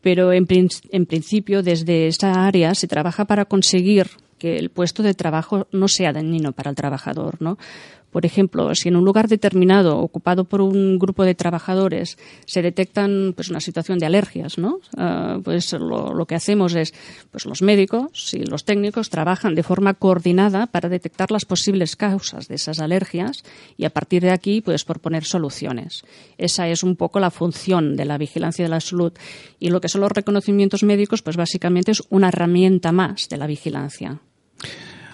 Pero 0.00 0.32
en, 0.32 0.46
en 0.90 1.06
principio, 1.06 1.62
desde 1.62 2.06
esta 2.06 2.46
área 2.46 2.74
se 2.74 2.86
trabaja 2.86 3.24
para 3.24 3.46
conseguir 3.46 4.08
que 4.38 4.56
el 4.56 4.70
puesto 4.70 5.02
de 5.02 5.14
trabajo 5.14 5.66
no 5.72 5.88
sea 5.88 6.12
dañino 6.12 6.52
para 6.52 6.70
el 6.70 6.76
trabajador, 6.76 7.36
¿no? 7.40 7.58
Por 8.10 8.24
ejemplo, 8.24 8.74
si 8.74 8.88
en 8.88 8.96
un 8.96 9.04
lugar 9.04 9.28
determinado, 9.28 9.98
ocupado 9.98 10.44
por 10.44 10.60
un 10.60 10.98
grupo 10.98 11.24
de 11.24 11.34
trabajadores, 11.34 12.16
se 12.46 12.62
detectan 12.62 13.34
pues, 13.36 13.50
una 13.50 13.60
situación 13.60 13.98
de 13.98 14.06
alergias, 14.06 14.56
¿no? 14.56 14.80
Ah, 14.96 15.38
pues 15.44 15.72
lo, 15.74 16.24
que 16.26 16.34
hacemos 16.34 16.74
es, 16.74 16.94
pues 17.30 17.44
los 17.44 17.60
médicos 17.60 18.32
y 18.32 18.44
los 18.44 18.64
técnicos 18.64 19.10
trabajan 19.10 19.54
de 19.54 19.62
forma 19.62 19.94
coordinada 19.94 20.66
para 20.66 20.88
detectar 20.88 21.30
las 21.30 21.44
posibles 21.44 21.96
causas 21.96 22.48
de 22.48 22.54
esas 22.54 22.80
alergias 22.80 23.44
y 23.76 23.84
a 23.84 23.90
partir 23.90 24.22
de 24.22 24.30
aquí, 24.30 24.62
pues 24.62 24.84
proponer 24.84 25.24
soluciones. 25.24 26.02
Esa 26.38 26.68
es 26.68 26.82
un 26.82 26.96
poco 26.96 27.20
la 27.20 27.30
función 27.30 27.96
de 27.96 28.06
la 28.06 28.18
vigilancia 28.18 28.64
de 28.64 28.70
la 28.70 28.80
salud 28.80 29.12
y 29.58 29.68
lo 29.68 29.80
que 29.80 29.88
son 29.88 30.00
los 30.00 30.12
reconocimientos 30.12 30.82
médicos, 30.82 31.22
pues 31.22 31.36
básicamente 31.36 31.92
es 31.92 32.02
una 32.08 32.28
herramienta 32.28 32.90
más 32.90 33.28
de 33.28 33.36
la 33.36 33.46
vigilancia. 33.46 34.20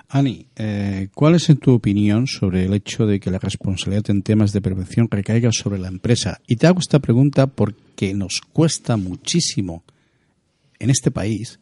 Ani, 0.08 0.46
eh, 0.56 1.08
¿cuál 1.14 1.34
es 1.34 1.48
en 1.48 1.56
tu 1.56 1.72
opinión 1.72 2.26
sobre 2.26 2.66
el 2.66 2.74
hecho 2.74 3.06
de 3.06 3.18
que 3.18 3.30
la 3.30 3.38
responsabilidad 3.38 4.10
en 4.10 4.22
temas 4.22 4.52
de 4.52 4.60
prevención 4.60 5.08
recaiga 5.10 5.50
sobre 5.50 5.78
la 5.78 5.88
empresa? 5.88 6.40
Y 6.46 6.56
te 6.56 6.66
hago 6.66 6.78
esta 6.78 7.00
pregunta 7.00 7.46
porque 7.46 8.14
nos 8.14 8.40
cuesta 8.40 8.96
muchísimo 8.96 9.82
en 10.78 10.90
este 10.90 11.10
país. 11.10 11.58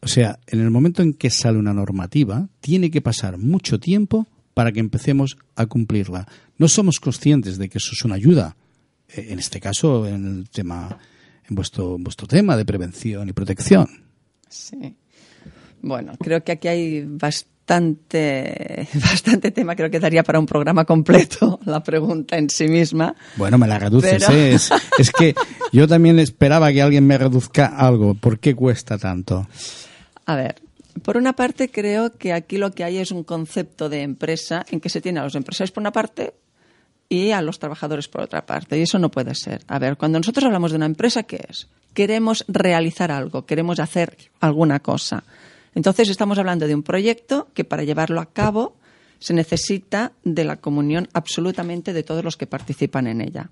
O 0.00 0.08
sea, 0.08 0.38
en 0.46 0.60
el 0.60 0.70
momento 0.70 1.02
en 1.02 1.12
que 1.12 1.30
sale 1.30 1.58
una 1.58 1.74
normativa, 1.74 2.48
tiene 2.60 2.90
que 2.90 3.00
pasar 3.00 3.36
mucho 3.38 3.78
tiempo 3.78 4.26
para 4.54 4.72
que 4.72 4.80
empecemos 4.80 5.36
a 5.54 5.66
cumplirla. 5.66 6.26
No 6.56 6.68
somos 6.68 7.00
conscientes 7.00 7.58
de 7.58 7.68
que 7.68 7.78
eso 7.78 7.90
es 7.92 8.04
una 8.04 8.16
ayuda. 8.16 8.56
Eh, 9.08 9.28
en 9.30 9.38
este 9.38 9.60
caso, 9.60 10.06
en 10.06 10.26
el 10.26 10.50
tema, 10.50 10.98
en 11.48 11.54
vuestro, 11.54 11.96
en 11.96 12.04
vuestro 12.04 12.26
tema 12.26 12.56
de 12.56 12.64
prevención 12.64 13.28
y 13.28 13.32
protección. 13.32 13.86
Sí. 14.48 14.96
Bueno, 15.80 16.14
creo 16.18 16.42
que 16.42 16.52
aquí 16.52 16.68
hay 16.68 17.04
bastante 17.04 17.57
bastante, 17.68 18.88
bastante 18.94 19.50
tema, 19.50 19.76
creo 19.76 19.90
que 19.90 20.00
daría 20.00 20.22
para 20.22 20.38
un 20.38 20.46
programa 20.46 20.84
completo 20.84 21.60
la 21.66 21.82
pregunta 21.82 22.38
en 22.38 22.48
sí 22.48 22.66
misma. 22.66 23.14
Bueno, 23.36 23.58
me 23.58 23.66
la 23.66 23.78
reduces, 23.78 24.26
¿eh? 24.30 24.54
es, 24.98 25.12
que 25.12 25.34
yo 25.72 25.86
también 25.86 26.18
esperaba 26.18 26.72
que 26.72 26.80
alguien 26.80 27.06
me 27.06 27.18
reduzca 27.18 27.66
algo. 27.66 28.14
¿Por 28.14 28.38
qué 28.38 28.54
cuesta 28.54 28.96
tanto? 28.96 29.46
A 30.24 30.36
ver, 30.36 30.56
por 31.02 31.18
una 31.18 31.34
parte 31.34 31.70
creo 31.70 32.16
que 32.16 32.32
aquí 32.32 32.56
lo 32.56 32.70
que 32.72 32.84
hay 32.84 32.96
es 32.98 33.10
un 33.10 33.22
concepto 33.22 33.90
de 33.90 34.02
empresa 34.02 34.64
en 34.70 34.80
que 34.80 34.88
se 34.88 35.02
tiene 35.02 35.20
a 35.20 35.24
los 35.24 35.34
empresarios 35.34 35.70
por 35.70 35.82
una 35.82 35.92
parte 35.92 36.32
y 37.10 37.32
a 37.32 37.42
los 37.42 37.58
trabajadores 37.58 38.08
por 38.08 38.22
otra 38.22 38.46
parte. 38.46 38.78
Y 38.78 38.82
eso 38.82 38.98
no 38.98 39.10
puede 39.10 39.34
ser. 39.34 39.60
A 39.68 39.78
ver, 39.78 39.96
cuando 39.96 40.18
nosotros 40.18 40.44
hablamos 40.46 40.70
de 40.70 40.78
una 40.78 40.86
empresa, 40.86 41.24
¿qué 41.24 41.44
es? 41.48 41.68
Queremos 41.92 42.44
realizar 42.48 43.10
algo, 43.10 43.44
queremos 43.44 43.78
hacer 43.78 44.16
alguna 44.40 44.80
cosa. 44.80 45.24
Entonces 45.78 46.08
estamos 46.08 46.38
hablando 46.38 46.66
de 46.66 46.74
un 46.74 46.82
proyecto 46.82 47.46
que 47.54 47.62
para 47.62 47.84
llevarlo 47.84 48.20
a 48.20 48.32
cabo 48.32 48.74
se 49.20 49.32
necesita 49.32 50.10
de 50.24 50.42
la 50.42 50.56
comunión 50.56 51.08
absolutamente 51.12 51.92
de 51.92 52.02
todos 52.02 52.24
los 52.24 52.36
que 52.36 52.48
participan 52.48 53.06
en 53.06 53.20
ella. 53.20 53.48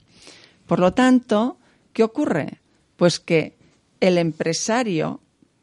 Por 0.67 0.81
lo 0.81 0.93
tanto, 0.93 1.57
¿qué 1.93 2.03
ocurre? 2.03 2.59
Pues 2.97 3.21
que 3.21 3.55
el 4.01 4.19
empresario 4.19 5.21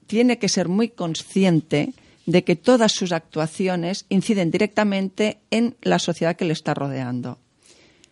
tiene 0.07 0.39
que 0.39 0.47
ser 0.47 0.69
muy 0.69 0.87
consciente 0.87 1.91
de 2.27 2.45
que 2.45 2.55
todas 2.55 2.93
sus 2.93 3.11
actuaciones 3.11 4.05
inciden 4.07 4.49
directamente 4.49 5.39
en 5.51 5.75
la 5.81 5.99
sociedad 5.99 6.37
que 6.37 6.45
le 6.45 6.53
está 6.53 6.73
rodeando. 6.73 7.39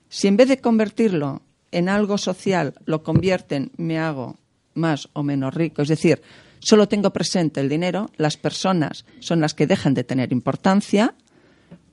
Si 0.10 0.28
en 0.28 0.36
vez 0.36 0.49
de 0.49 0.60
convertirlo 0.60 1.41
en 1.72 1.88
algo 1.88 2.18
social, 2.18 2.74
lo 2.84 3.02
convierten 3.02 3.72
me 3.78 3.97
hago 3.97 4.36
más 4.74 5.08
o 5.14 5.24
menos 5.24 5.54
rico, 5.54 5.84
es 5.84 5.88
decir, 5.88 6.22
solo 6.62 6.88
tengo 6.88 7.12
presente 7.12 7.59
el 7.59 7.70
dinero, 7.70 8.09
las 8.18 8.38
personas 8.38 9.05
son 9.20 9.41
las 9.41 9.53
que 9.53 9.68
dejan 9.68 9.93
de 9.93 10.03
tener 10.03 10.32
importancia, 10.32 11.14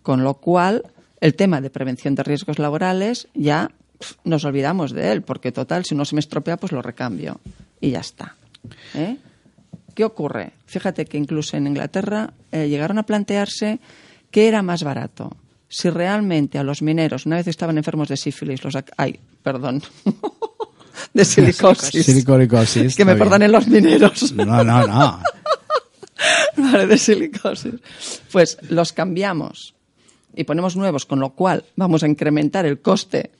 con 0.02 0.22
lo 0.22 0.34
cual 0.34 0.84
el 1.20 1.34
tema 1.34 1.60
de 1.60 1.70
prevención 1.70 2.14
de 2.14 2.22
riesgos 2.22 2.58
laborales 2.58 3.28
ya 3.34 3.70
nos 4.24 4.44
olvidamos 4.44 4.92
de 4.92 5.10
él, 5.10 5.22
porque 5.22 5.52
total, 5.52 5.84
si 5.84 5.94
no 5.94 6.04
se 6.04 6.14
me 6.14 6.20
estropea, 6.20 6.56
pues 6.56 6.72
lo 6.72 6.82
recambio 6.82 7.40
y 7.80 7.90
ya 7.90 8.00
está. 8.00 8.36
¿eh? 8.94 9.16
¿Qué 9.94 10.04
ocurre? 10.04 10.52
Fíjate 10.66 11.06
que 11.06 11.18
incluso 11.18 11.56
en 11.56 11.66
Inglaterra 11.66 12.32
eh, 12.52 12.68
llegaron 12.68 12.98
a 12.98 13.02
plantearse 13.02 13.80
qué 14.30 14.46
era 14.48 14.62
más 14.62 14.84
barato. 14.84 15.36
Si 15.68 15.90
realmente 15.90 16.58
a 16.58 16.62
los 16.62 16.82
mineros, 16.82 17.26
una 17.26 17.36
vez 17.36 17.48
estaban 17.48 17.76
enfermos 17.76 18.08
de 18.08 18.16
sífilis, 18.16 18.62
los 18.64 18.74
ay, 18.96 19.18
perdón, 19.42 19.82
de 21.12 21.24
silicosis. 21.24 22.04
Silicosis. 22.04 22.96
Que 22.96 23.04
me 23.04 23.16
perdonen 23.16 23.52
los 23.52 23.66
mineros. 23.66 24.32
No, 24.32 24.64
no, 24.64 24.86
no. 24.86 25.22
vale, 26.56 26.86
de 26.86 26.98
silicosis. 26.98 27.74
Pues 28.30 28.58
los 28.68 28.92
cambiamos 28.92 29.74
y 30.34 30.44
ponemos 30.44 30.76
nuevos, 30.76 31.06
con 31.06 31.20
lo 31.20 31.30
cual 31.30 31.64
vamos 31.76 32.02
a 32.02 32.08
incrementar 32.08 32.66
el 32.66 32.80
coste 32.80 33.32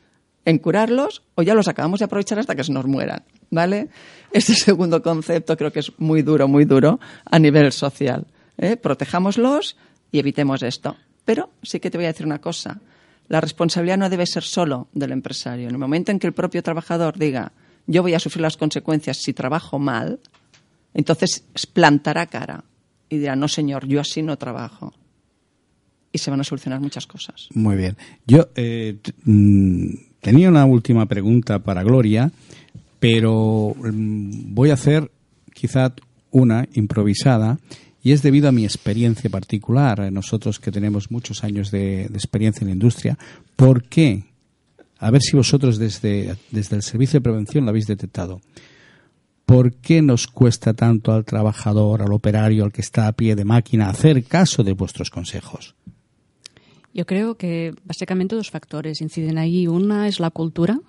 en 0.45 0.59
curarlos 0.59 1.23
o 1.35 1.43
ya 1.43 1.55
los 1.55 1.69
acabamos 1.69 2.01
de 2.01 2.07
aprovechar 2.07 2.39
hasta 2.39 2.55
que 2.55 2.65
se 2.65 2.73
nos 2.73 2.87
mueran, 2.87 3.23
¿vale? 3.51 3.89
Este 4.33 4.55
segundo 4.55 5.03
concepto 5.03 5.57
creo 5.57 5.73
que 5.73 5.81
es 5.81 5.93
muy 5.99 6.23
duro, 6.23 6.49
muy 6.49 6.65
duro 6.65 6.99
a 7.25 7.39
nivel 7.39 7.71
social. 7.73 8.27
¿eh? 8.57 8.77
Protejámoslos 8.77 9.77
y 10.11 10.19
evitemos 10.19 10.63
esto. 10.63 10.97
Pero 11.25 11.51
sí 11.63 11.81
que 11.81 11.91
te 11.91 11.99
voy 11.99 12.07
a 12.07 12.09
decir 12.09 12.25
una 12.25 12.41
cosa. 12.41 12.81
La 13.29 13.41
responsabilidad 13.41 13.99
no 13.99 14.11
debe 14.11 14.27
ser 14.27 14.43
solo 14.43 14.89
del 14.93 15.13
empresario. 15.13 15.69
En 15.69 15.75
el 15.75 15.79
momento 15.79 16.11
en 16.11 16.19
que 16.19 16.27
el 16.27 16.33
propio 16.33 16.63
trabajador 16.63 17.19
diga 17.19 17.53
yo 17.87 18.03
voy 18.03 18.15
a 18.15 18.21
sufrir 18.21 18.43
las 18.43 18.57
consecuencias 18.57 19.17
si 19.23 19.33
trabajo 19.33 19.79
mal, 19.79 20.21
entonces 20.93 21.45
plantará 21.73 22.27
cara 22.27 22.65
y 23.09 23.17
dirá 23.17 23.35
no 23.35 23.49
señor, 23.49 23.87
yo 23.87 24.01
así 24.01 24.23
no 24.23 24.37
trabajo 24.37 24.93
y 26.13 26.19
se 26.19 26.31
van 26.31 26.41
a 26.41 26.45
solucionar 26.45 26.81
muchas 26.81 27.07
cosas. 27.07 27.49
Muy 27.55 27.77
bien. 27.77 27.97
Yo 28.27 28.49
eh, 28.55 28.99
mm, 29.25 29.87
tenía 30.21 30.49
una 30.49 30.65
última 30.65 31.07
pregunta 31.07 31.59
para 31.61 31.83
Gloria, 31.83 32.31
pero 32.99 33.75
mm, 33.77 34.55
voy 34.55 34.71
a 34.71 34.75
hacer 34.75 35.11
quizá 35.53 35.95
una 36.31 36.69
improvisada 36.75 37.59
y 38.09 38.13
es 38.13 38.23
debido 38.23 38.49
a 38.49 38.53
mi 38.53 38.65
experiencia 38.65 39.29
particular. 39.29 40.11
Nosotros 40.11 40.59
que 40.59 40.73
tenemos 40.73 41.11
muchos 41.11 41.45
años 41.45 41.71
de, 41.71 42.05
experiencia 42.05 42.63
en 42.63 42.69
la 42.69 42.73
industria, 42.73 43.19
¿por 43.55 43.83
qué? 43.83 44.25
A 44.99 45.11
ver 45.11 45.21
si 45.21 45.37
vosotros 45.37 45.77
desde, 45.77 46.35
desde 46.51 46.77
el 46.77 46.83
servicio 46.83 47.21
de 47.21 47.25
prevención 47.25 47.67
lo 47.67 47.69
habéis 47.69 47.87
detectado. 47.87 48.41
¿Por 49.45 49.75
qué 49.75 50.01
nos 50.01 50.27
cuesta 50.27 50.73
tanto 50.73 51.13
al 51.13 51.27
trabajador, 51.27 52.01
al 52.01 52.15
operario, 52.15 52.65
al 52.65 52.73
que 52.73 52.81
está 52.81 53.09
a 53.09 53.13
pie 53.13 53.37
de 53.37 53.45
máquina, 53.45 53.91
hacer 53.91 54.25
caso 54.25 54.65
de 54.65 54.73
vuestros 54.73 55.11
consejos? 55.11 55.75
Yo 56.95 57.05
creo 57.05 57.35
que 57.35 57.75
básicamente 57.85 58.37
dos 58.37 58.51
factores 58.51 59.03
inciden 59.03 59.37
ahí. 59.37 59.67
Una 59.67 60.09
es 60.09 60.19
la 60.19 60.31
cultura, 60.31 60.81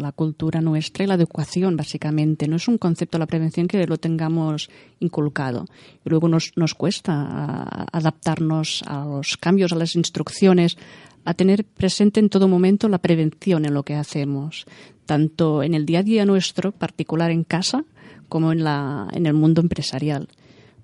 la 0.00 0.12
cultura 0.12 0.60
nuestra 0.60 1.04
y 1.04 1.06
la 1.06 1.14
educación, 1.14 1.76
básicamente. 1.76 2.48
No 2.48 2.56
es 2.56 2.68
un 2.68 2.78
concepto 2.78 3.18
la 3.18 3.26
prevención 3.26 3.68
que 3.68 3.86
lo 3.86 3.98
tengamos 3.98 4.70
inculcado. 4.98 5.66
Y 6.04 6.10
luego 6.10 6.28
nos, 6.28 6.52
nos 6.56 6.74
cuesta 6.74 7.62
adaptarnos 7.92 8.82
a 8.86 9.04
los 9.04 9.36
cambios, 9.36 9.72
a 9.72 9.76
las 9.76 9.94
instrucciones, 9.94 10.76
a 11.24 11.34
tener 11.34 11.64
presente 11.64 12.20
en 12.20 12.28
todo 12.28 12.48
momento 12.48 12.88
la 12.88 12.98
prevención 12.98 13.64
en 13.64 13.74
lo 13.74 13.82
que 13.82 13.94
hacemos, 13.94 14.64
tanto 15.06 15.62
en 15.62 15.74
el 15.74 15.86
día 15.86 16.00
a 16.00 16.02
día 16.02 16.24
nuestro, 16.24 16.72
particular 16.72 17.30
en 17.30 17.44
casa, 17.44 17.84
como 18.28 18.52
en, 18.52 18.64
la, 18.64 19.08
en 19.12 19.26
el 19.26 19.34
mundo 19.34 19.60
empresarial. 19.60 20.28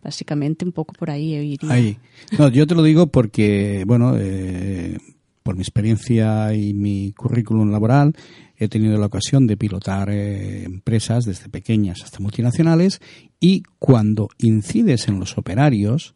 Básicamente 0.02 0.64
un 0.64 0.72
poco 0.72 0.92
por 0.92 1.10
ahí 1.10 1.34
iría. 1.34 1.98
No, 2.38 2.48
yo 2.48 2.66
te 2.66 2.74
lo 2.74 2.82
digo 2.82 3.08
porque, 3.08 3.84
bueno, 3.86 4.14
eh, 4.16 4.98
por 5.42 5.56
mi 5.56 5.62
experiencia 5.62 6.54
y 6.54 6.74
mi 6.74 7.12
currículum 7.12 7.70
laboral, 7.70 8.14
he 8.58 8.68
tenido 8.68 8.98
la 8.98 9.06
ocasión 9.06 9.46
de 9.46 9.56
pilotar 9.56 10.10
eh, 10.10 10.64
empresas 10.64 11.24
desde 11.24 11.48
pequeñas 11.48 12.02
hasta 12.02 12.20
multinacionales 12.20 13.00
y 13.40 13.62
cuando 13.78 14.28
incides 14.38 15.08
en 15.08 15.20
los 15.20 15.36
operarios 15.38 16.14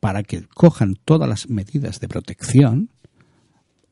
para 0.00 0.22
que 0.22 0.42
cojan 0.54 0.96
todas 1.04 1.28
las 1.28 1.48
medidas 1.48 2.00
de 2.00 2.08
protección, 2.08 2.90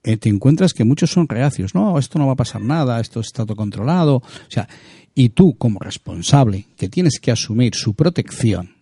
eh, 0.02 0.16
te 0.16 0.28
encuentras 0.28 0.72
que 0.72 0.84
muchos 0.84 1.10
son 1.10 1.28
reacios. 1.28 1.74
No, 1.74 1.98
esto 1.98 2.18
no 2.18 2.26
va 2.26 2.32
a 2.32 2.36
pasar 2.36 2.62
nada, 2.62 3.00
esto 3.00 3.20
está 3.20 3.44
todo 3.44 3.54
controlado. 3.56 4.16
O 4.16 4.50
sea, 4.50 4.68
y 5.14 5.28
tú 5.30 5.56
como 5.56 5.78
responsable 5.78 6.66
que 6.76 6.88
tienes 6.88 7.20
que 7.20 7.30
asumir 7.30 7.74
su 7.74 7.94
protección, 7.94 8.76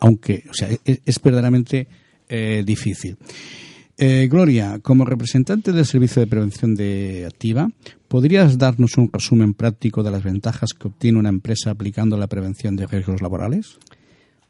aunque, 0.00 0.44
o 0.50 0.54
sea, 0.54 0.68
es, 0.84 1.00
es 1.04 1.22
verdaderamente 1.22 1.88
eh, 2.28 2.62
difícil. 2.66 3.16
Eh, 4.02 4.28
Gloria, 4.28 4.78
como 4.82 5.04
representante 5.04 5.72
del 5.72 5.84
Servicio 5.84 6.20
de 6.20 6.26
Prevención 6.26 6.74
de 6.74 7.26
Activa, 7.26 7.68
¿podrías 8.08 8.56
darnos 8.56 8.96
un 8.96 9.12
resumen 9.12 9.52
práctico 9.52 10.02
de 10.02 10.10
las 10.10 10.22
ventajas 10.22 10.70
que 10.72 10.88
obtiene 10.88 11.18
una 11.18 11.28
empresa 11.28 11.70
aplicando 11.70 12.16
la 12.16 12.26
prevención 12.26 12.76
de 12.76 12.86
riesgos 12.86 13.20
laborales? 13.20 13.78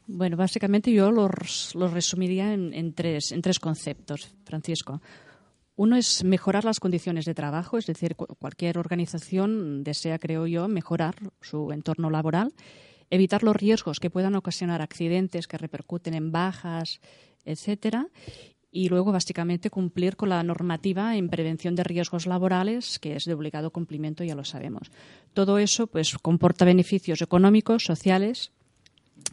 Bueno, 0.07 0.37
básicamente 0.37 0.93
yo 0.93 1.11
los, 1.11 1.73
resumiría 1.73 2.53
en, 2.53 2.93
tres, 2.93 3.33
en 3.33 3.41
tres 3.41 3.59
conceptos, 3.59 4.33
Francisco. 4.45 5.01
Uno 5.75 5.97
es 5.97 6.23
mejorar 6.23 6.63
las 6.63 6.79
condiciones 6.79 7.25
de 7.25 7.33
trabajo, 7.33 7.77
es 7.77 7.87
decir, 7.87 8.15
cualquier 8.15 8.77
organización 8.77 9.83
desea, 9.83 10.17
creo 10.17 10.47
yo, 10.47 10.69
mejorar 10.69 11.15
su 11.41 11.73
entorno 11.73 12.09
laboral 12.09 12.53
evitar 13.09 13.43
los 13.43 13.57
riesgos 13.57 13.99
que 13.99 14.09
puedan 14.09 14.35
ocasionar 14.35 14.81
accidentes 14.81 15.45
que 15.45 15.57
repercuten 15.57 16.13
en 16.13 16.31
bajas, 16.31 17.01
etcétera, 17.43 18.07
y 18.71 18.87
luego 18.87 19.11
básicamente 19.11 19.69
cumplir 19.69 20.15
con 20.15 20.29
la 20.29 20.41
normativa 20.43 21.17
en 21.17 21.27
prevención 21.27 21.75
de 21.75 21.83
riesgos 21.83 22.25
laborales, 22.25 22.99
que 22.99 23.15
es 23.15 23.25
de 23.25 23.33
obligado 23.33 23.71
cumplimiento, 23.71 24.23
ya 24.23 24.33
lo 24.33 24.45
sabemos. 24.45 24.91
Todo 25.33 25.59
eso 25.59 25.87
pues 25.87 26.17
comporta 26.17 26.63
beneficios 26.63 27.21
económicos, 27.21 27.83
sociales 27.83 28.51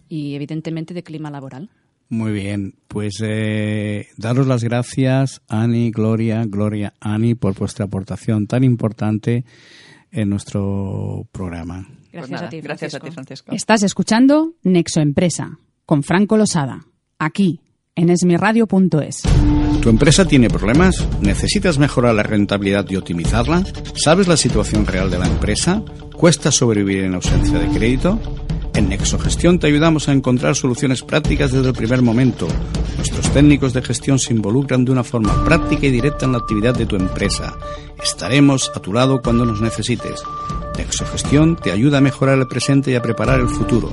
y 0.09 0.35
evidentemente 0.35 0.93
de 0.93 1.05
clima 1.05 1.31
laboral. 1.31 1.71
Muy 2.11 2.33
bien, 2.33 2.75
pues 2.89 3.21
eh, 3.23 4.09
daros 4.17 4.47
las 4.47 4.65
gracias, 4.65 5.43
Ani, 5.47 5.91
Gloria, 5.91 6.45
Gloria, 6.47 6.95
Ani, 7.01 7.35
por 7.35 7.55
vuestra 7.55 7.85
aportación 7.85 8.47
tan 8.47 8.65
importante 8.65 9.45
en 10.11 10.31
nuestro 10.31 11.29
programa. 11.31 11.87
Gracias, 12.11 12.43
a, 12.43 12.49
ti, 12.49 12.61
gracias 12.63 12.95
a 12.95 13.01
ti, 13.01 13.11
Francisco. 13.11 13.53
Estás 13.53 13.83
escuchando 13.83 14.55
Nexo 14.63 15.01
Empresa 15.01 15.59
con 15.85 16.03
Franco 16.03 16.39
Losada, 16.39 16.87
aquí 17.19 17.61
en 17.99 18.11
esmiradio.es. 18.11 19.23
¿Tu 19.83 19.89
empresa 19.89 20.25
tiene 20.25 20.49
problemas? 20.49 21.07
¿Necesitas 21.21 21.79
mejorar 21.79 22.15
la 22.15 22.23
rentabilidad 22.23 22.87
y 22.89 22.97
optimizarla? 22.97 23.65
¿Sabes 23.95 24.29
la 24.29 24.37
situación 24.37 24.87
real 24.87 25.11
de 25.11 25.19
la 25.19 25.27
empresa? 25.27 25.83
¿Cuesta 26.13 26.53
sobrevivir 26.53 27.05
en 27.05 27.15
ausencia 27.15 27.59
de 27.59 27.69
crédito? 27.69 28.21
En 28.75 28.89
Nexogestión 28.89 29.59
te 29.59 29.67
ayudamos 29.67 30.09
a 30.09 30.13
encontrar 30.13 30.55
soluciones 30.55 31.03
prácticas 31.03 31.51
desde 31.51 31.69
el 31.69 31.75
primer 31.75 32.01
momento. 32.01 32.47
Nuestros 32.97 33.29
técnicos 33.33 33.73
de 33.73 33.83
gestión 33.83 34.21
se 34.21 34.33
involucran 34.33 34.85
de 34.85 34.93
una 34.93 35.03
forma 35.03 35.45
práctica 35.45 35.87
y 35.87 35.91
directa 35.91 36.27
en 36.27 36.33
la 36.33 36.39
actividad 36.39 36.75
de 36.75 36.87
tu 36.87 36.95
empresa. 36.95 37.57
Estaremos 38.01 38.71
a 38.77 38.81
tu 38.81 38.93
lado 38.93 39.21
cuando 39.21 39.45
nos 39.45 39.61
necesites. 39.61 40.23
Nexogestión 40.77 41.57
te 41.57 41.73
ayuda 41.73 41.99
a 41.99 42.03
mejorar 42.03 42.39
el 42.39 42.47
presente 42.47 42.93
y 42.93 42.95
a 42.95 43.03
preparar 43.03 43.41
el 43.41 43.49
futuro. 43.49 43.91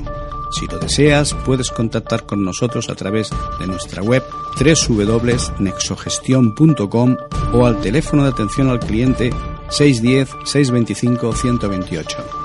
Si 0.57 0.67
lo 0.67 0.79
deseas, 0.79 1.33
puedes 1.45 1.69
contactar 1.69 2.25
con 2.25 2.45
nosotros 2.45 2.89
a 2.89 2.95
través 2.95 3.29
de 3.59 3.67
nuestra 3.67 4.01
web 4.01 4.23
www.nexogestion.com 4.57 7.17
o 7.53 7.65
al 7.65 7.81
teléfono 7.81 8.23
de 8.23 8.29
atención 8.29 8.69
al 8.69 8.79
cliente 8.79 9.33
610 9.69 10.29
625 10.45 11.33
128. 11.33 12.44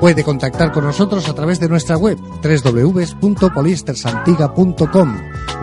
Puede 0.00 0.24
contactar 0.24 0.72
con 0.72 0.84
nosotros 0.84 1.28
a 1.28 1.34
través 1.34 1.60
de 1.60 1.68
nuestra 1.68 1.98
web 1.98 2.18
www.poliestersantiga.com 2.42 5.16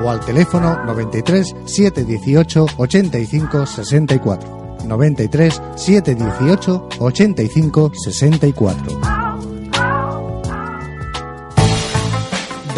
o 0.03 0.09
al 0.09 0.19
teléfono 0.19 0.83
93 0.85 1.55
718 1.65 2.67
85 2.77 3.65
64. 3.65 4.77
93 4.85 5.61
718 5.75 6.87
85 6.99 7.91
64. 7.95 9.16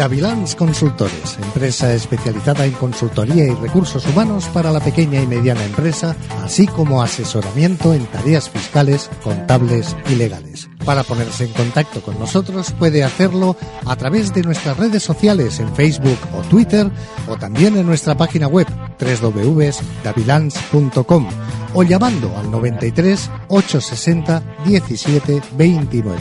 Davilans 0.00 0.56
Consultores, 0.56 1.36
empresa 1.42 1.92
especializada 1.92 2.64
en 2.64 2.72
consultoría 2.72 3.44
y 3.44 3.50
recursos 3.50 4.06
humanos 4.06 4.46
para 4.46 4.70
la 4.70 4.80
pequeña 4.80 5.20
y 5.20 5.26
mediana 5.26 5.62
empresa, 5.62 6.16
así 6.42 6.66
como 6.66 7.02
asesoramiento 7.02 7.92
en 7.92 8.06
tareas 8.06 8.48
fiscales, 8.48 9.10
contables 9.22 9.94
y 10.08 10.14
legales. 10.14 10.70
Para 10.86 11.02
ponerse 11.02 11.44
en 11.44 11.52
contacto 11.52 12.00
con 12.00 12.18
nosotros 12.18 12.72
puede 12.78 13.04
hacerlo 13.04 13.58
a 13.84 13.94
través 13.96 14.32
de 14.32 14.42
nuestras 14.42 14.78
redes 14.78 15.02
sociales 15.02 15.60
en 15.60 15.70
Facebook 15.74 16.16
o 16.34 16.40
Twitter 16.48 16.90
o 17.28 17.36
también 17.36 17.76
en 17.76 17.84
nuestra 17.84 18.16
página 18.16 18.46
web 18.46 18.68
www.davilans.com 18.98 21.28
o 21.74 21.82
llamando 21.82 22.34
al 22.38 22.50
93 22.50 23.30
860 23.48 24.42
17 24.64 25.42
29. 25.58 26.18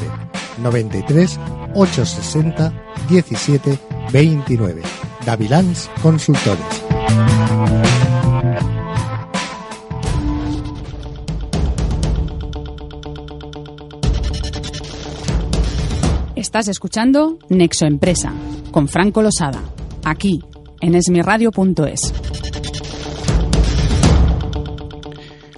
93 0.62 1.40
860 1.74 2.74
17 3.10 3.80
29. 4.12 4.82
Davilans 5.26 5.90
Consultores. 6.02 6.84
Estás 16.36 16.68
escuchando 16.68 17.38
Nexo 17.50 17.86
Empresa 17.86 18.34
con 18.72 18.88
Franco 18.88 19.22
Losada, 19.22 19.62
aquí 20.04 20.44
en 20.82 20.96
esmiradio.es. 20.96 22.14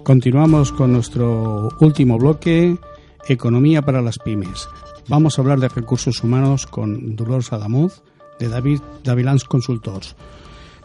Continuamos 0.03 0.71
con 0.73 0.91
nuestro 0.91 1.69
último 1.79 2.17
bloque, 2.17 2.77
Economía 3.27 3.81
para 3.83 4.01
las 4.01 4.17
pymes. 4.17 4.67
Vamos 5.07 5.37
a 5.37 5.41
hablar 5.41 5.59
de 5.59 5.69
recursos 5.69 6.23
humanos 6.23 6.67
con 6.67 7.15
Dolores 7.15 7.51
Adamuz 7.51 8.01
de 8.39 8.47
David 8.47 8.79
Davilans 9.03 9.43
Consultors. 9.43 10.15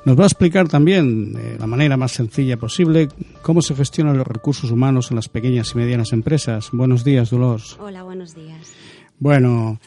Nos 0.04 0.18
va 0.18 0.22
a 0.22 0.26
explicar 0.26 0.68
también, 0.68 1.32
de 1.32 1.58
la 1.58 1.66
manera 1.66 1.96
más 1.96 2.12
sencilla 2.12 2.56
posible, 2.56 3.08
cómo 3.42 3.60
se 3.60 3.74
gestionan 3.74 4.16
los 4.16 4.26
recursos 4.26 4.70
humanos 4.70 5.10
en 5.10 5.16
las 5.16 5.28
pequeñas 5.28 5.72
y 5.74 5.78
medianas 5.78 6.12
empresas. 6.12 6.68
Buenos 6.72 7.02
días, 7.02 7.30
Dolores. 7.30 7.76
Hola, 7.80 8.04
buenos 8.04 8.34
días. 8.34 8.72
Bueno, 9.18 9.80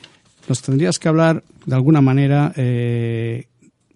nos 0.48 0.62
tendrías 0.62 1.00
que 1.00 1.08
hablar 1.08 1.44
de 1.66 1.76
alguna 1.76 2.02
manera. 2.02 2.52
Eh, 2.58 3.48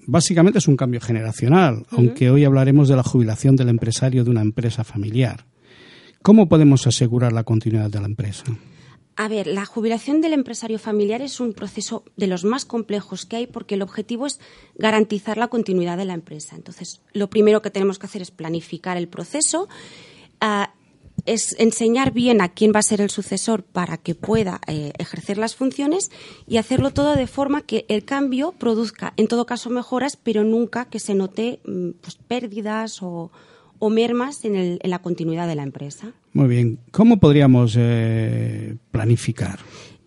básicamente 0.08 0.60
es 0.60 0.68
un 0.68 0.78
cambio 0.78 1.02
generacional, 1.02 1.86
aunque 1.92 2.30
hoy 2.30 2.46
hablaremos 2.46 2.88
de 2.88 2.96
la 2.96 3.04
jubilación 3.04 3.58
del 3.58 3.70
empresario 3.70 4.24
de 4.24 4.30
una 4.30 4.42
empresa 4.42 4.86
familiar. 4.86 5.46
¿Cómo 6.22 6.48
podemos 6.48 6.88
asegurar 6.88 7.34
la 7.34 7.44
continuidad 7.44 7.90
de 7.90 8.00
la 8.00 8.08
empresa? 8.08 8.46
A 9.16 9.28
ver, 9.28 9.46
la 9.46 9.66
jubilación 9.66 10.22
del 10.22 10.34
empresario 10.34 10.80
familiar 10.80 11.22
es 11.22 11.40
un 11.40 11.54
proceso 11.54 12.04
de 12.18 12.26
los 12.26 12.44
más 12.46 12.66
complejos 12.66 13.26
que 13.28 13.36
hay 13.36 13.48
porque 13.48 13.76
el 13.76 13.84
objetivo 13.84 14.26
es 14.26 14.40
garantizar 14.76 15.38
la 15.38 15.50
continuidad 15.50 15.98
de 15.98 16.06
la 16.06 16.16
empresa. 16.16 16.56
Entonces, 16.56 17.02
lo 17.14 17.30
primero 17.30 17.62
que 17.62 17.70
tenemos 17.70 18.00
que 18.00 18.08
hacer 18.08 18.24
es 18.24 18.32
planificar 18.32 18.98
el 18.98 19.08
proceso, 19.08 19.68
ah, 20.42 20.74
es 21.28 21.56
enseñar 21.60 22.12
bien 22.12 22.42
a 22.42 22.50
quién 22.54 22.72
va 22.76 22.80
a 22.80 22.84
ser 22.84 23.02
el 23.02 23.12
sucesor 23.12 23.62
para 23.64 23.98
que 23.98 24.16
pueda 24.16 24.60
eh, 24.66 24.94
ejercer 24.98 25.38
las 25.38 25.56
funciones 25.56 26.10
y 26.48 26.58
hacerlo 26.58 26.90
todo 26.92 27.16
de 27.16 27.28
forma 27.28 27.62
que 27.62 27.86
el 27.90 28.04
cambio 28.06 28.52
produzca, 28.54 29.14
en 29.16 29.28
todo 29.28 29.46
caso, 29.46 29.70
mejoras, 29.70 30.18
pero 30.18 30.44
nunca 30.44 30.86
que 30.86 31.00
se 31.00 31.14
note 31.14 31.60
mm, 31.66 31.92
pues, 32.02 32.16
pérdidas 32.16 33.04
o, 33.04 33.32
o 33.78 33.90
mermas 33.92 34.44
en, 34.44 34.56
el- 34.56 34.80
en 34.82 34.90
la 34.90 35.04
continuidad 35.04 35.48
de 35.48 35.56
la 35.56 35.64
empresa. 35.64 36.14
Muy 36.34 36.48
bien. 36.48 36.80
¿Cómo 36.92 37.20
podríamos 37.20 37.76
eh, 37.78 38.76
planificar? 38.92 39.60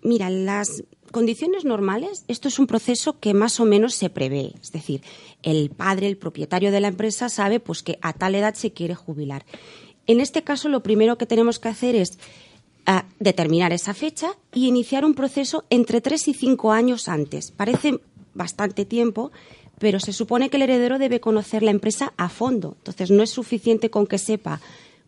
Mira, 0.03 0.29
las 0.29 0.85
condiciones 1.12 1.64
normales, 1.64 2.24
esto 2.29 2.49
es 2.49 2.59
un 2.59 2.66
proceso 2.66 3.18
que 3.20 3.33
más 3.33 3.61
o 3.61 3.64
menos 3.64 3.95
se 3.95 4.11
prevé. 4.11 4.53
Es 4.61 4.72
decir, 4.72 5.03
el 5.43 5.70
padre, 5.70 6.09
el 6.09 6.16
propietario 6.16 6.72
de 6.72 6.81
la 6.81 6.89
empresa, 6.89 7.29
sabe 7.29 7.61
pues 7.61 7.83
que 7.83 7.99
a 8.03 8.12
tal 8.12 8.35
edad 8.35 8.55
se 8.55 8.72
quiere 8.72 8.95
jubilar. 8.95 9.47
En 10.07 10.20
este 10.20 10.43
caso, 10.43 10.68
lo 10.68 10.83
primero 10.83 11.16
que 11.16 11.27
tenemos 11.27 11.59
que 11.59 11.68
hacer 11.68 11.95
es 11.95 12.18
ah, 12.87 13.07
determinar 13.20 13.72
esa 13.72 13.95
fecha 13.95 14.31
y 14.53 14.66
iniciar 14.66 15.05
un 15.05 15.14
proceso 15.14 15.64
entre 15.70 16.01
tres 16.01 16.27
y 16.29 16.35
cinco 16.35 16.72
años 16.72 17.09
antes. 17.09 17.53
Parece 17.53 18.01
bastante 18.35 18.85
tiempo, 18.85 19.31
pero 19.79 20.01
se 20.01 20.12
supone 20.12 20.51
que 20.51 20.57
el 20.57 20.64
heredero 20.64 20.99
debe 20.99 21.20
conocer 21.20 21.62
la 21.62 21.70
empresa 21.70 22.12
a 22.16 22.29
fondo. 22.29 22.74
Entonces, 22.79 23.11
no 23.11 23.22
es 23.22 23.31
suficiente 23.31 23.91
con 23.91 24.07
que 24.07 24.18
sepa 24.18 24.61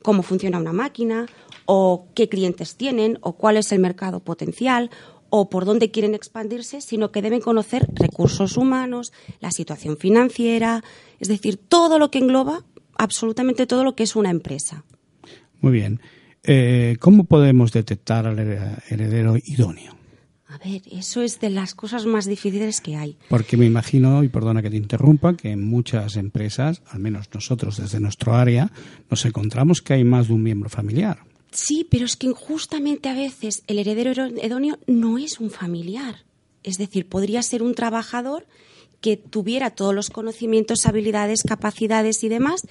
cómo 0.02 0.22
funciona 0.22 0.58
una 0.58 0.72
máquina 0.72 1.26
o 1.66 2.06
qué 2.14 2.28
clientes 2.28 2.76
tienen 2.76 3.18
o 3.20 3.34
cuál 3.36 3.56
es 3.56 3.72
el 3.72 3.78
mercado 3.80 4.20
potencial 4.20 4.90
o 5.30 5.50
por 5.50 5.66
dónde 5.66 5.90
quieren 5.90 6.14
expandirse, 6.14 6.80
sino 6.80 7.12
que 7.12 7.20
deben 7.20 7.40
conocer 7.40 7.86
recursos 7.94 8.56
humanos, 8.56 9.12
la 9.40 9.50
situación 9.50 9.98
financiera, 9.98 10.82
es 11.20 11.28
decir, 11.28 11.58
todo 11.58 11.98
lo 11.98 12.10
que 12.10 12.18
engloba 12.18 12.64
absolutamente 12.96 13.66
todo 13.66 13.84
lo 13.84 13.94
que 13.94 14.04
es 14.04 14.16
una 14.16 14.30
empresa. 14.30 14.84
Muy 15.60 15.72
bien. 15.72 16.00
Eh, 16.44 16.96
¿Cómo 17.00 17.24
podemos 17.24 17.72
detectar 17.72 18.26
al 18.26 18.38
hered- 18.38 18.82
heredero 18.88 19.36
idóneo? 19.36 19.97
A 20.50 20.56
ver, 20.58 20.80
eso 20.90 21.20
es 21.22 21.40
de 21.40 21.50
las 21.50 21.74
cosas 21.74 22.06
más 22.06 22.24
difíciles 22.24 22.80
que 22.80 22.96
hay. 22.96 23.16
Porque 23.28 23.56
me 23.58 23.66
imagino, 23.66 24.24
y 24.24 24.28
perdona 24.28 24.62
que 24.62 24.70
te 24.70 24.76
interrumpa, 24.78 25.36
que 25.36 25.50
en 25.50 25.62
muchas 25.62 26.16
empresas, 26.16 26.80
al 26.90 27.00
menos 27.00 27.28
nosotros 27.34 27.76
desde 27.76 28.00
nuestro 28.00 28.34
área, 28.34 28.72
nos 29.10 29.24
encontramos 29.26 29.82
que 29.82 29.92
hay 29.92 30.04
más 30.04 30.28
de 30.28 30.34
un 30.34 30.42
miembro 30.42 30.70
familiar. 30.70 31.18
Sí, 31.50 31.86
pero 31.90 32.06
es 32.06 32.16
que 32.16 32.28
justamente 32.32 33.08
a 33.10 33.14
veces 33.14 33.62
el 33.66 33.78
heredero 33.78 34.12
idóneo 34.42 34.78
no 34.86 35.18
es 35.18 35.38
un 35.38 35.50
familiar. 35.50 36.24
Es 36.62 36.78
decir, 36.78 37.08
podría 37.08 37.42
ser 37.42 37.62
un 37.62 37.74
trabajador 37.74 38.46
que 39.00 39.16
tuviera 39.18 39.70
todos 39.70 39.94
los 39.94 40.08
conocimientos, 40.10 40.86
habilidades, 40.86 41.42
capacidades 41.42 42.24
y 42.24 42.28
demás, 42.28 42.62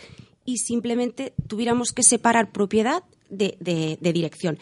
y 0.46 0.58
simplemente 0.58 1.34
tuviéramos 1.48 1.92
que 1.94 2.04
separar 2.04 2.52
propiedad 2.52 3.04
de, 3.30 3.56
de- 3.60 3.98
de 4.02 4.14
dirección. 4.14 4.58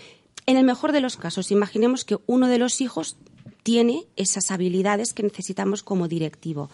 En 0.46 0.58
el 0.58 0.64
mejor 0.66 0.92
de 0.92 1.02
los 1.02 1.18
casos, 1.18 1.52
imaginemos 1.52 2.06
que 2.06 2.18
uno 2.28 2.48
de 2.48 2.58
los 2.60 2.82
hijos 2.82 3.18
tiene 3.64 4.04
esas 4.16 4.52
habilidades 4.52 5.14
que 5.14 5.24
necesitamos 5.24 5.82
como 5.82 6.08
directivo. 6.08 6.70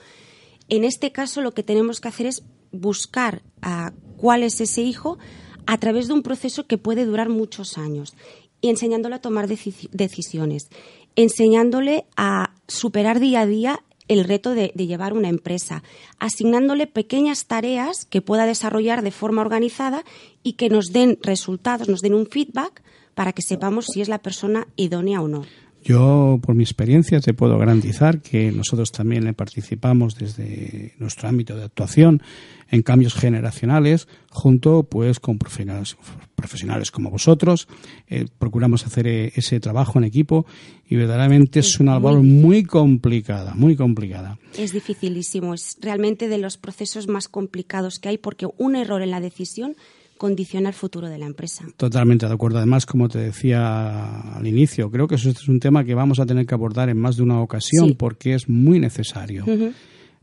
En 0.67 0.83
este 0.83 1.11
caso, 1.11 1.41
lo 1.41 1.53
que 1.53 1.63
tenemos 1.63 2.01
que 2.01 2.09
hacer 2.09 2.25
es 2.25 2.43
buscar 2.71 3.41
a 3.61 3.93
cuál 4.17 4.43
es 4.43 4.59
ese 4.61 4.81
hijo 4.81 5.17
a 5.65 5.77
través 5.77 6.07
de 6.07 6.13
un 6.13 6.23
proceso 6.23 6.67
que 6.67 6.77
puede 6.77 7.05
durar 7.05 7.29
muchos 7.29 7.77
años 7.77 8.13
y 8.61 8.69
enseñándole 8.69 9.15
a 9.15 9.21
tomar 9.21 9.47
deci- 9.47 9.89
decisiones, 9.91 10.69
enseñándole 11.15 12.05
a 12.17 12.53
superar 12.67 13.19
día 13.19 13.41
a 13.41 13.45
día 13.45 13.83
el 14.07 14.23
reto 14.25 14.51
de, 14.53 14.71
de 14.75 14.87
llevar 14.87 15.13
una 15.13 15.29
empresa, 15.29 15.83
asignándole 16.19 16.87
pequeñas 16.87 17.45
tareas 17.45 18.05
que 18.05 18.21
pueda 18.21 18.45
desarrollar 18.45 19.01
de 19.01 19.11
forma 19.11 19.41
organizada 19.41 20.03
y 20.43 20.53
que 20.53 20.69
nos 20.69 20.87
den 20.87 21.17
resultados, 21.21 21.87
nos 21.87 22.01
den 22.01 22.13
un 22.13 22.27
feedback 22.27 22.83
para 23.21 23.33
que 23.33 23.43
sepamos 23.43 23.85
si 23.85 24.01
es 24.01 24.09
la 24.09 24.17
persona 24.17 24.67
idónea 24.75 25.21
o 25.21 25.27
no. 25.27 25.45
Yo, 25.83 26.39
por 26.41 26.55
mi 26.55 26.63
experiencia, 26.63 27.19
te 27.19 27.35
puedo 27.35 27.55
garantizar 27.59 28.19
que 28.19 28.51
nosotros 28.51 28.91
también 28.91 29.31
participamos 29.35 30.15
desde 30.15 30.95
nuestro 30.97 31.29
ámbito 31.29 31.55
de 31.55 31.65
actuación 31.65 32.23
en 32.71 32.81
cambios 32.81 33.13
generacionales, 33.13 34.07
junto 34.31 34.81
pues 34.89 35.19
con 35.19 35.37
profesionales, 35.37 35.97
profesionales 36.33 36.89
como 36.89 37.11
vosotros. 37.11 37.67
Eh, 38.07 38.25
procuramos 38.39 38.87
hacer 38.87 39.05
eh, 39.05 39.31
ese 39.35 39.59
trabajo 39.59 39.99
en 39.99 40.05
equipo 40.05 40.47
y 40.89 40.95
verdaderamente 40.95 41.59
es 41.59 41.79
una 41.79 41.91
labor 41.91 42.23
muy 42.23 42.63
complicada, 42.63 43.53
muy 43.53 43.75
complicada. 43.75 44.39
Es 44.57 44.73
dificilísimo, 44.73 45.53
es 45.53 45.77
realmente 45.79 46.27
de 46.27 46.39
los 46.39 46.57
procesos 46.57 47.07
más 47.07 47.27
complicados 47.27 47.99
que 47.99 48.09
hay 48.09 48.17
porque 48.17 48.47
un 48.57 48.75
error 48.75 49.03
en 49.03 49.11
la 49.11 49.19
decisión 49.19 49.75
condiciona 50.21 50.69
el 50.69 50.75
futuro 50.75 51.09
de 51.09 51.17
la 51.17 51.25
empresa. 51.25 51.65
Totalmente 51.77 52.27
de 52.27 52.33
acuerdo. 52.35 52.59
Además, 52.59 52.85
como 52.85 53.09
te 53.09 53.17
decía 53.17 54.35
al 54.37 54.45
inicio, 54.45 54.91
creo 54.91 55.07
que 55.07 55.15
eso 55.15 55.31
es 55.31 55.47
un 55.47 55.59
tema 55.59 55.83
que 55.83 55.95
vamos 55.95 56.19
a 56.19 56.27
tener 56.27 56.45
que 56.45 56.53
abordar 56.53 56.89
en 56.89 56.99
más 56.99 57.17
de 57.17 57.23
una 57.23 57.41
ocasión 57.41 57.87
Sí. 57.87 57.93
porque 57.95 58.35
es 58.35 58.47
muy 58.47 58.79
necesario. 58.79 59.43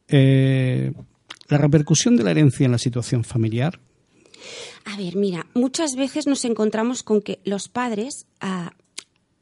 Eh, 0.07 0.93
la 1.49 1.59
repercusión 1.59 2.17
de 2.17 2.23
la 2.23 2.31
herencia 2.31 2.65
en 2.65 2.71
la 2.71 2.79
situación 2.79 3.25
familiar. 3.25 3.81
A 4.85 4.97
ver, 4.97 5.17
mira, 5.17 5.47
muchas 5.55 5.97
veces 5.97 6.29
nos 6.29 6.45
encontramos 6.45 7.03
con 7.03 7.21
que 7.21 7.41
los 7.45 7.69
padres, 7.69 8.29
ah, 8.41 8.71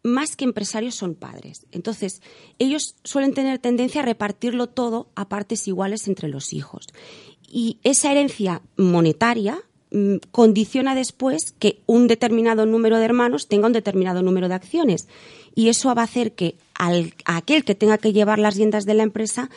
más 0.02 0.36
que 0.36 0.46
empresarios, 0.46 0.94
son 0.94 1.16
padres. 1.16 1.66
Entonces, 1.70 2.22
ellos 2.58 2.96
suelen 3.04 3.34
tener 3.34 3.58
tendencia 3.58 4.00
a 4.00 4.06
repartirlo 4.06 4.68
todo 4.68 5.10
a 5.16 5.28
partes 5.28 5.68
iguales 5.68 6.08
entre 6.08 6.28
los 6.30 6.54
hijos. 6.54 6.86
Y 7.46 7.78
esa 7.82 8.10
herencia 8.10 8.62
monetaria 8.78 9.58
condiciona 10.30 10.94
después 10.94 11.54
que 11.58 11.80
un 11.86 12.06
determinado 12.06 12.66
número 12.66 12.98
de 12.98 13.04
hermanos 13.04 13.48
tenga 13.48 13.66
un 13.66 13.72
determinado 13.72 14.22
número 14.22 14.48
de 14.48 14.54
acciones. 14.54 15.08
Y 15.54 15.68
eso 15.68 15.94
va 15.94 16.02
a 16.02 16.04
hacer 16.06 16.32
que 16.32 16.56
al, 16.74 17.14
a 17.24 17.36
aquel 17.38 17.64
que 17.64 17.74
tenga 17.74 17.98
que 17.98 18.12
llevar 18.12 18.38
las 18.38 18.56
riendas 18.56 18.84
de 18.84 18.94
la 18.94 19.04
empresa 19.04 19.48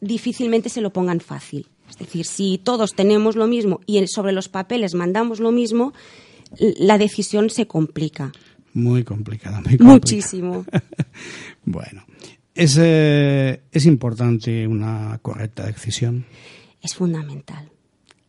difícilmente 0.00 0.68
se 0.68 0.80
lo 0.80 0.92
pongan 0.92 1.20
fácil. 1.20 1.66
Es 1.88 1.98
decir, 1.98 2.24
si 2.26 2.58
todos 2.58 2.94
tenemos 2.94 3.36
lo 3.36 3.46
mismo 3.46 3.80
y 3.86 4.04
sobre 4.08 4.32
los 4.32 4.48
papeles 4.48 4.94
mandamos 4.94 5.40
lo 5.40 5.52
mismo, 5.52 5.92
la 6.58 6.98
decisión 6.98 7.50
se 7.50 7.66
complica 7.66 8.32
Muy 8.74 9.04
complicada. 9.04 9.56
Muy 9.56 9.76
complicada. 9.76 9.92
muchísimo. 9.92 10.64
Bueno, 11.64 12.02
¿Es, 12.58 12.76
eh, 12.80 13.62
¿Es 13.70 13.86
importante 13.86 14.66
una 14.66 15.18
correcta 15.22 15.64
decisión? 15.66 16.24
Es 16.82 16.94
fundamental. 16.94 17.70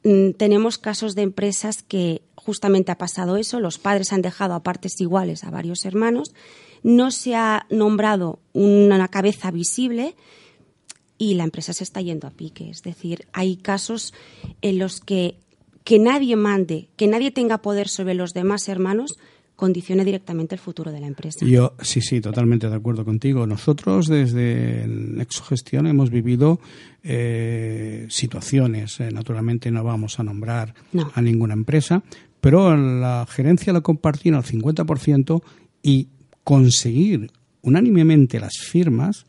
Mm, 0.04 0.32
tenemos 0.32 0.78
casos 0.78 1.16
de 1.16 1.24
empresas 1.24 1.84
que 1.84 2.22
justamente 2.36 2.92
ha 2.92 2.98
pasado 2.98 3.38
eso, 3.38 3.60
los 3.60 3.80
padres 3.80 4.14
han 4.14 4.22
dejado 4.22 4.54
a 4.54 4.64
partes 4.64 5.00
iguales 5.02 5.44
a 5.44 5.52
varios 5.52 5.86
hermanos, 5.86 6.34
no 6.84 7.12
se 7.12 7.36
ha 7.36 7.66
nombrado 7.70 8.40
una 8.54 9.08
cabeza 9.10 9.52
visible 9.52 10.16
y 11.18 11.34
la 11.34 11.44
empresa 11.44 11.74
se 11.74 11.84
está 11.84 12.02
yendo 12.02 12.28
a 12.28 12.32
pique. 12.32 12.70
Es 12.70 12.82
decir, 12.82 13.28
hay 13.34 13.58
casos 13.58 14.14
en 14.62 14.80
los 14.80 15.02
que 15.02 15.38
que 15.90 15.98
nadie 15.98 16.36
mande, 16.36 16.88
que 16.98 17.08
nadie 17.08 17.32
tenga 17.32 17.64
poder 17.64 17.88
sobre 17.88 18.14
los 18.14 18.36
demás 18.36 18.70
hermanos, 18.70 19.18
condicione 19.60 20.06
directamente 20.06 20.56
el 20.56 20.62
futuro 20.62 20.90
de 20.90 21.02
la 21.02 21.08
empresa. 21.08 21.46
Yo 21.46 21.74
sí, 21.82 22.00
sí, 22.00 22.22
totalmente 22.22 22.70
de 22.70 22.76
acuerdo 22.76 23.04
contigo. 23.04 23.46
Nosotros 23.46 24.08
desde 24.08 24.88
Nexo 24.88 25.44
Gestión 25.44 25.86
hemos 25.86 26.10
vivido 26.10 26.62
eh, 27.04 28.08
situaciones, 28.10 29.02
eh, 29.02 29.12
naturalmente 29.12 29.70
no 29.70 29.84
vamos 29.84 30.18
a 30.18 30.24
nombrar 30.24 30.74
a 31.14 31.22
ninguna 31.22 31.56
empresa, 31.56 32.04
pero 32.40 32.76
la 32.78 33.28
gerencia 33.30 33.74
la 33.74 33.82
compartía 33.82 34.38
al 34.38 34.44
50% 34.44 35.42
y 35.84 36.08
conseguir 36.46 37.30
unánimemente 37.62 38.40
las 38.40 38.60
firmas 38.60 39.26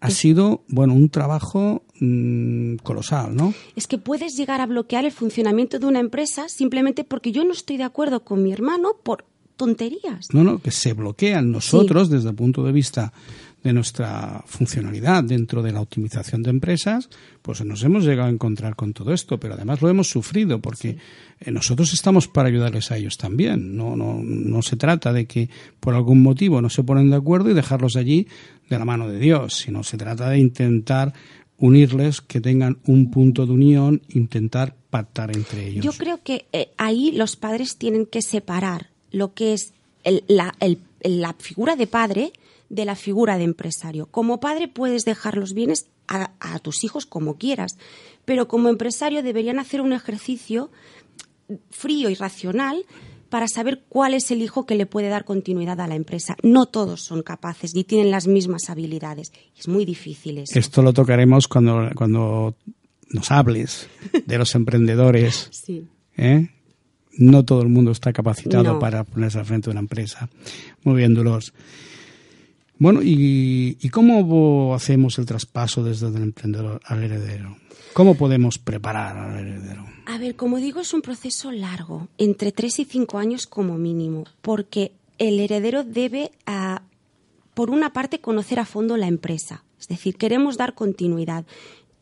ha 0.00 0.10
sido 0.10 0.64
bueno 0.68 0.94
un 0.94 1.10
trabajo 1.10 1.82
mm, 2.00 2.76
colosal, 2.76 3.36
¿no? 3.36 3.52
Es 3.74 3.86
que 3.86 3.98
puedes 3.98 4.36
llegar 4.36 4.62
a 4.62 4.66
bloquear 4.66 5.04
el 5.04 5.12
funcionamiento 5.12 5.78
de 5.78 5.86
una 5.86 6.00
empresa 6.00 6.48
simplemente 6.48 7.04
porque 7.04 7.30
yo 7.30 7.44
no 7.44 7.52
estoy 7.52 7.76
de 7.76 7.84
acuerdo 7.84 8.24
con 8.24 8.42
mi 8.42 8.52
hermano 8.54 8.96
por 9.02 9.26
tonterías. 9.56 10.28
No, 10.32 10.44
no, 10.44 10.58
que 10.58 10.70
se 10.70 10.92
bloquean 10.92 11.50
nosotros 11.50 12.10
desde 12.10 12.30
el 12.30 12.34
punto 12.34 12.62
de 12.62 12.72
vista 12.72 13.12
de 13.66 13.72
nuestra 13.72 14.44
funcionalidad 14.46 15.24
dentro 15.24 15.60
de 15.60 15.72
la 15.72 15.80
optimización 15.80 16.42
de 16.42 16.50
empresas, 16.50 17.08
pues 17.42 17.64
nos 17.64 17.82
hemos 17.82 18.04
llegado 18.04 18.28
a 18.28 18.32
encontrar 18.32 18.76
con 18.76 18.92
todo 18.92 19.12
esto, 19.12 19.40
pero 19.40 19.54
además 19.54 19.82
lo 19.82 19.88
hemos 19.88 20.08
sufrido 20.08 20.60
porque 20.60 20.98
eh, 21.40 21.50
nosotros 21.50 21.92
estamos 21.92 22.28
para 22.28 22.48
ayudarles 22.48 22.92
a 22.92 22.96
ellos 22.96 23.16
también. 23.16 23.76
No, 23.76 23.96
no, 23.96 24.20
no 24.22 24.62
se 24.62 24.76
trata 24.76 25.12
de 25.12 25.26
que 25.26 25.50
por 25.80 25.94
algún 25.94 26.22
motivo 26.22 26.62
no 26.62 26.70
se 26.70 26.84
ponen 26.84 27.10
de 27.10 27.16
acuerdo 27.16 27.50
y 27.50 27.54
dejarlos 27.54 27.96
allí 27.96 28.28
de 28.70 28.78
la 28.78 28.84
mano 28.84 29.08
de 29.08 29.18
Dios, 29.18 29.54
sino 29.54 29.82
se 29.82 29.96
trata 29.96 30.30
de 30.30 30.38
intentar 30.38 31.12
unirles, 31.58 32.20
que 32.20 32.40
tengan 32.40 32.78
un 32.86 33.10
punto 33.10 33.46
de 33.46 33.52
unión, 33.52 34.02
intentar 34.10 34.76
pactar 34.90 35.34
entre 35.34 35.66
ellos. 35.68 35.84
Yo 35.84 35.92
creo 35.92 36.22
que 36.22 36.46
eh, 36.52 36.68
ahí 36.76 37.12
los 37.12 37.36
padres 37.36 37.78
tienen 37.78 38.06
que 38.06 38.22
separar 38.22 38.90
lo 39.16 39.32
que 39.32 39.54
es 39.54 39.72
la, 40.28 40.54
la 41.00 41.32
figura 41.34 41.74
de 41.74 41.86
padre 41.86 42.32
de 42.68 42.84
la 42.84 42.96
figura 42.96 43.38
de 43.38 43.44
empresario. 43.44 44.06
Como 44.06 44.40
padre 44.40 44.68
puedes 44.68 45.04
dejar 45.04 45.36
los 45.36 45.54
bienes 45.54 45.86
a, 46.08 46.58
tus 46.60 46.84
hijos 46.84 47.06
como 47.06 47.36
quieras, 47.36 47.76
pero 48.24 48.46
como 48.48 48.68
empresario 48.68 49.22
deberían 49.22 49.58
hacer 49.58 49.80
un 49.80 49.92
ejercicio 49.92 50.70
frío 51.70 52.10
y 52.10 52.14
racional 52.14 52.84
para 53.28 53.48
saber 53.48 53.82
cuál 53.88 54.14
es 54.14 54.30
el 54.30 54.40
hijo 54.40 54.66
que 54.66 54.76
le 54.76 54.86
puede 54.86 55.08
dar 55.08 55.24
continuidad 55.24 55.80
a 55.80 55.88
la 55.88 55.96
empresa. 55.96 56.36
No 56.42 56.66
todos 56.66 57.02
son 57.02 57.22
capaces 57.22 57.74
ni 57.74 57.82
tienen 57.82 58.10
las 58.10 58.28
mismas 58.28 58.70
habilidades. 58.70 59.32
Es 59.56 59.66
muy 59.66 59.84
difícil 59.84 60.38
eso. 60.38 60.58
Esto 60.58 60.82
lo 60.82 60.92
tocaremos 60.92 61.48
cuando, 61.48 61.90
cuando 61.96 62.54
nos 63.10 63.30
hables 63.32 63.88
de 64.26 64.38
los 64.38 64.54
emprendedores. 64.54 65.48
Sí. 65.50 65.88
¿eh? 66.16 66.50
No 67.18 67.44
todo 67.44 67.62
el 67.62 67.68
mundo 67.68 67.90
está 67.90 68.12
capacitado 68.12 68.78
para 68.78 69.04
ponerse 69.04 69.38
al 69.38 69.46
frente 69.46 69.66
de 69.66 69.72
una 69.72 69.80
empresa. 69.80 70.28
Muy 70.84 70.96
bien, 70.96 71.14
Dolores. 71.14 71.52
Bueno, 72.78 73.00
¿y, 73.02 73.76
cómo 73.90 74.74
hacemos 74.74 75.18
el 75.18 75.24
traspaso 75.24 75.82
desde 75.82 76.08
el 76.08 76.16
emprendedor 76.16 76.80
al 76.84 77.02
heredero? 77.02 77.56
¿Cómo 77.94 78.14
podemos 78.16 78.58
preparar 78.58 79.16
al 79.16 79.38
heredero? 79.38 79.86
A 80.04 80.18
ver, 80.18 80.36
como 80.36 80.58
digo, 80.58 80.80
es 80.80 80.92
un 80.92 81.00
proceso 81.00 81.50
largo, 81.50 82.08
entre 82.18 82.52
tres 82.52 82.78
y 82.78 82.84
cinco 82.84 83.18
años 83.18 83.46
como 83.46 83.78
mínimo, 83.78 84.24
porque 84.42 84.92
el 85.18 85.40
heredero 85.40 85.84
debe, 85.84 86.32
ah, 86.44 86.82
por 87.54 87.70
una 87.70 87.94
parte, 87.94 88.20
conocer 88.20 88.58
a 88.58 88.66
fondo 88.66 88.98
la 88.98 89.06
empresa. 89.06 89.64
Es 89.80 89.88
decir, 89.88 90.16
queremos 90.16 90.58
dar 90.58 90.74
continuidad. 90.74 91.46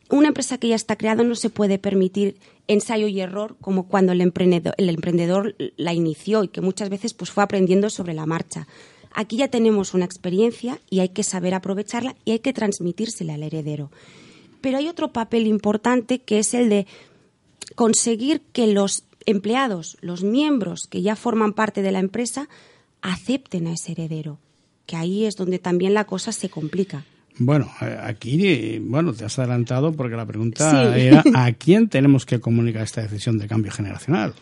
Una 0.09 0.27
empresa 0.27 0.57
que 0.57 0.67
ya 0.67 0.75
está 0.75 0.95
creada 0.95 1.23
no 1.23 1.35
se 1.35 1.49
puede 1.49 1.79
permitir 1.79 2.37
ensayo 2.67 3.07
y 3.07 3.19
error 3.19 3.55
como 3.59 3.87
cuando 3.87 4.11
el 4.11 4.21
emprendedor, 4.21 5.55
la 5.77 5.93
inició 5.93 6.43
y 6.43 6.47
que 6.47 6.61
muchas 6.61 6.89
veces 6.89 7.13
pues, 7.13 7.31
fue 7.31 7.43
aprendiendo 7.43 7.89
sobre 7.89 8.13
la 8.13 8.25
marcha 8.25 8.67
Aquí 9.15 9.37
ya 9.37 9.47
tenemos 9.47 9.93
una 9.93 10.03
experiencia 10.03 10.81
y 10.89 10.99
hay 10.99 11.09
que 11.09 11.23
saber 11.23 11.53
aprovecharla 11.53 12.17
y 12.25 12.31
hay 12.31 12.39
que 12.39 12.51
transmitírsela 12.51 13.35
al 13.35 13.43
heredero. 13.43 13.89
Pero 14.59 14.77
hay 14.77 14.89
otro 14.89 15.13
papel 15.13 15.47
importante 15.47 16.19
que 16.19 16.39
es 16.39 16.53
el 16.53 16.67
de 16.67 16.85
conseguir 17.75 18.41
que 18.51 18.67
los 18.67 19.05
empleados, 19.25 19.97
los 20.01 20.23
miembros 20.23 20.81
que 20.89 21.01
ya 21.01 21.15
forman 21.15 21.53
parte 21.53 21.81
de 21.81 21.93
la 21.93 21.99
empresa, 21.99 22.49
acepten 23.01 23.67
a 23.67 23.73
ese 23.73 23.93
heredero, 23.93 24.37
que 24.85 24.97
ahí 24.97 25.23
es 25.23 25.35
donde 25.35 25.59
también 25.59 25.93
la 25.93 26.03
cosa 26.03 26.33
se 26.33 26.49
complica. 26.49 27.05
Bueno, 27.37 27.69
aquí, 28.01 28.79
bueno, 28.79 29.13
te 29.13 29.25
has 29.25 29.37
adelantado 29.39 29.91
porque 29.91 30.15
la 30.15 30.25
pregunta 30.25 30.97
era 30.97 31.23
¿a 31.33 31.51
quién 31.51 31.89
tenemos 31.89 32.25
que 32.25 32.39
comunicar 32.39 32.83
esta 32.83 33.01
decisión 33.01 33.37
de 33.37 33.47
cambio 33.47 33.71
generacional? 33.71 34.33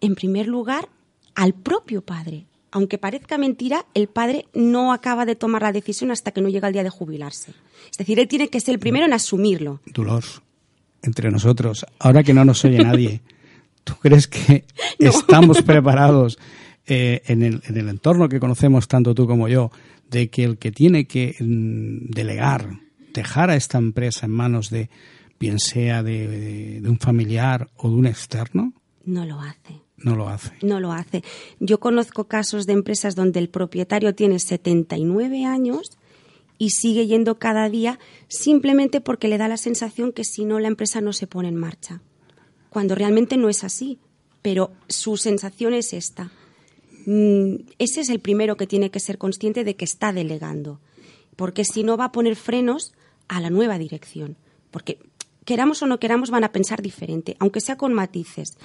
En 0.00 0.14
primer 0.14 0.48
lugar, 0.48 0.88
al 1.34 1.54
propio 1.54 2.02
padre, 2.02 2.46
aunque 2.70 2.98
parezca 2.98 3.38
mentira, 3.38 3.86
el 3.94 4.08
padre 4.08 4.46
no 4.54 4.92
acaba 4.92 5.26
de 5.26 5.36
tomar 5.36 5.62
la 5.62 5.72
decisión 5.72 6.10
hasta 6.10 6.32
que 6.32 6.40
no 6.40 6.48
llega 6.48 6.68
el 6.68 6.74
día 6.74 6.82
de 6.82 6.90
jubilarse. 6.90 7.52
Es 7.90 7.98
decir, 7.98 8.18
él 8.18 8.26
tiene 8.26 8.48
que 8.48 8.60
ser 8.60 8.74
el 8.74 8.80
primero 8.80 9.06
en 9.06 9.12
asumirlo. 9.12 9.80
Dolor, 9.86 10.24
entre 11.02 11.30
nosotros, 11.30 11.86
ahora 11.98 12.22
que 12.22 12.34
no 12.34 12.44
nos 12.44 12.64
oye 12.64 12.78
nadie, 12.82 13.22
¿tú 13.84 13.94
crees 14.00 14.26
que 14.26 14.64
estamos 14.98 15.62
preparados 15.62 16.38
eh, 16.86 17.22
en, 17.26 17.42
el, 17.42 17.88
entorno 17.88 18.28
que 18.28 18.40
conocemos 18.40 18.88
tanto 18.88 19.14
tú 19.14 19.26
como 19.26 19.48
yo, 19.48 19.70
de 20.14 20.30
que 20.30 20.44
el 20.44 20.58
que 20.58 20.70
tiene 20.70 21.06
que 21.06 21.34
mm, 21.40 22.10
delegar, 22.10 22.80
dejar 23.12 23.50
a 23.50 23.56
esta 23.56 23.78
empresa 23.78 24.26
en 24.26 24.32
manos 24.32 24.70
de, 24.70 24.88
bien 25.40 25.58
sea 25.58 26.02
de 26.02 26.80
un 26.84 26.98
familiar 26.98 27.68
o 27.76 27.88
de 27.88 27.94
un 27.96 28.06
externo? 28.06 28.72
No 29.04 29.26
lo 29.26 29.40
hace. 29.40 29.82
No 29.96 30.16
lo 30.16 30.28
hace. 30.28 30.52
No 30.62 30.80
lo 30.80 30.92
hace. 30.92 31.22
Yo 31.60 31.80
conozco 31.80 32.24
casos 32.24 32.66
de 32.66 32.74
empresas 32.74 33.14
donde 33.14 33.40
el 33.40 33.48
propietario 33.48 34.14
tiene 34.14 34.38
79 34.38 35.44
años 35.44 35.98
y 36.58 36.70
sigue 36.70 37.06
yendo 37.06 37.38
cada 37.38 37.68
día 37.68 37.98
simplemente 38.28 39.00
porque 39.00 39.28
le 39.28 39.38
da 39.38 39.48
la 39.48 39.56
sensación 39.56 40.12
que 40.12 40.24
si 40.24 40.44
no 40.44 40.60
la 40.60 40.68
empresa 40.68 41.00
no 41.00 41.12
se 41.12 41.26
pone 41.26 41.48
en 41.48 41.56
marcha. 41.56 42.02
Cuando 42.70 42.94
realmente 42.94 43.36
no 43.36 43.48
es 43.48 43.64
así, 43.64 43.98
pero 44.42 44.72
su 44.88 45.16
sensación 45.16 45.74
es 45.74 45.92
esta. 45.92 46.30
Mm, 47.06 47.56
ese 47.78 48.00
es 48.00 48.08
el 48.08 48.20
primero 48.20 48.56
que 48.56 48.66
tiene 48.66 48.90
que 48.90 49.00
ser 49.00 49.18
consciente 49.18 49.64
de 49.64 49.76
que 49.76 49.84
está 49.84 50.12
delegando, 50.12 50.80
porque 51.36 51.64
si 51.64 51.82
no 51.82 51.96
va 51.96 52.06
a 52.06 52.12
poner 52.12 52.36
frenos 52.36 52.92
a 53.28 53.40
la 53.40 53.50
nueva 53.50 53.78
dirección, 53.78 54.36
porque 54.70 54.98
queramos 55.44 55.82
o 55.82 55.86
no 55.86 55.98
queramos 55.98 56.30
van 56.30 56.44
a 56.44 56.52
pensar 56.52 56.82
diferente, 56.82 57.36
aunque 57.38 57.60
sea 57.60 57.76
con 57.76 57.92
matices 57.92 58.56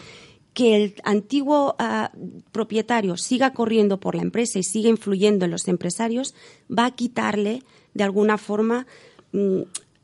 que 0.54 0.76
el 0.76 0.96
antiguo 1.04 1.76
ah, 1.80 2.12
propietario 2.52 3.18
siga 3.18 3.54
corriendo 3.54 4.00
por 4.00 4.16
la 4.16 4.24
empresa 4.24 4.60
y 4.60 4.64
siga 4.64 4.90
influyendo 4.90 5.46
en 5.46 5.52
los 5.52 5.68
empresarios, 5.68 6.34
va 6.70 6.86
a 6.86 6.92
quitarle 6.92 7.64
de 7.94 8.04
alguna 8.04 8.38
forma 8.38 8.88
mm, 9.32 9.62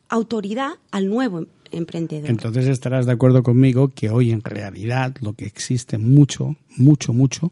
autoridad 0.10 0.74
al 0.92 1.10
nuevo 1.10 1.46
emprendedor. 1.72 2.30
Entonces 2.30 2.68
estarás 2.68 3.06
de 3.06 3.12
acuerdo 3.12 3.44
conmigo 3.44 3.92
que 3.94 4.10
hoy 4.10 4.32
en 4.32 4.42
realidad 4.42 5.16
lo 5.22 5.34
que 5.34 5.46
existe 5.46 5.98
mucho, 5.98 6.56
mucho, 6.78 7.12
mucho, 7.12 7.52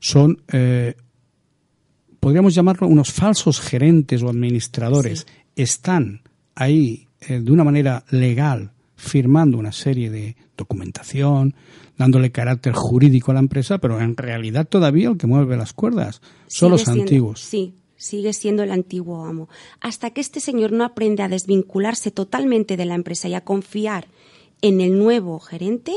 son, 0.00 0.42
eh, 0.52 0.96
podríamos 2.18 2.54
llamarlo 2.54 2.88
unos 2.88 3.12
falsos 3.12 3.60
gerentes 3.60 4.22
o 4.22 4.28
administradores. 4.28 5.26
Están 5.54 6.22
ahí 6.54 7.06
eh, 7.20 7.40
de 7.40 7.52
una 7.52 7.64
manera 7.64 8.04
legal 8.10 8.72
firmando 8.96 9.58
una 9.58 9.72
serie 9.72 10.10
de 10.10 10.36
documentación, 10.56 11.54
dándole 11.96 12.32
carácter 12.32 12.72
jurídico 12.74 13.30
a 13.30 13.34
la 13.34 13.40
empresa, 13.40 13.78
pero 13.78 14.00
en 14.00 14.16
realidad 14.16 14.66
todavía 14.66 15.08
el 15.08 15.16
que 15.16 15.26
mueve 15.26 15.56
las 15.56 15.72
cuerdas 15.72 16.20
son 16.46 16.72
los 16.72 16.88
antiguos. 16.88 17.40
Sí, 17.40 17.74
sigue 17.96 18.32
siendo 18.32 18.62
el 18.62 18.70
antiguo 18.70 19.24
amo. 19.24 19.48
Hasta 19.80 20.10
que 20.10 20.20
este 20.20 20.40
señor 20.40 20.72
no 20.72 20.84
aprende 20.84 21.22
a 21.22 21.28
desvincularse 21.28 22.10
totalmente 22.10 22.76
de 22.76 22.86
la 22.86 22.94
empresa 22.94 23.28
y 23.28 23.34
a 23.34 23.42
confiar 23.42 24.08
en 24.62 24.80
el 24.80 24.98
nuevo 24.98 25.40
gerente, 25.40 25.92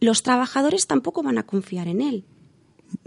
los 0.00 0.22
trabajadores 0.22 0.86
tampoco 0.86 1.22
van 1.22 1.38
a 1.38 1.42
confiar 1.42 1.88
en 1.88 2.00
él. 2.00 2.24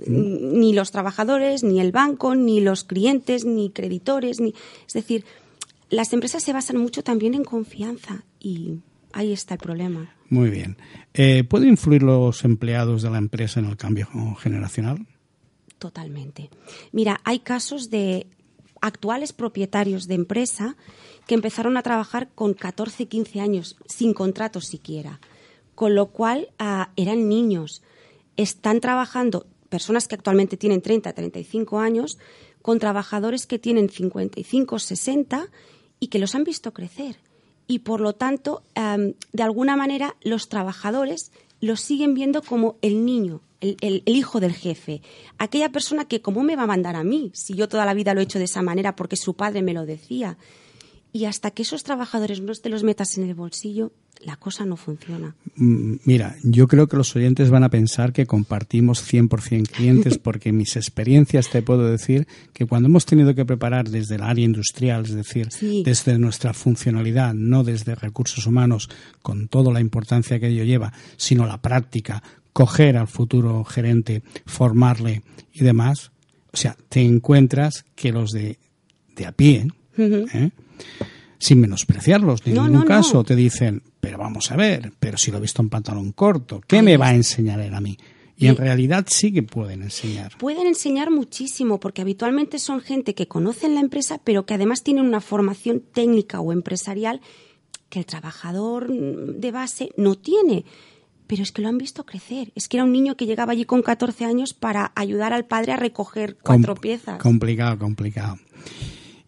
Mm. 0.05 0.59
Ni 0.59 0.73
los 0.73 0.91
trabajadores, 0.91 1.63
ni 1.63 1.79
el 1.79 1.91
banco, 1.91 2.36
ni 2.36 2.61
los 2.61 2.84
clientes, 2.84 3.45
ni 3.45 3.69
creditores, 3.69 4.39
ni 4.39 4.53
es 4.88 4.93
decir, 4.93 5.25
las 5.89 6.11
empresas 6.13 6.43
se 6.43 6.53
basan 6.53 6.77
mucho 6.77 7.03
también 7.03 7.34
en 7.34 7.43
confianza 7.43 8.23
y 8.39 8.79
ahí 9.11 9.31
está 9.31 9.55
el 9.55 9.59
problema. 9.59 10.15
Muy 10.29 10.49
bien. 10.49 10.77
Eh, 11.13 11.43
¿Pueden 11.43 11.69
influir 11.69 12.01
los 12.01 12.43
empleados 12.43 13.03
de 13.03 13.11
la 13.11 13.19
empresa 13.19 13.59
en 13.59 13.67
el 13.67 13.77
cambio 13.77 14.07
generacional? 14.39 15.05
Totalmente. 15.77 16.49
Mira, 16.91 17.21
hay 17.23 17.39
casos 17.39 17.89
de 17.89 18.25
actuales 18.81 19.34
propietarios 19.34 20.07
de 20.07 20.15
empresa 20.15 20.75
que 21.27 21.36
empezaron 21.36 21.77
a 21.77 21.84
trabajar 21.84 22.29
con 22.34 22.53
14, 22.53 23.05
15 23.07 23.39
años, 23.39 23.77
sin 23.86 24.13
contrato 24.13 24.61
siquiera. 24.61 25.19
Con 25.75 25.95
lo 25.95 26.07
cual 26.07 26.49
ah, 26.57 26.89
eran 26.95 27.29
niños. 27.29 27.84
Están 28.36 28.81
trabajando 28.81 29.45
personas 29.74 30.07
que 30.07 30.13
actualmente 30.13 30.55
tienen 30.55 30.84
30, 30.84 31.13
35 31.13 31.80
años 31.80 32.19
con 32.61 32.78
trabajadores 32.78 33.47
que 33.47 33.57
tienen 33.57 33.89
55, 33.89 34.78
60 34.78 35.47
y 35.99 36.07
que 36.09 36.19
los 36.19 36.36
han 36.36 36.43
visto 36.43 36.74
crecer. 36.74 37.17
Y 37.65 37.80
por 37.80 37.99
lo 37.99 38.13
tanto, 38.13 38.61
de 38.76 39.41
alguna 39.43 39.76
manera, 39.76 40.15
los 40.21 40.47
trabajadores 40.47 41.32
los 41.59 41.82
siguen 41.82 42.13
viendo 42.13 42.43
como 42.43 42.78
el 42.84 43.03
niño, 43.03 43.41
el, 43.61 44.03
hijo 44.05 44.39
del 44.39 44.53
jefe, 44.53 45.01
aquella 45.39 45.71
persona 45.71 46.05
que 46.05 46.21
cómo 46.21 46.43
me 46.43 46.55
va 46.55 46.63
a 46.63 46.67
mandar 46.67 46.95
a 46.95 47.03
mí 47.03 47.32
si 47.34 47.55
yo 47.55 47.67
toda 47.67 47.84
la 47.84 47.95
vida 47.95 48.13
lo 48.13 48.19
he 48.19 48.26
hecho 48.26 48.38
de 48.38 48.45
esa 48.45 48.61
manera 48.61 48.95
porque 48.95 49.15
su 49.15 49.34
padre 49.34 49.63
me 49.63 49.74
lo 49.74 49.88
decía. 49.88 50.38
Y 51.16 51.26
hasta 51.26 51.51
que 51.51 51.61
esos 51.61 51.84
trabajadores 51.84 52.41
no 52.41 52.53
te 52.55 52.70
los 52.70 52.84
metas 52.84 53.20
en 53.20 53.30
el 53.30 53.36
bolsillo, 53.36 53.91
la 54.20 54.36
cosa 54.36 54.66
no 54.66 54.78
funciona. 54.78 55.36
Mm, 55.55 55.97
mira, 56.05 56.36
yo 56.43 56.68
creo 56.68 56.88
que 56.88 56.97
los 56.97 57.16
oyentes 57.16 57.51
van 57.51 57.64
a 57.64 57.70
pensar 57.70 58.14
que 58.14 58.26
compartimos 58.26 59.03
100% 59.07 59.70
clientes 59.70 60.18
porque 60.24 60.51
mis 60.51 60.76
experiencias 60.76 61.49
te 61.49 61.61
puedo 61.61 61.86
decir 61.86 62.28
que 62.51 62.66
cuando 62.66 62.89
hemos 62.89 63.05
tenido 63.05 63.36
que 63.36 63.45
preparar 63.45 63.89
desde 63.89 64.16
el 64.16 64.24
área 64.24 64.43
industrial, 64.43 65.03
es 65.05 65.14
decir, 65.14 65.49
desde 65.86 66.18
nuestra 66.18 66.53
funcionalidad, 66.55 67.36
no 67.36 67.64
desde 67.64 67.93
recursos 67.93 68.47
humanos, 68.47 68.89
con 69.22 69.47
toda 69.49 69.72
la 69.72 69.82
importancia 69.82 70.39
que 70.39 70.47
ello 70.47 70.64
lleva, 70.64 70.93
sino 71.18 71.45
la 71.45 71.61
práctica, 71.61 72.24
coger 72.53 72.97
al 72.97 73.07
futuro 73.07 73.64
gerente, 73.66 74.24
formarle 74.47 75.22
y 75.53 75.64
demás, 75.64 76.11
o 76.51 76.57
sea, 76.57 76.76
te 76.89 77.01
encuentras 77.01 77.86
que 77.95 78.11
los 78.11 78.32
de, 78.32 78.57
de 79.16 79.26
a 79.28 79.32
pie, 79.32 79.68
¿eh? 79.97 80.51
Sin 81.38 81.59
menospreciarlos 81.59 82.41
en 82.45 82.53
ningún 82.53 82.84
caso, 82.84 83.23
te 83.23 83.36
dicen, 83.36 83.84
pero 83.99 84.17
vamos 84.17 84.51
a 84.51 84.55
ver, 84.55 84.93
pero 84.99 85.17
si 85.17 85.29
lo 85.29 85.38
he 85.38 85.41
visto 85.41 85.61
en 85.61 85.69
pantalón 85.69 86.13
corto, 86.13 86.61
¿qué 86.65 86.81
me 86.81 86.95
va 86.95 87.07
a 87.07 87.15
enseñar 87.15 87.59
él 87.59 87.73
a 87.73 87.81
mí? 87.81 87.97
Y 88.38 88.47
en 88.47 88.57
realidad 88.57 89.05
sí 89.07 89.31
que 89.31 89.43
pueden 89.43 89.84
enseñar. 89.84 90.38
Pueden 90.38 90.67
enseñar 90.67 91.11
muchísimo, 91.11 91.79
porque 91.79 92.01
habitualmente 92.01 92.59
son 92.59 92.81
gente 92.81 93.13
que 93.13 93.27
conocen 93.27 93.75
la 93.75 93.81
empresa, 93.81 94.19
pero 94.23 94.45
que 94.45 94.53
además 94.53 94.84
tienen 94.84 95.05
una 95.05 95.21
formación 95.21 95.81
técnica 95.81 96.39
o 96.39 96.51
empresarial 96.51 97.21
que 97.89 97.99
el 97.99 98.05
trabajador 98.05 98.91
de 98.91 99.51
base 99.51 99.91
no 99.97 100.15
tiene. 100.15 100.65
Pero 101.27 101.43
es 101.43 101.51
que 101.51 101.61
lo 101.61 101.69
han 101.69 101.77
visto 101.77 102.05
crecer. 102.05 102.51
Es 102.55 102.67
que 102.67 102.77
era 102.77 102.84
un 102.84 102.91
niño 102.91 103.15
que 103.15 103.25
llegaba 103.25 103.53
allí 103.53 103.65
con 103.65 103.81
14 103.81 104.25
años 104.25 104.53
para 104.53 104.91
ayudar 104.95 105.31
al 105.31 105.45
padre 105.45 105.73
a 105.73 105.77
recoger 105.77 106.38
cuatro 106.41 106.75
piezas. 106.75 107.19
Complicado, 107.19 107.77
complicado. 107.77 108.38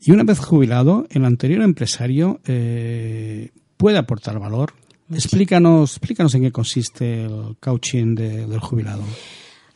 Y 0.05 0.11
una 0.11 0.23
vez 0.23 0.37
jubilado, 0.37 1.07
el 1.09 1.25
anterior 1.25 1.63
empresario 1.63 2.39
eh, 2.45 3.49
puede 3.75 3.97
aportar 3.97 4.39
valor. 4.39 4.73
Explícanos, 5.11 5.93
explícanos 5.93 6.35
en 6.35 6.43
qué 6.43 6.51
consiste 6.51 7.23
el 7.23 7.57
coaching 7.59 8.13
del 8.13 8.59
jubilado. 8.59 9.03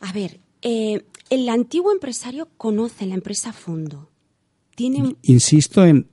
A 0.01 0.13
ver, 0.13 0.39
eh, 0.61 1.03
el 1.31 1.49
antiguo 1.49 1.91
empresario 1.91 2.47
conoce 2.57 3.07
la 3.07 3.15
empresa 3.15 3.49
a 3.49 3.53
fondo. 3.53 4.11
Tiene... 4.75 5.15
Insisto 5.23 5.83
en, 5.83 6.07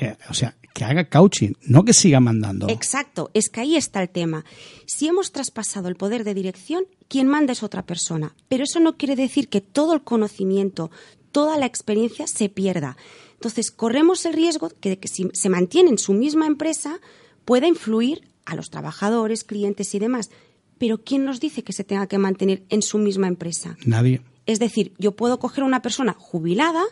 eh, 0.00 0.16
o 0.30 0.34
sea, 0.34 0.56
que 0.72 0.84
haga 0.84 1.08
coaching, 1.08 1.52
no 1.62 1.84
que 1.84 1.92
siga 1.92 2.20
mandando. 2.20 2.68
Exacto, 2.68 3.30
es 3.34 3.48
que 3.48 3.60
ahí 3.60 3.76
está 3.76 4.02
el 4.02 4.08
tema. 4.08 4.44
Si 4.86 5.06
hemos 5.06 5.32
traspasado 5.32 5.88
el 5.88 5.96
poder 5.96 6.24
de 6.24 6.34
dirección, 6.34 6.84
quien 7.08 7.28
manda 7.28 7.52
es 7.52 7.62
otra 7.62 7.86
persona. 7.86 8.34
Pero 8.48 8.64
eso 8.64 8.80
no 8.80 8.96
quiere 8.96 9.14
decir 9.14 9.48
que 9.48 9.60
todo 9.60 9.94
el 9.94 10.02
conocimiento, 10.02 10.90
toda 11.34 11.58
la 11.58 11.66
experiencia 11.66 12.28
se 12.28 12.48
pierda. 12.48 12.96
Entonces, 13.32 13.72
corremos 13.72 14.24
el 14.24 14.34
riesgo 14.34 14.70
de 14.80 15.00
que 15.00 15.08
si 15.08 15.28
se 15.32 15.48
mantiene 15.48 15.90
en 15.90 15.98
su 15.98 16.12
misma 16.12 16.46
empresa 16.46 17.00
pueda 17.44 17.66
influir 17.66 18.22
a 18.44 18.54
los 18.54 18.70
trabajadores, 18.70 19.42
clientes 19.42 19.92
y 19.96 19.98
demás. 19.98 20.30
Pero 20.78 20.98
¿quién 20.98 21.24
nos 21.24 21.40
dice 21.40 21.64
que 21.64 21.72
se 21.72 21.82
tenga 21.82 22.06
que 22.06 22.18
mantener 22.18 22.62
en 22.68 22.82
su 22.82 22.98
misma 22.98 23.26
empresa? 23.26 23.76
Nadie. 23.84 24.22
Es 24.46 24.60
decir, 24.60 24.94
yo 24.96 25.16
puedo 25.16 25.40
coger 25.40 25.64
a 25.64 25.66
una 25.66 25.82
persona 25.82 26.14
jubilada 26.16 26.84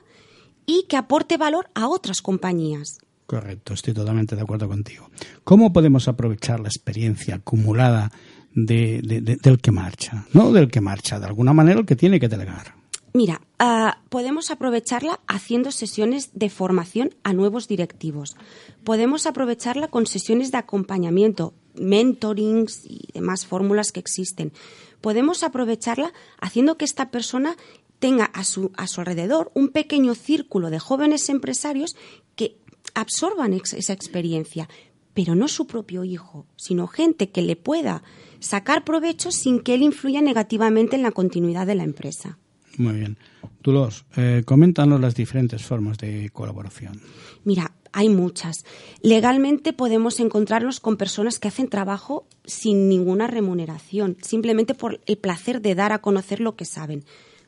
y 0.66 0.86
que 0.88 0.96
aporte 0.96 1.36
valor 1.36 1.70
a 1.74 1.86
otras 1.86 2.20
compañías. 2.20 2.98
Correcto, 3.26 3.74
estoy 3.74 3.94
totalmente 3.94 4.34
de 4.34 4.42
acuerdo 4.42 4.66
contigo. 4.66 5.08
¿Cómo 5.44 5.72
podemos 5.72 6.08
aprovechar 6.08 6.58
la 6.58 6.68
experiencia 6.68 7.36
acumulada 7.36 8.10
del 8.54 9.60
que 9.62 9.70
marcha? 9.70 10.26
No 10.32 10.50
del 10.52 10.68
que 10.68 10.80
marcha, 10.80 11.20
de 11.20 11.26
alguna 11.26 11.52
manera 11.52 11.78
el 11.78 11.86
que 11.86 11.94
tiene 11.94 12.18
que 12.18 12.28
delegar. 12.28 12.74
Mira, 13.14 13.40
ah, 13.64 13.98
podemos 14.08 14.50
aprovecharla 14.50 15.20
haciendo 15.28 15.70
sesiones 15.70 16.30
de 16.34 16.50
formación 16.50 17.14
a 17.22 17.32
nuevos 17.32 17.68
directivos. 17.68 18.36
Podemos 18.82 19.24
aprovecharla 19.24 19.86
con 19.86 20.06
sesiones 20.06 20.50
de 20.50 20.58
acompañamiento, 20.58 21.54
mentorings 21.74 22.84
y 22.84 23.06
demás 23.14 23.46
fórmulas 23.46 23.92
que 23.92 24.00
existen. 24.00 24.52
Podemos 25.00 25.44
aprovecharla 25.44 26.12
haciendo 26.40 26.76
que 26.76 26.84
esta 26.84 27.12
persona 27.12 27.56
tenga 28.00 28.24
a 28.24 28.42
su, 28.42 28.72
a 28.76 28.88
su 28.88 29.00
alrededor 29.00 29.52
un 29.54 29.68
pequeño 29.68 30.16
círculo 30.16 30.70
de 30.70 30.80
jóvenes 30.80 31.28
empresarios 31.28 31.94
que 32.34 32.58
absorban 32.94 33.52
esa 33.52 33.92
experiencia, 33.92 34.68
pero 35.14 35.36
no 35.36 35.46
su 35.46 35.68
propio 35.68 36.02
hijo, 36.02 36.46
sino 36.56 36.88
gente 36.88 37.30
que 37.30 37.42
le 37.42 37.54
pueda 37.54 38.02
sacar 38.40 38.82
provecho 38.82 39.30
sin 39.30 39.60
que 39.60 39.74
él 39.74 39.82
influya 39.82 40.20
negativamente 40.20 40.96
en 40.96 41.02
la 41.02 41.12
continuidad 41.12 41.64
de 41.64 41.76
la 41.76 41.84
empresa. 41.84 42.38
Muy 42.78 42.94
bien. 42.94 43.18
Dolores, 43.62 44.04
eh, 44.16 44.42
coméntanos 44.44 45.00
las 45.00 45.14
diferentes 45.14 45.62
formas 45.62 45.98
de 45.98 46.30
colaboración. 46.30 47.00
Mira, 47.44 47.72
hay 47.92 48.08
muchas. 48.08 48.64
Legalmente 49.02 49.72
podemos 49.72 50.18
encontrarnos 50.18 50.80
con 50.80 50.96
personas 50.96 51.38
que 51.38 51.48
hacen 51.48 51.68
trabajo 51.68 52.26
sin 52.44 52.88
ninguna 52.88 53.26
remuneración, 53.26 54.16
simplemente 54.22 54.74
por 54.74 55.00
el 55.06 55.18
placer 55.18 55.60
de 55.60 55.74
dar 55.74 55.92
a 55.92 56.00
conocer 56.00 56.40
lo 56.40 56.56
que 56.56 56.64
saben. 56.64 57.04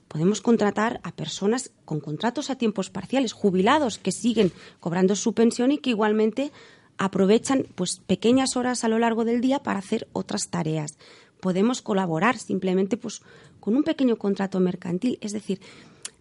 Podemos 0.08 0.42
contratar 0.42 1.00
a 1.02 1.12
personas 1.12 1.72
con 1.84 1.98
contratos 1.98 2.50
a 2.50 2.56
tiempos 2.56 2.90
parciales, 2.90 3.32
jubilados, 3.32 3.98
que 3.98 4.12
siguen 4.12 4.52
cobrando 4.78 5.16
su 5.16 5.32
pensión 5.32 5.72
y 5.72 5.78
que 5.78 5.90
igualmente 5.90 6.52
aprovechan 6.98 7.66
pues 7.74 8.00
pequeñas 8.06 8.56
horas 8.56 8.84
a 8.84 8.88
lo 8.88 8.98
largo 8.98 9.24
del 9.24 9.40
día 9.40 9.62
para 9.62 9.78
hacer 9.78 10.06
otras 10.12 10.48
tareas. 10.48 10.96
Podemos 11.44 11.82
colaborar 11.82 12.38
simplemente 12.38 12.96
pues 12.96 13.20
con 13.60 13.76
un 13.76 13.82
pequeño 13.82 14.16
contrato 14.16 14.60
mercantil. 14.60 15.18
Es 15.20 15.32
decir, 15.32 15.60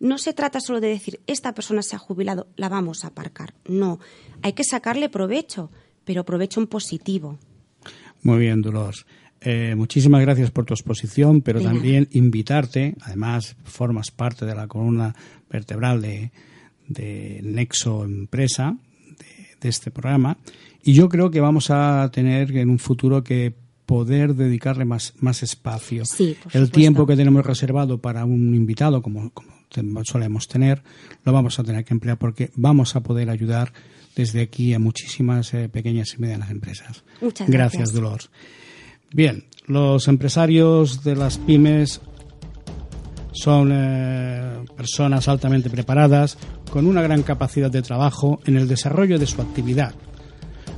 no 0.01 0.17
se 0.17 0.33
trata 0.33 0.59
solo 0.59 0.81
de 0.81 0.89
decir, 0.89 1.21
esta 1.27 1.53
persona 1.53 1.81
se 1.81 1.95
ha 1.95 1.97
jubilado, 1.97 2.47
la 2.57 2.67
vamos 2.67 3.05
a 3.05 3.07
aparcar. 3.07 3.53
No, 3.69 4.01
hay 4.41 4.51
que 4.51 4.65
sacarle 4.65 5.07
provecho, 5.07 5.71
pero 6.03 6.25
provecho 6.25 6.59
en 6.59 6.67
positivo. 6.67 7.39
Muy 8.21 8.39
bien, 8.39 8.61
Dolores. 8.61 9.05
Eh, 9.39 9.75
muchísimas 9.77 10.19
gracias 10.19 10.51
por 10.51 10.65
tu 10.65 10.73
exposición, 10.73 11.41
pero 11.41 11.61
también 11.61 12.09
invitarte, 12.11 12.95
además 12.99 13.55
formas 13.63 14.11
parte 14.11 14.45
de 14.45 14.55
la 14.55 14.67
columna 14.67 15.15
vertebral 15.49 16.01
de, 16.01 16.31
Nexo 17.43 18.03
Empresa, 18.03 18.75
de, 19.61 19.69
este 19.69 19.89
programa, 19.89 20.37
y 20.83 20.91
yo 20.91 21.07
creo 21.07 21.31
que 21.31 21.39
vamos 21.39 21.69
a 21.69 22.11
tener 22.11 22.57
en 22.57 22.69
un 22.69 22.77
futuro 22.77 23.23
que 23.23 23.62
poder 23.85 24.35
dedicarle 24.35 24.85
más, 24.85 25.13
más 25.19 25.43
espacio. 25.43 26.03
el 26.53 26.71
tiempo 26.71 27.05
que 27.05 27.15
tenemos 27.15 27.45
reservado 27.45 27.99
para 27.99 28.25
un 28.25 28.55
invitado, 28.55 29.01
como, 29.01 29.31
solemos 30.03 30.47
tener, 30.47 30.83
lo 31.23 31.33
vamos 31.33 31.59
a 31.59 31.63
tener 31.63 31.83
que 31.83 31.93
emplear 31.93 32.17
porque 32.17 32.51
vamos 32.55 32.95
a 32.95 33.01
poder 33.01 33.29
ayudar 33.29 33.73
desde 34.15 34.41
aquí 34.41 34.73
a 34.73 34.79
muchísimas 34.79 35.53
eh, 35.53 35.69
pequeñas 35.69 36.13
y 36.13 36.21
medianas 36.21 36.51
empresas. 36.51 37.03
Muchas 37.21 37.49
gracias. 37.49 37.73
Gracias, 37.81 37.93
Dolores. 37.93 38.29
Bien, 39.11 39.45
los 39.67 40.07
empresarios 40.07 41.03
de 41.03 41.15
las 41.15 41.37
pymes 41.37 42.01
son 43.31 43.71
eh, 43.73 44.63
personas 44.77 45.27
altamente 45.27 45.69
preparadas, 45.69 46.37
con 46.71 46.87
una 46.87 47.01
gran 47.01 47.23
capacidad 47.23 47.69
de 47.69 47.81
trabajo 47.81 48.39
en 48.45 48.57
el 48.57 48.67
desarrollo 48.67 49.19
de 49.19 49.25
su 49.25 49.41
actividad 49.41 49.93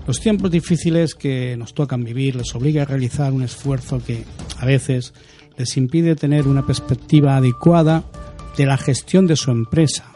los 0.08 0.20
tiempos 0.20 0.51
difíciles 0.51 1.16
que 1.16 1.58
nos 1.58 1.74
tocan 1.74 2.03
vivir 2.03 2.36
les 2.36 2.53
obliga 2.53 2.84
a 2.84 2.86
realizar 2.86 3.34
un 3.34 3.41
esfuerzo 3.41 4.01
que 4.06 4.24
a 4.60 4.66
veces 4.66 5.14
les 5.58 5.78
impide 5.78 6.16
tener 6.16 6.47
una 6.47 6.66
perspectiva 6.66 7.38
adecuada 7.38 8.03
de 8.58 8.66
la 8.66 8.78
gestión 8.78 9.28
de 9.28 9.36
su 9.36 9.51
empresa. 9.51 10.12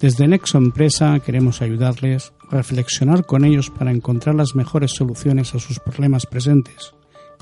Desde 0.00 0.26
Nexo 0.26 0.58
Empresa 0.58 1.20
queremos 1.20 1.62
ayudarles 1.62 2.32
a 2.50 2.56
reflexionar 2.56 3.24
con 3.24 3.44
ellos 3.44 3.70
para 3.70 3.92
encontrar 3.92 4.34
las 4.34 4.54
mejores 4.54 4.90
soluciones 4.92 5.54
a 5.54 5.58
sus 5.58 5.78
problemas 5.78 6.26
presentes 6.26 6.92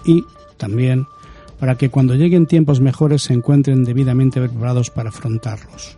y 0.05 0.25
también 0.57 1.07
para 1.59 1.77
que 1.77 1.89
cuando 1.89 2.15
lleguen 2.15 2.47
tiempos 2.47 2.81
mejores 2.81 3.23
se 3.23 3.33
encuentren 3.33 3.85
debidamente 3.85 4.41
preparados 4.41 4.91
para 4.91 5.09
afrontarlos. 5.09 5.97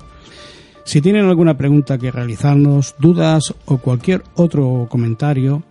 Si 0.87 1.03
tienen 1.03 1.27
alguna 1.27 1.59
pregunta 1.59 1.99
que 1.99 2.11
realizarnos, 2.13 2.95
dudas 3.01 3.53
o 3.65 3.79
cualquier 3.79 4.23
otro 4.37 4.87
comentario, 4.89 5.65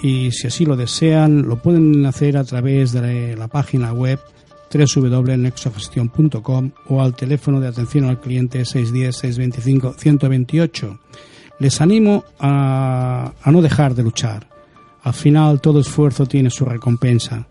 y 0.00 0.30
si 0.30 0.46
así 0.46 0.64
lo 0.64 0.76
desean, 0.76 1.42
lo 1.42 1.56
pueden 1.56 2.06
hacer 2.06 2.36
a 2.36 2.44
través 2.44 2.92
de 2.92 3.34
la 3.36 3.48
página 3.48 3.92
web 3.92 4.20
www.nexogestión.com 4.72 6.70
o 6.88 7.02
al 7.02 7.16
teléfono 7.16 7.58
de 7.58 7.66
atención 7.66 8.04
al 8.04 8.20
cliente 8.20 8.62
610-625-128. 8.62 10.96
Les 11.58 11.80
animo 11.80 12.22
a, 12.38 13.32
a 13.42 13.50
no 13.50 13.62
dejar 13.62 13.96
de 13.96 14.04
luchar. 14.04 14.46
Al 15.02 15.14
final 15.14 15.60
todo 15.60 15.80
esfuerzo 15.80 16.26
tiene 16.26 16.50
su 16.50 16.64
recompensa. 16.64 17.48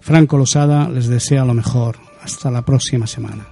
Franco 0.00 0.36
Losada 0.36 0.88
les 0.88 1.06
desea 1.06 1.44
lo 1.44 1.54
mejor. 1.54 1.96
Hasta 2.22 2.50
la 2.50 2.62
próxima 2.62 3.06
semana. 3.06 3.46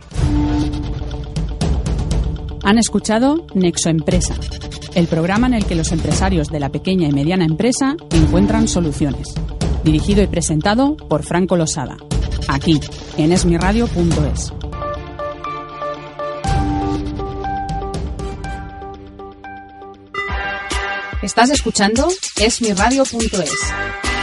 Han 2.67 2.79
escuchado 2.79 3.47
Nexo 3.55 3.91
Empresa, 3.91 4.35
el 4.97 5.07
programa 5.07 5.47
en 5.47 5.55
el 5.55 5.67
que 5.67 5.77
los 5.77 5.93
empresarios 5.93 6.49
de 6.49 6.59
la 6.59 6.71
pequeña 6.71 7.07
y 7.07 7.13
mediana 7.13 7.45
empresa 7.45 7.97
encuentran 8.11 8.67
soluciones. 8.67 9.35
Dirigido 9.85 10.21
y 10.21 10.27
presentado 10.27 10.97
por 10.97 11.23
Franco 11.23 11.57
Losada, 11.57 11.97
aquí 12.49 12.81
en 13.19 13.31
esmiradio.es. 13.31 14.53
Estás 21.23 21.51
escuchando 21.51 22.09
esmiradio.es. 22.37 24.16